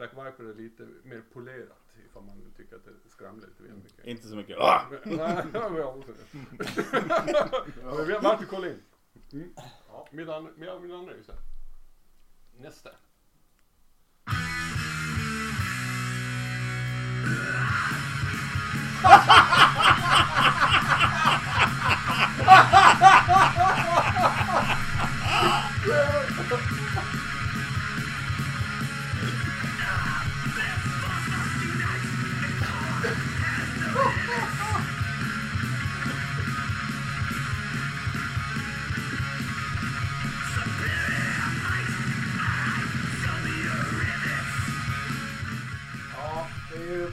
Black 0.00 0.12
Viper 0.12 0.44
är 0.44 0.54
lite 0.54 0.82
mer 1.02 1.22
polerat 1.32 1.96
ifall 2.06 2.22
man 2.22 2.52
tycker 2.56 2.76
att 2.76 2.84
det 2.84 3.10
skramlar 3.10 3.46
lite 3.46 3.62
väl 3.62 3.72
mycket. 3.72 4.04
Inte 4.04 4.28
så 4.28 4.36
mycket. 4.36 4.58
Ah! 4.58 4.86
Nej, 5.04 5.44
men 5.52 5.74
vi 5.74 5.80
har 8.12 8.20
värt 8.22 8.40
att 8.40 8.48
kolla 8.48 8.66
in. 8.66 8.82
Mm. 9.32 9.54
Ja, 9.88 10.08
min 10.12 10.30
andra, 10.30 10.50
min, 10.56 10.82
min 10.82 10.92
andra 10.92 11.12
är 11.12 11.16
ju 11.16 11.24
så 11.24 11.32
här. 11.32 11.40
Nästa. 12.58 12.90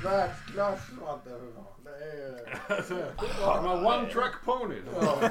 världsklass 0.03 0.79
fan. 0.99 1.19
Det 1.23 1.31
är 1.89 2.15
ju... 2.15 3.11
De 3.45 3.65
har 3.67 3.85
One 3.97 4.09
Track 4.09 4.33
Pony. 4.45 4.75
Ja. 5.01 5.29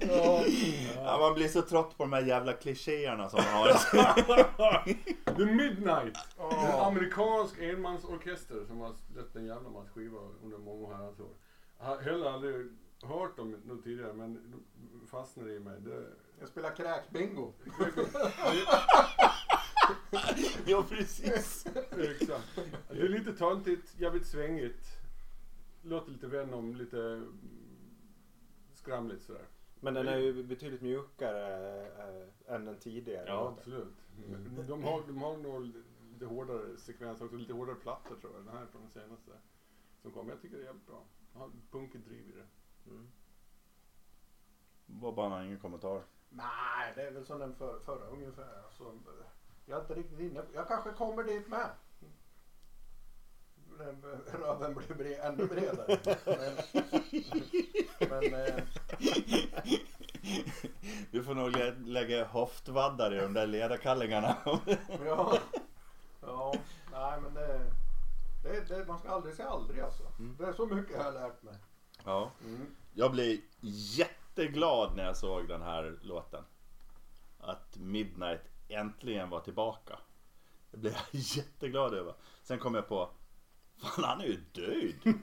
Ja. 0.00 0.44
Ja, 1.04 1.18
man 1.20 1.34
blir 1.34 1.48
så 1.48 1.62
trött 1.62 1.96
på 1.96 2.02
de 2.04 2.12
här 2.12 2.22
jävla 2.22 2.52
klichéerna 2.52 3.28
som 3.28 3.40
man 3.44 3.52
har. 3.54 3.68
The 5.36 5.44
Midnight. 5.46 6.18
Ja. 6.38 6.52
En 6.52 6.80
amerikansk 6.80 7.58
enmansorkester 7.58 8.64
som 8.66 8.80
har 8.80 8.92
släppt 9.12 9.36
en 9.36 9.46
jävla 9.46 9.70
massa 9.70 9.88
skivor 9.94 10.30
under 10.42 10.58
många 10.58 10.96
herrans 10.96 11.20
år. 11.20 11.30
Jag 11.78 11.86
har 11.86 11.98
heller 12.02 12.30
aldrig 12.30 12.54
hört 13.02 13.36
dem 13.36 13.56
något 13.64 13.84
tidigare 13.84 14.12
men 14.12 14.34
de 15.00 15.06
fastnade 15.06 15.54
i 15.54 15.60
mig. 15.60 15.80
Det, 15.80 16.02
Jag 16.40 16.48
spelar 16.48 16.76
kräkbingo. 16.76 17.52
ja, 20.66 20.86
precis. 20.88 21.66
exakt. 21.98 22.58
Det 22.88 23.00
är 23.00 23.08
lite 23.08 23.32
töntigt, 23.32 24.00
jävligt 24.00 24.26
svängigt. 24.26 24.86
Låter 25.82 26.12
lite 26.12 26.26
Venom, 26.26 26.74
lite 26.74 27.00
mm, 27.00 27.38
skramligt 28.74 29.22
sådär. 29.22 29.44
Men 29.80 29.94
den 29.94 30.08
är 30.08 30.16
ju 30.16 30.42
betydligt 30.42 30.82
mjukare 30.82 31.82
äh, 31.86 32.54
än 32.54 32.64
den 32.64 32.78
tidigare. 32.78 33.24
Ja, 33.26 33.44
låten. 33.44 33.58
absolut. 33.58 33.94
Men 34.56 34.66
De 34.66 34.84
har, 34.84 35.02
de 35.06 35.22
har 35.22 35.36
nog 35.36 35.72
lite 36.12 36.26
hårdare 36.26 36.76
sekvens 36.76 37.20
också, 37.20 37.36
lite 37.36 37.52
hårdare 37.52 37.76
plattor 37.76 38.16
tror 38.20 38.32
jag. 38.34 38.44
Den 38.44 38.54
här 38.54 38.62
är 38.62 38.66
från 38.66 38.82
den 38.82 38.90
senaste 38.90 39.30
som 40.02 40.10
kom. 40.10 40.28
Jag 40.28 40.42
tycker 40.42 40.56
det 40.56 40.62
är 40.62 40.66
jävligt 40.66 40.86
bra. 40.86 41.02
Jag 41.32 41.40
har 41.40 41.50
punkigt 41.70 42.06
driv 42.06 42.28
i 42.28 42.32
det. 42.32 42.46
Mm. 42.90 43.08
Var 44.86 45.12
bara 45.12 45.44
ingen 45.44 45.58
kommentar. 45.58 46.02
Nej, 46.28 46.92
det 46.94 47.02
är 47.02 47.10
väl 47.10 47.26
som 47.26 47.38
den 47.38 47.54
för, 47.54 47.80
förra 47.80 48.06
ungefär. 48.06 48.62
Alltså, 48.64 48.98
jag 49.66 49.76
är 49.78 49.82
inte 49.82 49.94
riktigt 49.94 50.20
inne 50.20 50.42
Jag 50.54 50.68
kanske 50.68 50.90
kommer 50.90 51.22
dit 51.24 51.48
med. 51.48 51.70
Röven 54.32 54.74
blir 54.86 54.94
bre, 54.94 55.14
ännu 55.14 55.46
bredare. 55.46 55.98
Men, 58.00 58.30
men 58.30 58.34
eh, 58.34 58.62
Du 61.10 61.24
får 61.24 61.34
nog 61.34 61.50
lä- 61.56 61.74
lägga 61.84 62.24
hoftvaddar 62.24 63.14
i 63.14 63.18
de 63.20 63.32
där 63.34 63.46
ledarkallingarna. 63.46 64.36
ja, 65.04 65.38
ja, 66.20 66.54
nej 66.92 67.20
men 67.20 67.34
det, 67.34 67.60
det, 68.42 68.60
det, 68.68 68.84
man 68.86 68.98
ska 68.98 69.08
aldrig 69.10 69.34
säga 69.34 69.48
aldrig 69.48 69.80
alltså. 69.80 70.02
Det 70.38 70.44
är 70.44 70.52
så 70.52 70.66
mycket 70.66 70.92
jag 70.96 71.04
har 71.04 71.12
lärt 71.12 71.42
mig. 71.42 71.54
ja. 72.04 72.30
Mm. 72.44 72.66
Jag 72.92 73.12
blev 73.12 73.40
jätteglad 73.96 74.96
när 74.96 75.04
jag 75.04 75.16
såg 75.16 75.48
den 75.48 75.62
här 75.62 75.98
låten. 76.02 76.44
Att 77.38 77.76
Midnight 77.76 78.40
äntligen 78.74 79.30
var 79.30 79.40
tillbaka. 79.40 79.98
Det 80.70 80.76
blev 80.76 80.92
jag 80.92 81.02
jätteglad 81.20 81.94
över. 81.94 82.14
Sen 82.42 82.58
kom 82.58 82.74
jag 82.74 82.88
på, 82.88 83.10
fan 83.82 84.04
han 84.04 84.20
är 84.20 84.24
ju 84.24 84.40
död. 84.52 84.94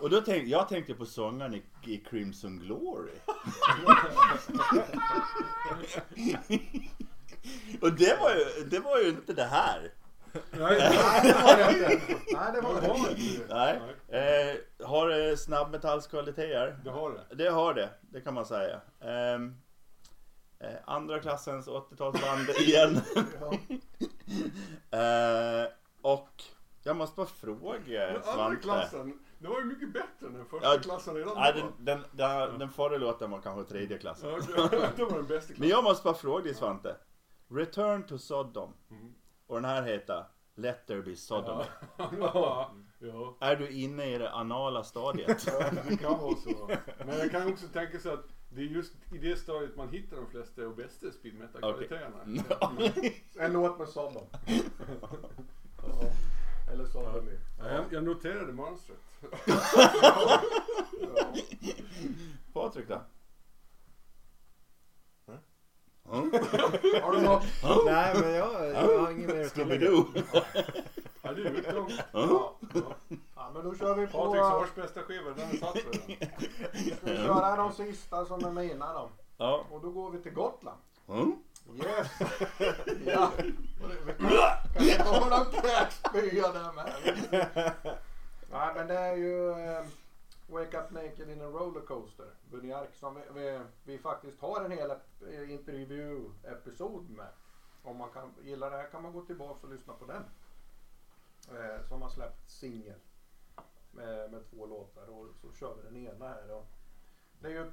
Och 0.00 0.10
då 0.10 0.20
tänkte 0.20 0.50
jag 0.50 0.68
tänkte 0.68 0.94
på 0.94 1.06
sångaren 1.06 1.54
i, 1.54 1.62
i 1.86 1.96
Crimson 1.98 2.58
Glory. 2.58 3.12
Och 7.80 7.92
det 7.92 8.18
var 8.20 8.30
ju, 8.34 8.64
det 8.70 8.80
var 8.80 8.98
ju 8.98 9.08
inte 9.08 9.32
det 9.32 9.44
här. 9.44 9.92
Nej, 10.50 10.80
det 11.22 11.32
var 11.32 11.56
det 11.56 11.92
inte. 11.92 12.16
Nej, 12.32 12.52
det 12.54 12.60
var 12.60 12.80
det 12.80 12.86
inte. 13.22 13.54
Nej. 13.54 13.80
Eh, 14.08 14.86
har 14.86 15.08
det 15.08 15.36
snabbmetallskvaliteter? 15.36 16.78
det 16.84 16.90
har 16.90 17.10
det. 17.10 17.34
Det 17.34 17.50
har 17.50 17.74
det, 17.74 17.90
det 18.00 18.20
kan 18.20 18.34
man 18.34 18.46
säga. 18.46 18.80
Ehm, 19.00 19.56
eh, 20.58 20.68
andra 20.86 21.20
klassens 21.20 21.68
80-talsband 21.68 22.50
igen. 22.60 23.00
Ja. 23.40 23.52
eh, 24.98 25.68
och 26.02 26.42
jag 26.82 26.96
måste 26.96 27.16
bara 27.16 27.26
fråga 27.26 28.06
Den 28.06 28.16
andra 28.16 28.22
Svante. 28.32 28.62
klassen, 28.62 29.18
det 29.38 29.48
var 29.48 29.58
ju 29.58 29.64
mycket 29.64 29.92
bättre 29.92 30.26
än 30.26 30.32
den 30.34 30.46
första 30.46 30.74
Ja, 30.74 30.78
klassen 30.82 31.14
redan 31.14 31.34
Nej, 31.36 31.52
den, 31.52 31.72
den, 31.78 32.04
den, 32.12 32.58
den 32.58 32.68
förra 32.70 32.96
låten 32.96 33.30
var 33.30 33.40
kanske 33.40 33.72
tredje 33.72 33.98
klassen. 33.98 34.30
Ja. 34.56 34.68
Det 34.96 35.04
var 35.04 35.16
den 35.16 35.26
bästa 35.26 35.48
Men 35.48 35.56
klassen. 35.56 35.68
jag 35.68 35.84
måste 35.84 36.04
bara 36.04 36.14
fråga 36.14 36.44
dig 36.44 36.54
Svante. 36.54 36.96
Return 37.48 38.02
to 38.02 38.18
Sodom. 38.18 38.72
Mm. 38.90 39.14
Och 39.46 39.54
den 39.54 39.64
här 39.64 39.82
heter 39.82 40.24
Let 40.54 40.86
there 40.86 41.02
be 41.02 41.16
Sodomy. 41.16 41.64
Ja, 41.96 42.70
ja, 42.98 43.36
Är 43.40 43.56
du 43.56 43.70
inne 43.70 44.14
i 44.14 44.18
det 44.18 44.30
anala 44.30 44.84
stadiet? 44.84 45.46
det 45.88 45.96
kan 45.96 46.18
vara 46.18 46.36
så. 46.36 46.70
Men 47.06 47.18
jag 47.18 47.30
kan 47.30 47.52
också 47.52 47.66
tänka 47.68 47.98
sig 47.98 48.12
att 48.12 48.24
det 48.56 48.62
är 48.62 48.66
just 48.66 48.94
i 49.12 49.18
det 49.18 49.36
stadiet 49.36 49.76
man 49.76 49.88
hittar 49.88 50.16
de 50.16 50.26
flesta 50.26 50.66
och 50.66 50.76
bästa 50.76 51.10
speed 51.10 51.34
metal 51.34 51.60
kvaliteterna. 51.60 52.44
En 53.38 53.52
låt 53.52 53.78
med 53.78 53.88
Sodom. 53.88 54.26
Ja. 55.82 56.10
Eller 56.72 56.84
Sodom. 56.84 57.28
Ja, 57.58 57.70
jag, 57.70 57.84
jag 57.90 58.04
noterade 58.04 58.52
mönstret. 58.52 58.98
Ja. 59.46 60.42
Patrik 62.52 62.88
då? 62.88 63.02
Mm. 65.28 65.40
Mm. 66.12 66.32
Har 67.02 67.12
du 67.12 67.22
något? 67.22 67.44
Nej 67.84 68.16
men 68.20 68.34
jag, 68.34 68.68
jag 68.68 69.00
har 69.00 69.10
inget 69.10 69.28
mer 69.28 69.44
att 69.44 69.54
tillägga. 69.54 69.90
Ja, 71.26 71.32
är 71.32 71.58
utgång. 71.58 71.90
Ja. 72.12 72.56
ja, 73.36 73.50
men 73.54 73.64
då 73.64 73.74
kör 73.74 73.94
vi 73.94 74.06
på. 74.06 74.18
Patriks 74.18 74.46
årsbästa 74.46 75.02
skiva, 75.02 75.30
den 75.30 75.50
är 75.50 75.56
satt 75.56 75.76
redan. 75.76 76.26
Ska 76.96 77.10
vi 77.10 77.16
köra 77.16 77.56
de 77.56 77.72
sista 77.72 78.24
som 78.24 78.44
är 78.44 78.50
mina 78.50 78.92
då? 78.92 79.10
Ja. 79.36 79.64
Och 79.70 79.80
då 79.80 79.90
går 79.90 80.10
vi 80.10 80.18
till 80.18 80.32
Gotland. 80.32 80.78
Mm. 81.08 81.36
Yes! 81.74 82.08
ja. 83.06 83.30
Kan 84.74 84.86
det 84.86 85.04
komma 85.04 85.36
någon 85.36 85.44
kräkspya 85.44 86.52
där 86.52 86.72
med? 86.72 86.94
Nej 88.50 88.72
men 88.74 88.86
det 88.86 88.98
är 88.98 89.16
ju 89.16 89.50
eh, 89.50 89.84
Wake 90.46 90.78
Up 90.78 90.90
Naked 90.90 91.30
in 91.30 91.40
a 91.40 91.44
Rollercoaster. 91.44 92.26
Bunny 92.50 92.72
Ark 92.72 92.94
som 92.94 93.14
vi, 93.14 93.40
vi, 93.40 93.60
vi 93.84 93.98
faktiskt 93.98 94.40
har 94.40 94.64
en 94.64 94.70
hel 94.70 94.90
eh, 94.90 95.50
intervju-episod 95.50 97.10
med. 97.10 97.28
Om 97.82 97.96
man 97.96 98.10
kan 98.10 98.34
gilla 98.42 98.70
det 98.70 98.76
här 98.76 98.90
kan 98.90 99.02
man 99.02 99.12
gå 99.12 99.20
tillbaka 99.20 99.66
och 99.66 99.72
lyssna 99.72 99.92
på 99.92 100.04
den. 100.04 100.22
Eh, 101.48 101.88
som 101.88 102.02
har 102.02 102.08
släppt 102.08 102.50
singel. 102.50 103.00
Med, 103.90 104.30
med 104.30 104.50
två 104.50 104.66
låtar 104.66 105.08
och 105.08 105.26
så 105.40 105.52
kör 105.52 105.74
vi 105.74 105.82
den 105.82 105.96
ena 105.96 106.28
här 106.28 106.50
Och 106.50 106.66
Det 107.40 107.48
är 107.48 107.52
ju 107.52 107.72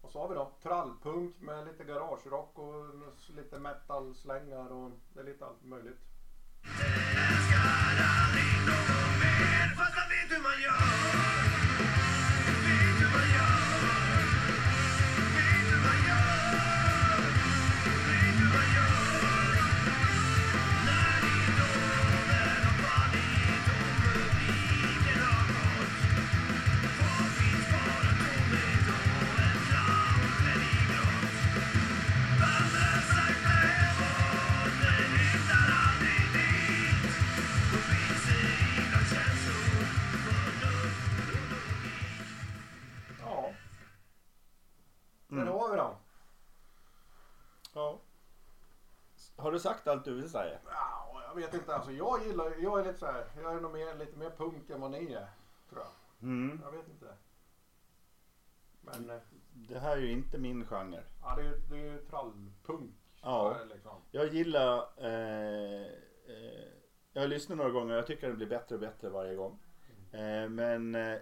vad 0.00 0.12
sa 0.12 0.26
vi 0.26 0.34
då 0.34 0.52
trallpunk 0.62 1.40
med 1.40 1.66
lite 1.66 1.84
garagerock 1.84 2.58
och 2.58 2.84
lite 3.28 3.58
metal-slängar 3.58 4.72
och 4.72 4.90
det 5.14 5.20
är 5.20 5.24
lite 5.24 5.46
allt 5.46 5.64
möjligt. 5.64 6.00
Fast 9.76 9.96
man 9.96 10.08
vet 10.08 10.38
hur 10.38 10.42
man 10.42 10.62
gör 10.62 11.45
du 49.56 49.60
sagt 49.60 49.86
allt 49.88 50.04
du 50.04 50.14
vill 50.14 50.30
säga? 50.30 50.58
Ja, 50.70 51.22
jag 51.28 51.34
vet 51.34 51.54
inte. 51.54 51.74
Alltså, 51.74 51.92
jag 51.92 52.26
gillar, 52.26 52.52
jag 52.58 52.80
är 52.80 52.84
lite 52.84 52.98
så 52.98 53.06
här, 53.06 53.24
jag 53.42 53.54
är 53.56 53.60
nog 53.60 53.72
mer, 53.72 53.94
lite 53.98 54.16
mer 54.18 54.30
punk 54.30 54.70
än 54.70 54.80
vad 54.80 54.90
ni 54.90 55.12
är. 55.12 55.28
Tror 55.70 55.80
jag. 55.82 55.88
Mm. 56.28 56.60
Jag 56.64 56.72
vet 56.72 56.88
inte. 56.88 57.06
Men 58.80 59.10
eh, 59.10 59.20
Det 59.52 59.78
här 59.78 59.96
är 59.96 60.00
ju 60.00 60.10
inte 60.12 60.38
min 60.38 60.66
genre. 60.66 61.02
ja, 61.22 61.36
det, 61.36 61.42
är- 61.42 61.60
det 61.70 61.76
är 61.76 61.92
ju 61.92 61.98
trallpunk. 61.98 62.94
Ja. 63.22 63.56
Liksom. 63.74 64.00
Jag 64.10 64.34
gillar... 64.34 64.78
Eh, 64.96 65.82
eh, 66.26 66.66
jag 67.12 67.22
har 67.22 67.28
lyssnat 67.28 67.58
några 67.58 67.70
gånger 67.70 67.92
och 67.92 67.98
jag 67.98 68.06
tycker 68.06 68.28
det 68.28 68.34
blir 68.34 68.46
bättre 68.46 68.74
och 68.74 68.80
bättre 68.80 69.08
varje 69.08 69.34
gång. 69.34 69.58
Eh, 70.12 70.48
men 70.48 70.94
eh, 70.94 71.18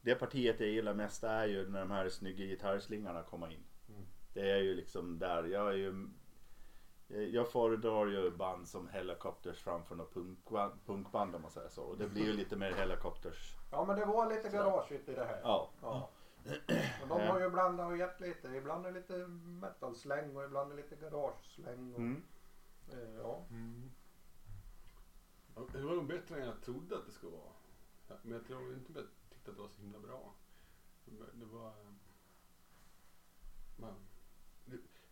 det 0.00 0.14
partiet 0.14 0.60
jag 0.60 0.68
gillar 0.68 0.94
mest 0.94 1.24
är 1.24 1.46
ju 1.46 1.68
när 1.68 1.80
de 1.80 1.90
här 1.90 2.08
snygga 2.08 2.44
gitarrslingarna 2.44 3.22
kommer 3.22 3.52
in. 3.52 3.64
Mm. 3.88 4.02
Det 4.34 4.50
är 4.50 4.56
ju 4.62 4.74
liksom 4.74 5.18
där. 5.18 5.44
Jag 5.44 5.68
är 5.68 5.76
ju... 5.76 6.08
eh, 7.10 7.20
Jag 7.22 7.48
föredrar 7.52 8.06
ju 8.06 8.30
band 8.30 8.68
som 8.68 8.88
Helicopters 8.88 9.62
framför 9.62 9.94
något 9.94 10.14
punkband, 10.14 10.72
punkband 10.86 11.34
om 11.34 11.42
man 11.42 11.50
säger 11.50 11.68
så. 11.68 11.82
Och 11.82 11.98
det 11.98 12.08
blir 12.08 12.24
ju 12.24 12.32
lite 12.32 12.56
mer 12.56 12.72
Helicopters. 12.72 13.56
Ja, 13.70 13.84
men 13.84 13.96
det 13.96 14.04
var 14.04 14.28
lite 14.34 14.48
garageigt 14.48 15.08
i 15.08 15.14
det 15.14 15.24
här. 15.24 15.40
Ja. 15.42 15.70
Ja. 15.82 16.08
Och 17.02 17.08
de 17.08 17.20
har 17.26 17.40
ju 17.40 17.50
blandat 17.50 17.90
och 17.90 17.96
gett 17.96 18.20
lite. 18.20 18.48
Ibland 18.48 18.86
är 18.86 18.92
det 18.92 19.00
lite 19.00 19.26
metal-släng 19.26 20.36
och 20.36 20.44
ibland 20.44 20.72
är 20.72 20.76
det 20.76 20.82
lite 20.82 20.96
garage-släng. 20.96 21.92
Och, 21.94 21.98
Mm. 22.00 22.22
eh, 22.92 23.14
ja. 23.18 23.44
Mm. 23.50 23.90
Det 25.72 25.80
var 25.80 25.94
nog 25.94 26.06
bättre 26.06 26.40
än 26.40 26.46
jag 26.46 26.60
trodde 26.62 26.96
att 26.96 27.06
det 27.06 27.12
skulle 27.12 27.32
vara. 27.36 28.18
Men 28.22 28.32
jag 28.32 28.44
tror 28.46 28.72
inte 28.74 28.90
att 28.92 28.96
jag 28.96 29.06
tyckte 29.30 29.50
att 29.50 29.56
det 29.56 29.62
var 29.62 29.68
så 29.68 29.80
himla 29.80 29.98
bra. 29.98 30.34
Det 31.32 31.44
var... 31.44 31.72
Man, 33.76 33.94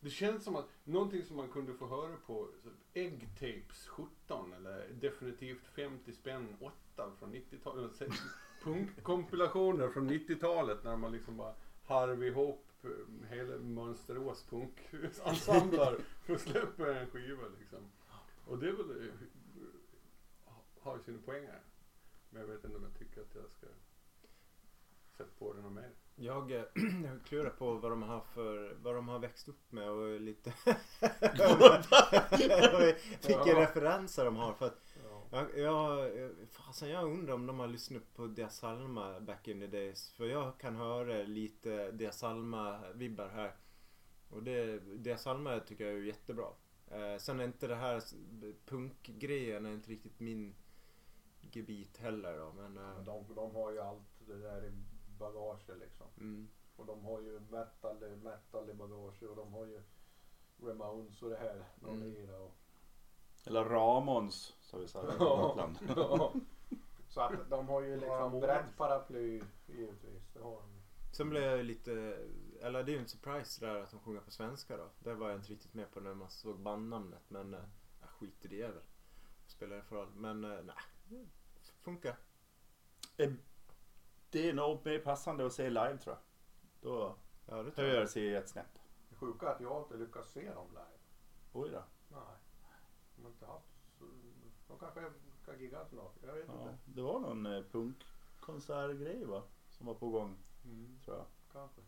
det, 0.01 0.11
känns 0.11 0.45
som 0.45 0.57
att 0.57 0.69
någonting 0.85 1.25
som 1.25 1.37
man 1.37 1.49
kunde 1.49 1.75
få 1.75 1.87
höra 1.87 2.17
på 2.27 2.49
Eggtapes 2.95 3.87
17 3.89 4.53
eller 4.53 4.89
definitivt 4.89 5.67
50 5.67 6.13
spänn 6.13 6.57
8 6.61 7.13
från 7.19 7.35
90-talet. 7.35 7.97
Så- 7.97 8.05
Punkkompilationer 8.63 9.89
från 9.89 10.11
90-talet 10.11 10.85
när 10.85 10.97
man 10.97 11.13
liksom 11.13 11.37
bara 11.37 11.55
harvar 11.87 12.25
ihop 12.25 12.67
eh, 12.83 13.29
hela 13.31 13.57
Mönsterås 13.59 14.45
punkensemblar 14.45 15.99
för 16.27 16.35
att 16.35 16.41
släppa 16.41 16.95
en 17.01 17.11
skiva 17.11 17.49
liksom. 17.61 17.91
Och 18.47 18.59
det 18.59 18.69
är 18.69 18.73
väl, 18.73 19.09
eh, 19.09 19.15
har 20.81 20.97
ju 20.97 21.03
sina 21.03 21.19
poänger. 21.19 21.61
Men 22.31 22.41
jag 22.41 22.49
vet 22.49 22.65
inte 22.65 22.77
om 22.77 22.83
jag 22.83 22.99
tycker 22.99 23.21
att 23.21 23.35
jag 23.35 23.51
ska 23.51 23.67
sätta 25.17 25.31
på 25.39 25.53
det 25.53 25.61
något 25.61 25.73
mer. 25.73 25.91
Jag, 26.21 26.53
eh, 26.53 26.63
jag 27.05 27.23
klurar 27.25 27.51
på 27.51 27.75
vad 27.75 27.93
de 27.93 28.03
har 28.03 28.21
för, 28.21 28.75
vad 28.83 28.95
de 28.95 29.09
har 29.09 29.19
växt 29.19 29.49
upp 29.49 29.73
med 29.73 29.91
och 29.91 30.21
lite 30.21 30.53
vilka 33.27 33.51
Ja. 33.51 33.61
referenser 33.61 34.25
de 34.25 34.37
har. 34.37 34.53
För 34.53 34.67
att 34.67 34.81
Ja. 35.31 35.47
jag, 35.57 36.17
jag, 36.17 36.31
fasen, 36.51 36.89
jag 36.89 37.05
undrar 37.05 37.35
om 37.35 37.47
de 37.47 37.59
har 37.59 37.67
lyssnat 37.69 38.15
på 38.15 38.27
Dia 38.27 38.49
Salma 38.49 39.21
back 39.21 39.49
in 39.49 39.61
the 39.61 39.67
days. 39.67 40.11
För 40.11 40.27
jag 40.27 40.59
kan 40.59 40.77
höra 40.77 41.23
lite 41.23 41.91
Dia 41.91 42.11
Salma-vibbar 42.13 43.29
här. 43.29 43.53
Och 44.31 44.43
det, 44.43 44.79
Dia 44.79 45.17
Salma 45.19 45.61
tycker 45.61 45.85
jag 45.87 45.95
är 45.95 45.99
jättebra. 46.03 46.47
Eh, 46.91 47.17
sen 47.19 47.41
är 47.41 47.45
inte 47.45 47.67
det 47.67 47.75
här 47.75 48.03
punkgrejen 48.67 49.67
är 49.67 49.73
inte 49.73 49.91
riktigt 49.91 50.21
min 50.21 50.55
gebit 51.41 51.97
heller 51.99 52.39
då. 52.39 52.53
Men, 52.53 52.77
eh, 52.79 53.03
De, 53.05 53.35
de 53.35 53.55
har 53.55 53.73
ju 53.73 53.81
allt 53.81 54.09
det 54.27 54.39
där 54.39 54.65
i 54.65 54.71
bagaget 55.19 55.79
liksom. 55.79 56.07
mm, 56.17 56.49
Och 56.77 56.87
de 56.87 57.05
har 57.05 57.21
ju 57.21 57.41
metal, 57.41 58.17
metal 58.23 58.71
i 58.71 58.75
bagaget 58.75 59.23
och 59.23 59.37
de 59.37 59.53
har 59.53 59.67
ju 59.67 59.83
Ramones 60.63 61.23
och 61.23 61.31
det 61.31 61.37
här. 61.37 61.65
De 61.81 62.03
Mm. 62.03 62.35
och... 62.43 62.55
Eller 63.47 63.65
Ramons, 63.65 64.57
som 64.61 64.81
vi 64.81 64.89
säger 64.89 65.07
på 65.07 65.25
Ja. 65.25 65.37
Gotland. 65.47 65.79
Ja. 65.97 66.33
Så 67.09 67.21
att 67.21 67.51
de 67.51 67.69
har 67.69 67.83
ju 67.83 67.97
liksom 68.01 68.41
brett 68.41 68.77
paraply 68.77 69.43
givetvis. 69.67 70.31
Det 70.35 70.41
har 70.41 70.51
de. 70.63 70.83
Sen 71.13 71.31
blev 71.31 71.43
jag 71.43 71.65
lite, 71.65 71.93
eller 72.61 72.83
det 72.85 72.91
är 72.93 72.95
ju 72.95 72.99
en 73.01 73.09
surprise 73.09 73.67
där 73.67 73.75
att 73.83 73.91
de 73.91 74.01
sjunger 74.01 74.21
på 74.21 74.31
svenska 74.31 74.77
då. 74.77 74.89
Det 74.99 75.15
var 75.15 75.29
jag 75.29 75.39
inte 75.39 75.53
riktigt 75.53 75.75
med 75.75 75.91
på 75.91 76.01
när 76.01 76.15
man 76.15 76.31
såg 76.31 76.61
bandnamnet 76.61 77.23
men 77.31 77.55
eh, 77.55 77.61
jag 78.01 78.09
skit 78.11 78.45
i 78.45 78.49
det 78.49 78.63
väl. 78.69 78.83
Spelar 79.47 79.77
det 79.77 79.83
för 79.83 79.97
roll. 79.97 80.11
Men 80.15 80.45
eh, 80.45 80.59
nej, 80.65 80.77
det 81.55 81.73
funkar. 81.83 82.17
Eh, 83.17 83.33
Det 84.31 84.49
är 84.49 84.53
nog 84.55 84.87
mer 84.87 84.99
passande 84.99 85.47
att 85.47 85.53
se 85.53 85.69
live 85.71 85.99
tror 85.99 86.17
jag. 86.17 86.23
Då 86.81 87.17
Ja 87.47 87.63
det 87.63 87.71
tror 87.71 87.85
höjer 87.85 88.07
sig 88.07 88.35
ett 88.35 88.49
snäpp. 88.49 88.79
Det 89.11 89.17
sjuka 89.17 89.47
är 89.49 89.51
att 89.55 89.61
jag 89.61 89.83
inte 89.83 89.97
lyckats 89.97 90.33
se 90.33 90.51
dem 90.51 90.67
live. 90.71 90.99
Oj 91.53 91.71
då. 91.71 91.83
Nej. 92.09 92.21
De 93.17 93.23
har 93.23 93.31
inte 93.31 93.47
haft 93.47 93.67
så... 93.99 94.05
De 94.69 94.79
kanske 94.79 95.01
ska 95.43 95.57
gigga 95.57 95.85
snart. 95.85 96.15
Jag 96.27 96.35
vet 96.35 96.45
Ja, 96.49 96.53
inte. 96.63 96.75
det 96.85 97.03
var 97.03 97.21
någon 97.21 97.47
eh, 97.47 97.63
punkkonsertgrej 97.73 99.25
va? 99.25 99.43
Som 99.69 99.87
var 99.87 99.95
på 99.95 100.09
gång 100.11 100.37
Mm, 100.65 100.99
tror 101.05 101.17
jag. 101.17 101.27
kanske. 101.53 101.81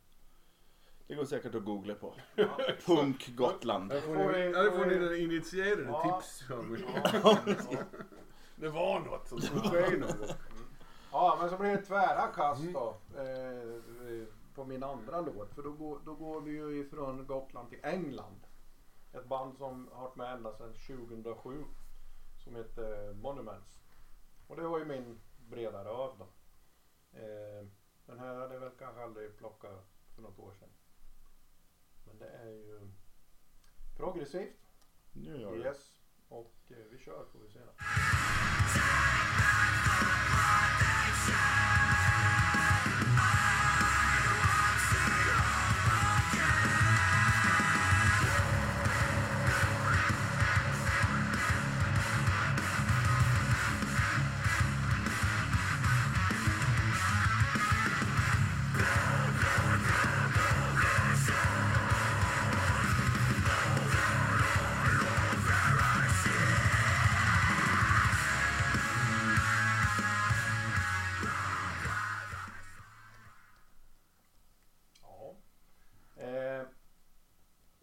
Det 1.07 1.15
går 1.15 1.25
säkert 1.25 1.55
att 1.55 1.65
googla 1.65 1.95
på. 1.95 2.15
Ja. 2.35 2.59
Punk 2.87 3.37
Gotland. 3.37 3.93
Här 3.93 4.01
får 4.01 4.15
ni, 4.15 4.55
här 4.55 4.71
får 4.79 4.87
ni 4.87 4.99
den 4.99 5.17
initierade 5.17 5.83
Ja. 5.83 6.21
tips. 6.21 6.45
Ja, 6.51 6.65
ja. 7.23 7.39
Det 8.57 8.69
var 8.69 9.01
något 9.01 9.29
som 9.29 9.41
skulle 9.41 9.61
ske 9.61 9.97
någon 9.97 10.01
gång. 10.19 10.29
Ja, 11.13 11.37
men 11.41 11.51
så 11.51 11.57
blir 11.57 11.71
det 11.71 11.83
tvära 11.83 12.27
kast 12.27 12.63
då. 12.73 12.97
Eh, 13.17 14.27
på 14.55 14.65
min 14.65 14.83
andra 14.83 15.21
låt. 15.21 15.55
För 15.55 15.63
då 15.63 15.73
går, 15.73 16.01
då 16.05 16.15
går 16.15 16.41
vi 16.41 16.51
ju 16.51 16.81
ifrån 16.81 17.27
Gotland 17.27 17.71
till 17.71 17.81
England. 17.83 18.47
Ett 19.13 19.27
band 19.27 19.57
som 19.57 19.89
har 19.93 20.03
varit 20.03 20.17
med 20.17 20.33
ända 20.33 20.53
sedan 20.53 20.75
2007. 20.75 21.65
Som 22.45 22.57
heter 22.57 23.13
Monuments. 23.13 23.81
Och 24.47 24.57
det 24.57 24.63
var 24.63 24.79
ju 24.79 24.85
min 24.85 25.21
breda 25.51 25.85
röv 25.85 26.11
då. 26.19 26.27
Eh, 27.19 27.67
den 28.07 28.19
här 28.19 28.35
hade 28.35 28.55
jag 28.55 28.61
väl 28.61 28.73
kanske 28.79 29.03
aldrig 29.03 29.37
plockat 29.37 29.85
för 30.15 30.23
något 30.23 30.39
år 30.39 30.53
sedan. 30.53 30.69
Men 32.05 32.19
det 32.19 32.29
är 32.29 32.51
ju 32.51 32.91
progressivt. 33.97 34.57
Nu 35.13 35.41
gör 35.41 35.53
det. 35.53 35.59
Yes. 35.59 36.01
Och 36.29 36.55
eh, 36.69 36.77
vi 36.91 36.99
kör 36.99 37.25
får 37.33 37.39
vi 37.39 37.49
se. 37.49 37.59
då. 37.59 37.73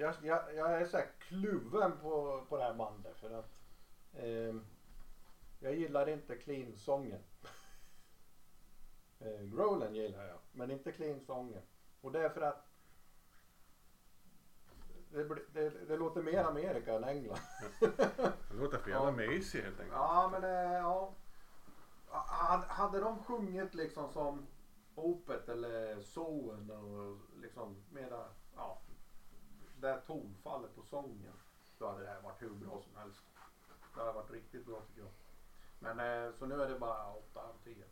Jag, 0.08 0.16
jag, 0.22 0.55
jag 0.55 0.82
är 0.82 0.86
så 0.86 1.01
kluven 1.20 1.97
på, 2.01 2.45
på 2.49 2.58
det 2.58 2.64
här 2.64 2.74
bandet 2.74 3.18
för 3.20 3.39
att 3.39 3.51
eh, 4.14 4.55
jag 5.60 5.76
gillar 5.76 6.10
inte 6.10 6.36
clean-sången. 6.36 7.20
eh, 9.20 9.41
growlen 9.41 9.95
gillar 9.95 10.26
jag, 10.28 10.38
men 10.51 10.72
inte 10.72 10.91
clean-sången. 10.91 11.62
Och 12.01 12.12
det 12.12 12.20
är 12.20 12.30
för 12.30 12.41
att 12.41 12.64
det, 15.12 15.24
det, 15.53 15.70
det 15.70 15.97
låter 15.97 16.22
mer 16.22 16.43
Amerika 16.43 16.93
än 16.93 17.03
England. 17.03 17.39
Det 18.49 18.53
låter 18.53 18.78
för 18.78 18.89
jävla 18.91 19.05
Ja. 19.08 19.12
mesig 19.12 19.62
helt 19.62 19.80
enkelt. 19.80 19.93
Ja, 19.97 20.30
men 20.32 20.43
eh, 20.43 20.78
ja. 20.78 21.14
Hade- 22.10 22.66
Hade 22.68 22.99
de 22.99 23.24
sjungit 23.24 23.74
liksom 23.76 24.10
som 24.12 24.47
Opet 24.95 25.49
eller 25.49 26.01
Soen 26.01 26.70
och 26.72 27.18
liksom 27.41 27.84
mera, 27.91 28.26
ja, 28.55 28.78
det 29.82 29.88
här 29.88 30.01
tonfallet 30.07 30.75
på 30.75 30.84
sången. 30.84 31.34
Då 31.78 31.88
hade 31.88 32.03
det 32.03 32.09
här 32.09 32.21
varit 32.21 32.41
hur 32.41 32.49
bra 32.49 32.82
som 32.82 32.95
helst. 32.95 33.23
Det 33.95 33.99
hade 33.99 34.11
varit 34.11 34.32
riktigt 34.32 34.65
bra 34.65 34.82
tycker 34.82 35.01
jag. 35.01 35.11
Men 35.80 35.99
eh, 35.99 36.34
så 36.34 36.45
nu 36.45 36.61
är 36.61 36.69
det 36.69 36.80
bara 36.80 37.13
8 37.13 37.39
av 37.39 37.53
10. 37.63 37.75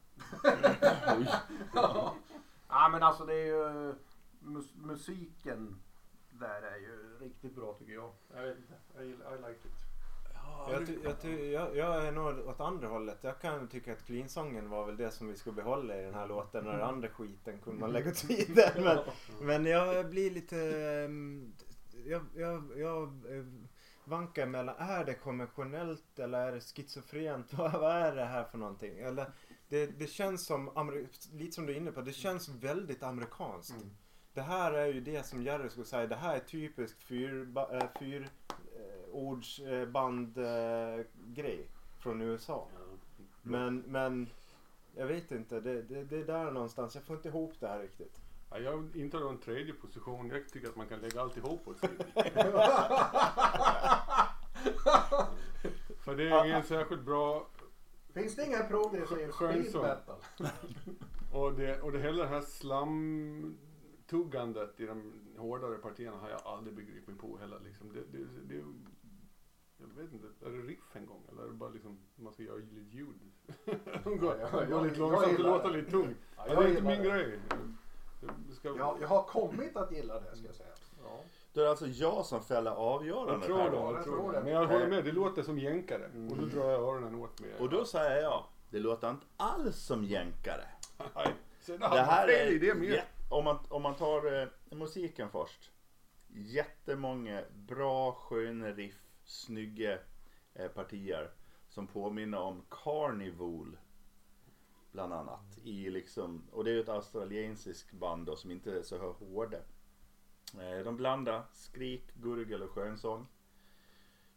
Oj. 1.18 1.28
ja. 1.74 2.16
ja 2.68 2.90
men 2.92 3.04
alltså 3.04 3.26
det 3.26 3.34
är 3.34 3.46
ju 3.46 3.96
mus 4.40 4.76
musiken 4.76 5.82
där 6.30 6.62
är 6.62 6.78
ju 6.78 7.18
riktigt 7.20 7.56
bra 7.56 7.74
tycker 7.74 7.94
jag. 7.94 8.12
Jag 8.36 8.42
vet 8.42 8.58
inte, 8.58 9.04
I, 9.04 9.10
I 9.10 9.38
like 9.38 9.68
it. 9.68 9.86
Jag, 10.68 10.88
ty, 10.88 10.98
jag, 11.04 11.22
ty, 11.22 11.52
jag, 11.52 11.76
jag 11.76 12.08
är 12.08 12.12
nog 12.12 12.48
åt 12.48 12.60
andra 12.60 12.88
hållet. 12.88 13.18
Jag 13.22 13.40
kan 13.40 13.68
tycka 13.68 13.94
att 13.94 14.06
clean-sången 14.06 14.70
var 14.70 14.86
väl 14.86 14.98
det 14.98 15.12
som 15.12 15.28
vi 15.28 15.36
skulle 15.36 15.56
behålla 15.56 16.00
i 16.00 16.04
den 16.04 16.14
här 16.14 16.28
låten. 16.28 16.68
Och 16.68 16.74
den 16.74 16.82
andra 16.82 17.10
skiten 17.10 17.60
kunde 17.60 17.80
man 17.80 17.92
lägga 17.92 18.10
åt 18.10 18.18
sidan. 18.18 18.72
Men, 18.76 18.98
men 19.42 19.66
jag 19.66 20.10
blir 20.10 20.32
lite... 20.32 20.56
Jag, 22.04 22.26
jag, 22.36 22.72
jag, 22.78 23.04
eh, 23.04 23.46
vankar 24.06 24.46
mellan, 24.46 24.76
är 24.78 25.06
det 25.06 25.14
konventionellt 25.14 26.20
eller 26.20 26.48
är 26.48 26.52
det 26.52 26.62
schizofrent? 26.62 27.54
Vad, 27.58 27.72
vad 27.72 27.96
är 27.96 28.16
det 28.16 28.26
här 28.26 28.44
för 28.44 28.58
någonting? 28.58 29.00
Eller, 29.00 29.32
det, 29.70 29.86
det 30.00 30.08
känns 30.08 30.46
som, 30.46 31.04
lite 31.34 31.52
som 31.52 31.66
du 31.66 31.74
är 31.74 31.78
inne 31.78 31.92
på, 31.92 32.02
det 32.02 32.14
känns 32.14 32.50
väldigt 32.50 33.04
amerikanskt. 33.04 33.82
Mm. 33.82 33.96
Det 34.34 34.42
här 34.42 34.74
är 34.74 34.86
ju 34.86 35.02
det 35.02 35.26
som 35.26 35.44
Jerry 35.44 35.70
skulle 35.70 35.86
säga, 35.86 36.08
det 36.08 36.16
här 36.16 36.36
är 36.36 36.40
typiskt 36.40 37.04
fyr, 37.04 37.48
äh, 37.72 37.88
fyr 38.00 38.30
eh, 38.78 39.82
eh, 41.36 41.60
från 42.00 42.22
USA. 42.22 42.68
Men, 43.42 43.78
men 43.78 44.30
jag 44.96 45.08
vet 45.08 45.32
inte, 45.32 45.60
det, 45.60 45.82
det, 45.82 46.04
det 46.04 46.18
är 46.18 46.26
där 46.26 46.52
någonstans. 46.52 46.96
Jag 46.96 47.04
får 47.04 47.16
inte 47.16 47.28
ihop 47.28 47.54
det 47.60 47.68
här 47.68 47.80
riktigt. 47.80 48.25
Ja, 48.56 48.62
jag 48.62 48.96
intar 48.96 49.30
en 49.30 49.38
tredje 49.38 49.74
position. 49.74 50.30
Jag 50.30 50.50
tycker 50.50 50.68
att 50.70 50.76
man 50.76 50.88
kan 50.88 51.00
lägga 51.00 51.22
alltihop 51.22 51.66
på 51.66 51.72
ett 51.72 51.80
CD. 51.80 52.04
För 56.00 56.16
det 56.16 56.30
är 56.30 56.46
ingen 56.46 56.64
särskilt 56.64 57.02
bra 57.02 57.48
Finns 58.14 58.36
det 58.36 58.46
ingen 58.46 58.68
progressiv 58.68 59.32
speed 59.32 59.76
metal? 59.76 60.16
och 61.34 61.54
det, 61.54 61.82
och 61.82 61.92
det 61.92 62.00
hela 62.00 62.24
det 62.24 62.30
här 62.30 62.42
slamtuggandet 62.42 64.80
i 64.80 64.86
de 64.86 65.14
hårdare 65.38 65.78
partierna 65.78 66.18
har 66.18 66.30
jag 66.30 66.42
aldrig 66.46 66.76
begripit 66.76 67.08
mig 67.08 67.18
på 67.18 67.38
heller. 67.38 67.60
Liksom. 67.64 67.94
Det, 67.94 68.00
det, 68.12 68.18
det, 68.44 68.56
jag 69.78 69.88
vet 70.04 70.14
inte, 70.14 70.28
är 70.46 70.50
det 70.50 70.58
riff 70.58 70.96
en 70.96 71.06
gång 71.06 71.24
eller 71.32 71.44
är 71.44 71.48
det 71.48 71.54
bara 71.54 71.70
liksom 71.70 72.00
man 72.16 72.34
ska 72.34 72.44
göra 72.44 72.56
lite 72.58 72.76
ljud? 72.76 73.20
De 74.04 74.18
går, 74.18 74.38
Ja, 74.42 74.48
jag- 74.52 74.70
går 74.70 74.84
lite 74.84 75.00
jag 75.00 75.12
långsamt 75.12 75.40
och 75.40 75.46
låter 75.46 75.70
lite 75.70 75.92
tung. 75.92 76.16
Ja, 76.38 76.44
Ja, 76.48 76.54
jag 76.54 76.64
det 76.64 76.68
är 76.68 76.70
inte 76.70 76.82
min 76.82 77.04
det. 77.04 77.10
grej. 77.10 77.40
Det 78.50 78.56
ska, 78.56 78.68
Jag, 78.68 78.98
jag 79.02 79.08
har 79.08 79.24
kommit 79.24 79.76
att 79.78 79.92
gilla 79.92 80.20
det 80.20 80.36
ska 80.38 80.46
jag 80.46 80.56
säga. 80.56 80.70
Ja. 81.04 81.20
Då 81.54 81.62
är 81.62 81.64
det 81.66 81.70
alltså 81.72 81.88
jag 81.88 82.26
som 82.26 82.44
fäller 82.44 82.72
avgörandet 82.72 83.36
Jag 83.36 83.44
tror 83.44 83.58
här 83.58 83.70
det, 83.72 83.78
jag 83.78 83.94
jag 83.96 84.04
tror 84.04 84.32
det. 84.32 84.38
det. 84.38 84.44
Men 84.44 84.54
jag 84.54 84.68
håller 84.68 84.88
med, 84.88 85.04
det 85.06 85.12
låter 85.12 85.44
som 85.44 85.60
jänkare. 85.60 86.06
Och 86.32 86.38
då 86.38 86.46
drar 86.46 86.72
jag 86.72 86.82
öronen 86.82 87.16
åt 87.16 87.40
mig. 87.42 87.50
Och 87.60 87.70
då 87.70 87.86
säger 87.86 88.22
jag, 88.22 88.44
det 88.70 88.80
låter 88.80 89.10
inte 89.10 89.26
alls 89.38 89.76
som 89.78 90.04
jänkare. 90.04 90.66
Det 91.66 91.78
Det 91.78 91.88
här 91.88 92.28
är, 92.28 92.60
det 92.60 92.76
med. 92.76 93.02
om, 93.30 93.44
man, 93.44 93.58
om 93.70 93.82
man 93.82 93.96
tar 93.96 94.42
eh, 94.42 94.48
musiken 94.78 95.30
först. 95.30 95.72
Jättemånga 96.28 97.42
bra, 97.54 98.12
sköna 98.12 98.68
riff, 98.72 98.96
snygga 99.26 99.98
eh, 100.54 100.68
partier 100.68 101.32
som 101.70 101.88
påminner 101.88 102.40
om 102.40 102.62
Carnival. 102.70 103.78
Bland 104.96 105.14
annat. 105.14 105.58
I 105.64 105.90
liksom, 105.90 106.48
och 106.52 106.64
det 106.64 106.70
är 106.70 106.74
ju 106.74 106.80
ett 106.82 106.90
australiensiskt 106.90 107.92
band 107.92 108.26
då, 108.26 108.36
som 108.36 108.52
inte 108.52 108.72
är 108.72 108.82
så 108.84 108.98
hårda. 109.12 109.58
Eh, 110.60 110.84
de 110.84 110.98
blandar 110.98 111.44
skrik, 111.54 112.14
gurgel 112.14 112.62
och 112.64 112.70
skönsång. 112.72 113.28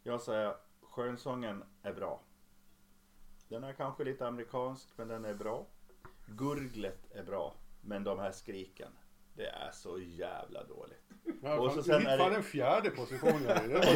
Jag 0.02 0.20
säger 0.20 0.56
skönsången 0.82 1.64
är 1.82 1.92
bra. 1.92 2.20
Den 3.48 3.64
är 3.64 3.72
kanske 3.72 4.04
lite 4.04 4.26
amerikansk 4.26 4.88
men 4.96 5.09
den 5.09 5.24
är 5.24 5.34
bra. 5.34 5.66
Gurglet 6.26 7.12
är 7.12 7.22
bra. 7.22 7.54
Men 7.80 8.04
de 8.04 8.18
här 8.18 8.32
skriken, 8.32 8.92
det 9.34 9.46
är 9.46 9.70
så 9.72 9.98
jävla 9.98 10.64
dåligt. 10.64 11.02
Ja, 11.42 11.59
Och 11.61 11.72
så 11.72 11.82
sen 11.82 12.06
är 12.06 12.18
det- 12.18 12.24
en 12.36 12.42
fjärde 12.42 12.90
position 12.90 13.46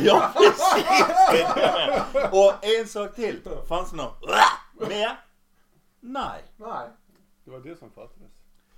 Ja 0.04 0.32
precis! 0.36 2.32
Och 2.32 2.64
en 2.64 2.86
sak 2.88 3.14
till. 3.14 3.40
Fanns 3.68 3.90
det 3.90 3.96
någon 3.96 4.12
med? 4.88 5.16
Nej. 6.04 6.42
Nej, 6.56 6.88
Det 7.44 7.50
var 7.50 7.60
det 7.60 7.76
som 7.76 7.90
fattades. 7.90 8.32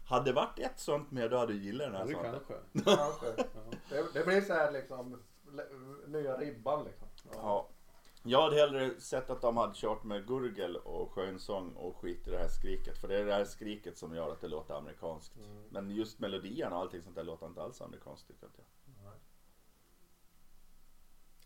Hade 0.07 0.25
det 0.25 0.33
varit 0.33 0.59
ett 0.59 0.79
sånt 0.79 1.11
med 1.11 1.31
då 1.31 1.37
hade 1.37 1.53
du 1.53 1.59
gillat 1.59 1.93
den 1.93 2.11
Ja, 2.11 2.23
här 2.23 2.33
det 2.33 2.41
sånten. 2.41 2.65
kanske. 2.75 2.95
kanske. 2.97 3.45
Det, 3.89 4.15
det 4.15 4.25
blir 4.27 4.41
så 4.41 4.53
här 4.53 4.73
liksom 4.73 5.23
le- 5.53 5.69
nya 6.07 6.37
ribban 6.39 6.85
liksom. 6.85 7.09
Ja. 7.33 7.69
Jag 8.23 8.43
hade 8.43 8.57
hellre 8.57 9.01
sett 9.01 9.31
att 9.31 9.41
de 9.43 9.57
hade 9.57 9.75
kört 9.75 10.05
med 10.05 10.27
gurgel 10.27 10.77
och 10.77 11.13
skönsång 11.13 11.73
och 11.77 11.97
skit 11.97 12.29
i 12.29 12.31
det 12.31 12.39
här 12.39 12.49
skriket. 12.49 12.99
För 12.99 13.09
det 13.09 13.19
är 13.19 13.25
det 13.25 13.35
här 13.35 13.45
skriket 13.45 13.99
som 13.99 14.15
gör 14.15 14.33
att 14.33 14.41
det 14.41 14.49
låter 14.49 14.75
amerikanskt. 14.75 15.37
Men 15.71 15.91
just 15.91 16.19
melodin 16.21 16.67
och 16.67 16.79
allting 16.79 17.03
sånt 17.03 17.15
där 17.17 17.25
låter 17.25 17.47
inte 17.47 17.63
alls 17.63 17.81
amerikanskt 17.83 18.27
tycker 18.29 18.47
inte 18.47 18.59
jag. 18.61 19.13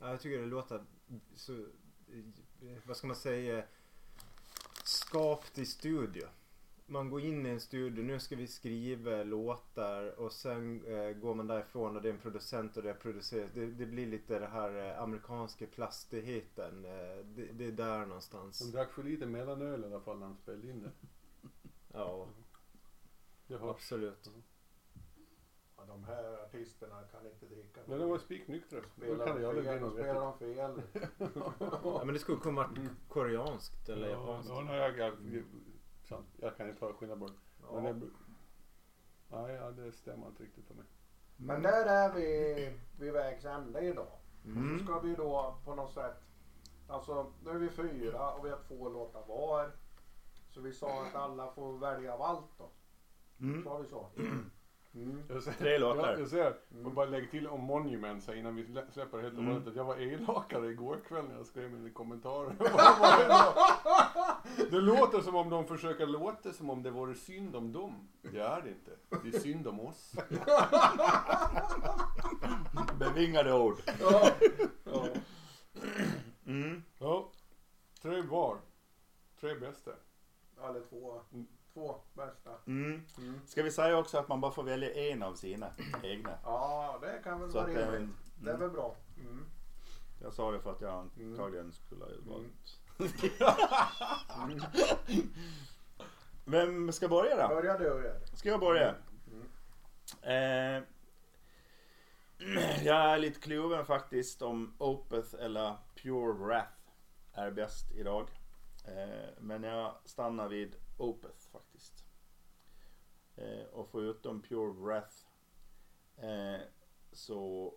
Ja, 0.00 0.10
jag 0.10 0.20
tycker 0.20 0.38
det 0.38 0.46
låter 0.46 0.84
så, 1.34 1.52
eh, 1.52 2.78
vad 2.84 2.96
ska 2.96 3.06
man 3.06 3.16
säga, 3.16 3.64
skapt 5.08 5.58
i 5.58 5.66
studio. 5.66 6.26
Man 6.86 7.10
går 7.10 7.20
in 7.20 7.46
i 7.46 7.48
en 7.48 7.60
studio, 7.60 8.02
nu 8.04 8.20
ska 8.20 8.36
vi 8.36 8.46
skriva 8.46 9.22
låtar 9.22 10.20
och 10.20 10.32
sen 10.32 10.84
eh, 10.86 11.10
går 11.10 11.34
man 11.34 11.46
därifrån 11.46 11.96
och 11.96 12.02
det 12.02 12.08
är 12.08 12.12
en 12.12 12.18
producent 12.18 12.76
och 12.76 12.82
det 12.82 12.90
är 12.90 12.94
producerat. 12.94 13.50
Det, 13.54 13.66
det 13.66 13.86
blir 13.86 14.06
lite 14.06 14.38
det 14.38 14.46
här 14.46 14.86
eh, 14.90 15.02
amerikanska 15.02 15.66
plastigheten. 15.66 16.84
Eh, 16.84 17.24
det, 17.24 17.52
det 17.52 17.64
är 17.64 17.72
där 17.72 18.06
någonstans. 18.06 18.58
De 18.58 18.70
drack 18.70 18.92
för 18.92 19.02
lite 19.02 19.26
mellanöl 19.26 19.82
i 19.84 19.86
alla 19.86 20.00
fall 20.00 20.18
när 20.18 20.26
de 20.26 20.36
spelade 20.36 20.68
in 20.70 20.82
det. 20.82 20.90
Ja, 21.92 22.28
Det 23.46 23.56
hörs. 23.56 23.70
absolut. 23.76 24.30
Ja, 24.34 24.42
de 25.88 26.04
här 26.04 26.42
artisterna 26.44 27.02
kan 27.12 27.26
inte 27.26 27.46
dricka. 27.46 27.80
Men 27.86 27.98
de 27.98 28.10
var 28.10 28.18
spiknyktra. 28.18 28.80
Spelar 28.96 29.26
kan 29.26 29.42
de 29.42 29.62
fel, 29.62 29.80
något 29.80 29.92
spelar 29.92 30.30
vettigt. 30.38 30.56
de 30.56 30.82
fel. 30.98 31.62
Ja, 31.84 32.02
men 32.04 32.14
det 32.14 32.20
skulle 32.20 32.38
kunna 32.38 32.62
varit 32.62 32.90
koreanskt 33.08 33.88
eller 33.88 34.08
japanskt. 34.08 34.50
Ja, 34.50 34.60
nej, 34.60 34.76
jag, 34.78 34.98
jag, 34.98 35.14
sant. 36.08 36.26
jag 36.36 36.56
kan 36.56 36.68
inte 36.68 36.92
skillnad 36.92 37.18
på 37.18 37.26
det. 37.26 37.32
Men 37.72 37.84
Ja. 37.84 37.92
det, 37.92 38.00
nej, 39.28 39.54
ja, 39.54 39.70
det 39.70 39.92
stämmer 39.92 40.26
inte 40.26 40.42
riktigt 40.42 40.66
för 40.66 40.74
mig. 40.74 40.84
Men 41.36 41.62
där 41.62 41.86
är 41.86 42.14
vi 42.14 42.78
vid 42.98 43.12
vägs 43.12 43.44
ände 43.44 43.80
idag. 43.80 44.18
Mm. 44.44 44.74
Och 44.74 44.78
så 44.80 44.84
ska 44.84 45.00
vi 45.00 45.14
då 45.14 45.56
på 45.64 45.74
något 45.74 45.92
sätt, 45.92 46.16
alltså 46.88 47.32
nu 47.44 47.50
är 47.50 47.58
vi 47.58 47.68
fyra 47.68 48.32
och 48.32 48.44
vi 48.46 48.50
har 48.50 48.58
två 48.68 48.88
låtar 48.88 49.26
var. 49.26 49.72
Så 50.48 50.60
vi 50.60 50.72
sa 50.72 51.06
att 51.06 51.14
alla 51.14 51.50
får 51.50 51.78
välja 51.78 52.14
av 52.14 52.22
allt 52.22 52.58
då. 52.58 52.70
Mm. 53.40 53.64
Sa 53.64 53.78
vi 53.78 53.88
så? 53.88 54.06
Mm. 54.94 55.22
Jag 55.28 55.42
säger, 55.42 55.58
Tre 55.58 55.78
låtar. 55.78 56.10
Jag, 56.10 56.20
jag 56.20 56.28
säger, 56.28 56.54
och 56.84 56.92
bara 56.92 57.06
lägg 57.06 57.30
till 57.30 57.46
om 57.46 57.60
Monuments 57.64 58.26
här 58.26 58.34
innan 58.34 58.56
vi 58.56 58.64
slä- 58.64 58.90
släpper 58.92 59.18
helt 59.18 59.34
och 59.34 59.40
Mm. 59.40 59.52
hållet. 59.52 59.68
att 59.68 59.76
Jag 59.76 59.84
var 59.84 59.96
elakare 60.00 60.66
igår 60.66 60.98
kväll 61.08 61.24
när 61.28 61.36
jag 61.36 61.46
skrev 61.46 61.70
mina 61.72 61.90
kommentarer. 61.90 62.54
Det 64.70 64.80
låter 64.80 65.20
som 65.20 65.34
om 65.36 65.50
de 65.50 65.66
försöker 65.66 66.06
låta 66.06 66.52
som 66.52 66.70
om 66.70 66.82
det 66.82 66.90
vore 66.90 67.14
synd 67.14 67.56
om 67.56 67.72
dem. 67.72 68.08
Det 68.22 68.40
är 68.40 68.62
det 68.62 68.68
inte. 68.68 68.90
Det 69.22 69.28
är 69.36 69.40
synd 69.40 69.66
om 69.66 69.80
oss. 69.80 70.14
Bevingade 72.98 73.52
ord. 73.52 73.76
Ja. 74.00 74.30
ja. 74.84 75.06
Mm. 76.46 76.82
Ja, 76.98 77.30
tre 78.02 78.22
var. 78.22 78.56
Tre 79.40 79.54
bästa. 79.54 79.90
Eller 80.68 80.80
två. 80.80 81.20
Två 81.78 82.00
bästa. 82.14 82.50
Mm. 82.66 83.02
Mm. 83.18 83.40
Ska 83.46 83.62
vi 83.62 83.70
säga 83.70 83.98
också 83.98 84.18
att 84.18 84.28
man 84.28 84.40
bara 84.40 84.52
får 84.52 84.62
välja 84.62 84.94
en 84.94 85.22
av 85.22 85.34
sina 85.34 85.70
egna? 86.02 86.38
Ja, 86.44 86.98
det 87.00 87.20
kan 87.24 87.40
väl 87.40 87.50
Så 87.50 87.58
vara 87.58 87.68
att 87.68 87.74
det, 87.74 87.96
rimligt. 87.96 88.16
Det 88.40 88.50
är 88.50 88.54
mm. 88.54 88.60
väl 88.60 88.70
bra. 88.70 88.96
Mm. 89.20 89.44
Jag 90.22 90.32
sa 90.32 90.50
det 90.50 90.60
för 90.60 90.72
att 90.72 90.80
jag 90.80 90.94
antagligen 90.94 91.72
skulle 91.72 92.04
ha 92.04 92.10
valt. 92.26 92.80
Vem 96.44 96.92
ska 96.92 97.08
börja 97.08 97.36
då? 97.36 97.48
Börja 97.54 97.78
du 97.78 97.84
Gerd. 97.84 98.38
Ska 98.38 98.48
jag 98.48 98.60
börja? 98.60 98.94
Mm. 100.22 100.22
Eh, 100.22 100.82
jag 102.84 102.96
är 102.96 103.18
lite 103.18 103.40
kluven 103.40 103.84
faktiskt 103.84 104.42
om 104.42 104.74
Opeth 104.78 105.34
eller 105.40 105.76
Pure 106.02 106.32
Wrath 106.32 106.72
är 107.32 107.50
bäst 107.50 107.92
idag. 107.92 108.30
Eh, 108.84 109.28
men 109.40 109.62
jag 109.62 109.94
stannar 110.04 110.48
vid 110.48 110.76
Opeth 110.98 111.48
faktiskt. 111.52 112.04
Eh, 113.36 113.64
och 113.72 113.88
förutom 113.88 114.42
Pure 114.42 114.72
Wrath 114.72 115.16
eh, 116.16 116.60
så 117.12 117.74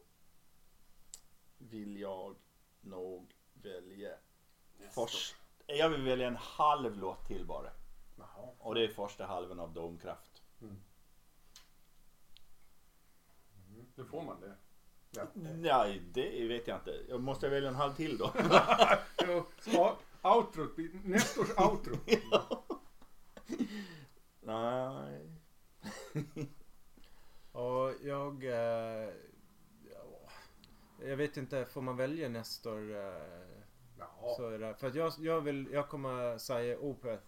vill 1.58 2.00
jag 2.00 2.36
nog 2.82 3.36
välja 3.54 4.12
först. 4.90 5.36
Jag 5.66 5.90
vill 5.90 6.02
välja 6.02 6.28
en 6.28 6.36
halv 6.36 6.98
låt 6.98 7.28
till 7.28 7.46
bara. 7.46 7.72
Jaha. 8.18 8.50
Och 8.60 8.76
det 8.76 8.84
är 8.84 8.88
första 8.88 9.26
halvan 9.26 9.60
av 9.60 9.74
Domkraft. 9.74 10.44
Nu 13.96 14.06
får 14.06 14.22
man 14.24 14.42
det. 14.42 14.56
Ja. 15.12 15.28
Nej, 15.34 16.02
det 16.14 16.48
vet 16.48 16.68
jag 16.68 16.78
inte. 16.78 17.06
Jag 17.10 17.22
måste 17.22 17.50
välja 17.50 17.70
en 17.70 17.76
halv 17.76 17.94
till 17.94 18.18
då. 18.18 18.32
Ja, 19.18 19.98
ja, 20.22 20.36
outro, 20.36 20.68
nästa 21.04 21.42
års 21.42 21.58
outro. 21.58 21.96
Nej. 24.42 25.30
Ja, 27.54 27.94
jag... 28.04 28.44
Eh, 28.44 29.10
ja, 29.92 30.30
jag 31.06 31.18
vet 31.18 31.38
inte, 31.38 31.66
får 31.66 31.82
man 31.82 31.98
välja 31.98 32.30
Nestor? 32.30 32.96
Eh, 32.96 33.22
Ja. 34.00 34.34
så 34.38 34.50
är 34.50 34.60
det. 34.60 34.76
För 34.76 34.88
att 34.88 34.96
jag, 34.96 35.14
jag 35.20 35.42
vill, 35.42 35.70
jag 35.72 35.90
kommer 35.90 36.38
säga 36.38 36.80
Opeth 36.80 37.24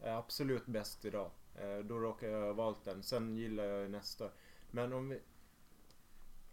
är 0.00 0.16
absolut 0.16 0.66
bäst 0.66 1.04
idag. 1.04 1.30
Eh, 1.54 1.78
då 1.78 1.98
råkar 1.98 2.28
jag 2.28 2.40
ha 2.40 2.52
valt 2.52 2.84
den. 2.84 3.02
Sen 3.02 3.36
gillar 3.36 3.64
jag 3.64 3.90
Nestor. 3.90 4.30
Men 4.70 4.92
om 4.92 5.08
vi... 5.08 5.20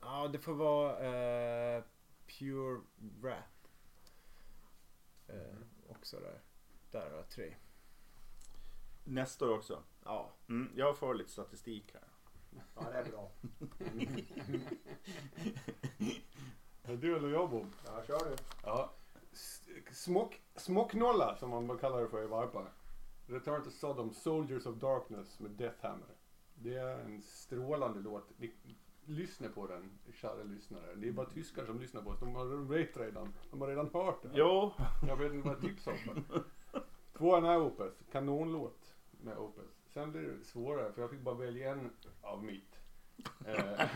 Ja, 0.01 0.27
det 0.27 0.39
får 0.39 0.53
vara 0.53 0.99
eh, 0.99 1.83
Pure 2.27 2.81
Wrath. 3.21 3.67
Eh, 5.27 5.57
också 5.89 6.19
där. 6.19 6.41
Där 6.91 7.09
har 7.09 7.17
jag 7.17 7.29
tre. 7.29 7.53
Nästa 9.03 9.45
år 9.45 9.53
också. 9.55 9.83
Ja. 10.03 10.29
Mm, 10.49 10.71
jag 10.75 10.97
får 10.97 11.13
lite 11.13 11.31
statistik 11.31 11.93
här. 11.93 12.03
Ja, 12.75 12.81
det 12.91 12.97
är 12.97 13.05
bra. 13.11 13.31
Är 16.83 16.95
du 16.97 17.17
eller 17.17 17.29
jag 17.29 17.49
Bob? 17.49 17.67
Ja, 17.85 18.03
kör 18.07 18.29
du. 18.29 18.35
Ja. 18.63 18.91
S- 19.33 19.67
Smock, 19.91 20.41
smocknolla 20.55 21.35
som 21.35 21.49
man 21.49 21.77
kallar 21.77 22.01
det 22.01 22.07
för 22.07 22.23
i 22.23 22.27
Varpa. 22.27 22.65
Return 23.27 23.63
to 23.63 23.69
Sodom, 23.69 24.13
Soldiers 24.13 24.65
of 24.65 24.75
Darkness 24.75 25.39
med 25.39 25.51
Deathhammer. 25.51 26.07
Det 26.55 26.75
är 26.75 26.99
en 26.99 27.21
strålande 27.21 27.99
låt. 27.99 28.29
Ni, 28.37 28.53
lyssna 29.05 29.47
på 29.49 29.67
den, 29.67 29.99
kära 30.13 30.43
lyssnare. 30.43 30.95
Det 30.95 31.07
är 31.07 31.11
bara 31.11 31.29
tyskar 31.29 31.65
som 31.65 31.79
lyssnar 31.79 32.01
på 32.01 32.09
oss. 32.09 32.19
De 32.19 32.35
har 32.35 32.45
vet 32.45 32.97
redan. 32.97 33.33
De 33.51 33.61
har 33.61 33.67
redan 33.67 33.89
hört 33.93 34.21
det. 34.21 34.29
Jo, 34.33 34.73
Jag 35.07 35.17
vet 35.17 35.33
inte 35.33 35.47
vad 35.47 35.55
jag 35.57 35.61
tipsar 35.61 35.93
om. 36.09 36.23
Tvåan 37.17 37.45
är 37.45 37.61
Opeth. 37.61 37.95
Kanonlåt 38.11 38.80
med 39.23 39.37
Opeth. 39.37 39.69
Sen 39.87 40.11
blir 40.11 40.21
det 40.21 40.43
svårare 40.43 40.93
för 40.93 41.01
jag 41.01 41.09
fick 41.11 41.21
bara 41.21 41.35
välja 41.35 41.71
en 41.71 41.91
av 42.21 42.43
mitt. 42.43 42.75
Eh, 43.45 43.89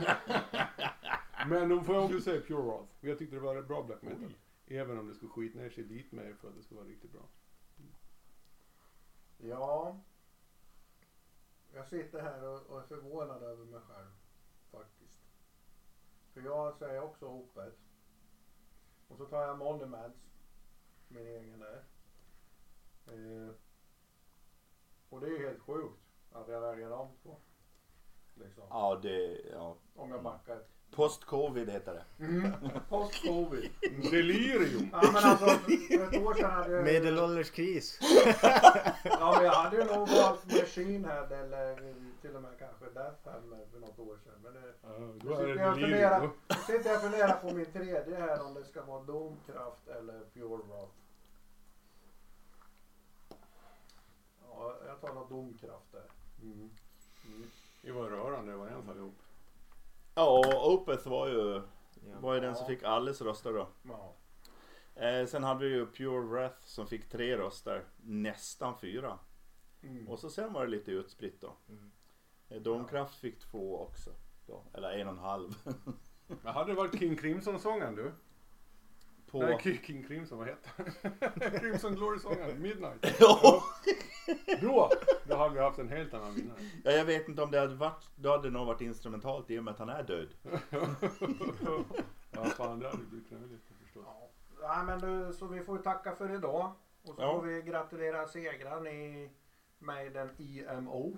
Men 1.47 1.69
då 1.69 1.83
får 1.83 1.95
jag 1.95 2.05
också 2.05 2.21
säga 2.21 2.41
Pure 2.41 2.61
Wrath. 2.61 2.91
Jag 3.01 3.19
tyckte 3.19 3.35
det 3.35 3.41
var 3.41 3.61
bra 3.61 3.83
black 3.83 4.01
metal. 4.01 4.33
Även 4.67 4.97
om 4.97 5.07
det 5.07 5.15
skulle 5.15 5.31
skita 5.31 5.59
ner 5.59 5.69
sig 5.69 5.83
dit 5.83 6.11
med 6.11 6.37
för 6.37 6.47
att 6.47 6.55
det 6.55 6.63
skulle 6.63 6.79
vara 6.79 6.89
riktigt 6.89 7.11
bra. 7.11 7.27
Ja. 9.37 9.99
Jag 11.73 11.87
sitter 11.87 12.21
här 12.21 12.43
och, 12.43 12.61
och 12.61 12.79
är 12.79 12.87
förvånad 12.87 13.43
över 13.43 13.65
mig 13.65 13.79
själv. 13.81 14.09
Faktiskt. 14.71 15.19
För 16.33 16.41
jag 16.41 16.75
säger 16.75 17.01
också 17.01 17.25
Opeth. 17.25 17.77
Och 19.07 19.17
så 19.17 19.25
tar 19.25 19.41
jag 19.41 19.57
Monuments. 19.57 20.19
Min 21.07 21.27
egen 21.27 21.59
där. 21.59 21.83
Eh, 23.07 23.53
och 25.09 25.21
det 25.21 25.27
är 25.27 25.39
helt 25.47 25.59
sjukt 25.61 25.99
att 26.31 26.47
jag 26.47 26.61
väljer 26.61 26.89
de 26.89 27.09
två. 27.23 27.37
Liksom. 28.35 28.63
ja 28.69 28.99
det, 29.01 29.41
ja. 29.51 29.77
Om 29.95 30.11
jag 30.11 30.23
backar. 30.23 30.59
Post-covid 30.91 31.69
heter 31.69 31.93
det. 31.93 32.05
Post-covid. 32.89 33.69
Delirium! 34.11 34.89
Ja 34.91 35.01
men 35.13 35.23
alltså 35.23 35.45
för 35.45 36.03
ett 36.03 36.21
år 36.21 36.33
sedan 36.33 36.51
hade 36.51 36.71
jag... 36.71 36.83
Medelålderskris. 36.83 37.99
Ja 39.03 39.33
men 39.35 39.45
jag 39.45 39.53
hade 39.53 39.77
ju 39.77 39.83
nog 39.83 40.09
valt 40.09 40.45
Machine 40.45 41.05
Head 41.05 41.27
eller 41.31 41.75
till 42.21 42.35
och 42.35 42.41
med 42.41 42.51
kanske 42.59 42.85
Death 42.85 43.29
Hammer 43.29 43.65
för 43.71 43.79
något 43.79 43.99
år 43.99 44.17
sedan. 44.23 44.33
Men 44.43 44.53
det, 44.53 44.73
Ja, 44.83 44.89
nu 44.99 45.19
då 45.19 45.33
är 45.33 45.37
sitter 45.37 45.55
det 45.55 45.61
jag 45.61 45.75
funderar, 45.75 46.29
sitter 46.67 46.89
jag 46.89 46.95
och 46.95 47.01
funderar 47.01 47.33
på 47.33 47.53
min 47.53 47.65
tredje 47.65 48.15
här 48.15 48.45
om 48.45 48.53
det 48.53 48.63
ska 48.65 48.83
vara 48.85 49.03
Domkraft 49.03 49.87
eller 49.87 50.19
Pure 50.33 50.63
Wrath. 50.67 50.93
Ja, 54.57 54.75
jag 55.01 55.15
nog 55.15 55.29
Domkraft 55.29 55.91
där. 55.91 56.09
Mm. 56.41 56.69
Mm. 57.25 57.49
Det 57.81 57.91
var 57.91 58.09
rörande 58.09 58.53
överens 58.53 58.89
allihop. 58.89 59.15
Ja, 60.15 60.41
Opeth 60.73 61.07
var 61.07 61.27
ju, 61.27 61.61
Ja. 62.11 62.19
var 62.19 62.33
ju 62.33 62.39
den 62.39 62.55
som 62.55 62.67
fick 62.67 62.83
alles 62.83 63.21
röster 63.21 63.53
då. 63.53 63.67
Ja. 63.83 64.13
Eh, 64.95 65.25
sen 65.27 65.43
hade 65.43 65.65
vi 65.65 65.71
ju 65.75 65.85
Pure 65.85 66.21
Wrath 66.21 66.65
som 66.65 66.87
fick 66.87 67.09
tre 67.09 67.37
röster, 67.37 67.83
nästan 67.97 68.77
fyra. 68.79 69.19
Mm. 69.81 70.07
Och 70.07 70.19
så 70.19 70.29
sen 70.29 70.53
var 70.53 70.61
det 70.65 70.71
lite 70.71 70.91
utspritt 70.91 71.41
då. 71.41 71.53
Mm. 71.69 71.91
Eh, 72.49 72.61
Domkraft 72.61 73.15
fick 73.15 73.39
två 73.39 73.79
också. 73.79 74.09
Då, 74.47 74.63
eller 74.73 74.89
en 74.89 75.07
och 75.07 75.13
en 75.13 75.19
halv. 75.19 75.51
Men 76.27 76.53
hade 76.53 76.71
det 76.71 76.75
varit 76.75 76.99
King 76.99 77.15
Crimson-sången 77.15 77.95
du? 77.95 78.11
På... 79.35 79.41
Nej, 79.41 79.79
King- 79.83 80.03
Crimson, 80.07 80.37
vad 80.37 80.47
heter 80.47 80.71
han? 80.75 81.51
Crimson 81.59 81.95
Glory-sången, 81.95 82.61
Midnight. 82.61 83.15
Ja. 83.19 83.63
Då, 84.61 84.91
då 85.27 85.35
hade 85.35 85.55
vi 85.55 85.61
haft 85.61 85.79
en 85.79 85.89
helt 85.89 86.13
annan 86.13 86.33
vinnare. 86.35 86.57
ja, 86.83 86.91
jag 86.91 87.05
vet 87.05 87.27
inte 87.29 87.41
om 87.41 87.51
det 87.51 87.59
hade 87.59 87.75
varit, 87.75 88.09
då 88.15 88.31
hade 88.31 88.43
det 88.47 88.53
nog 88.53 88.67
varit 88.67 88.81
instrumentalt 88.81 89.49
i 89.51 89.59
och 89.59 89.63
med 89.63 89.71
att 89.71 89.79
han 89.79 89.89
är 89.89 90.03
död. 90.03 90.27
Ja, 92.31 92.45
fan 92.45 92.79
det 92.79 92.89
hade 92.89 93.03
blivit 93.03 93.27
knöligt 93.27 93.63
förstås. 93.83 94.03
Ja. 94.05 94.29
ja 94.61 94.83
men 94.83 94.99
du, 94.99 95.33
så 95.33 95.47
vi 95.47 95.61
får 95.63 95.77
tacka 95.77 96.15
för 96.15 96.31
idag. 96.35 96.71
Och 97.03 97.15
så 97.15 97.21
Ja. 97.21 97.33
får 97.33 97.41
vi 97.41 97.61
gratulera 97.61 98.27
segraren 98.27 98.87
i 98.87 99.29
Maiden 99.79 100.29
IMO. 100.37 101.17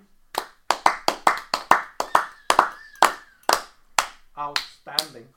Outstanding. 4.48 5.28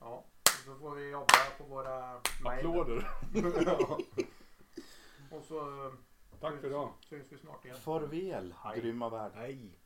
Ja, 0.00 0.24
så 0.64 0.74
får 0.74 0.94
vi 0.94 1.10
jobba 1.10 1.26
på 1.58 1.64
våra. 1.64 2.12
Applåder. 2.44 3.10
Ja. 3.66 3.98
Och 5.30 5.44
så 5.44 5.58
eh, 5.86 5.92
Tack 6.40 6.60
för 6.60 6.66
idag. 6.66 6.92
syns 7.08 7.32
vi 7.32 7.38
snart 7.38 7.64
igen. 7.64 7.76
Farväl, 7.76 8.54
Hej. 8.64 8.80
grymma 8.80 9.08
värld. 9.08 9.32
Nej. 9.36 9.78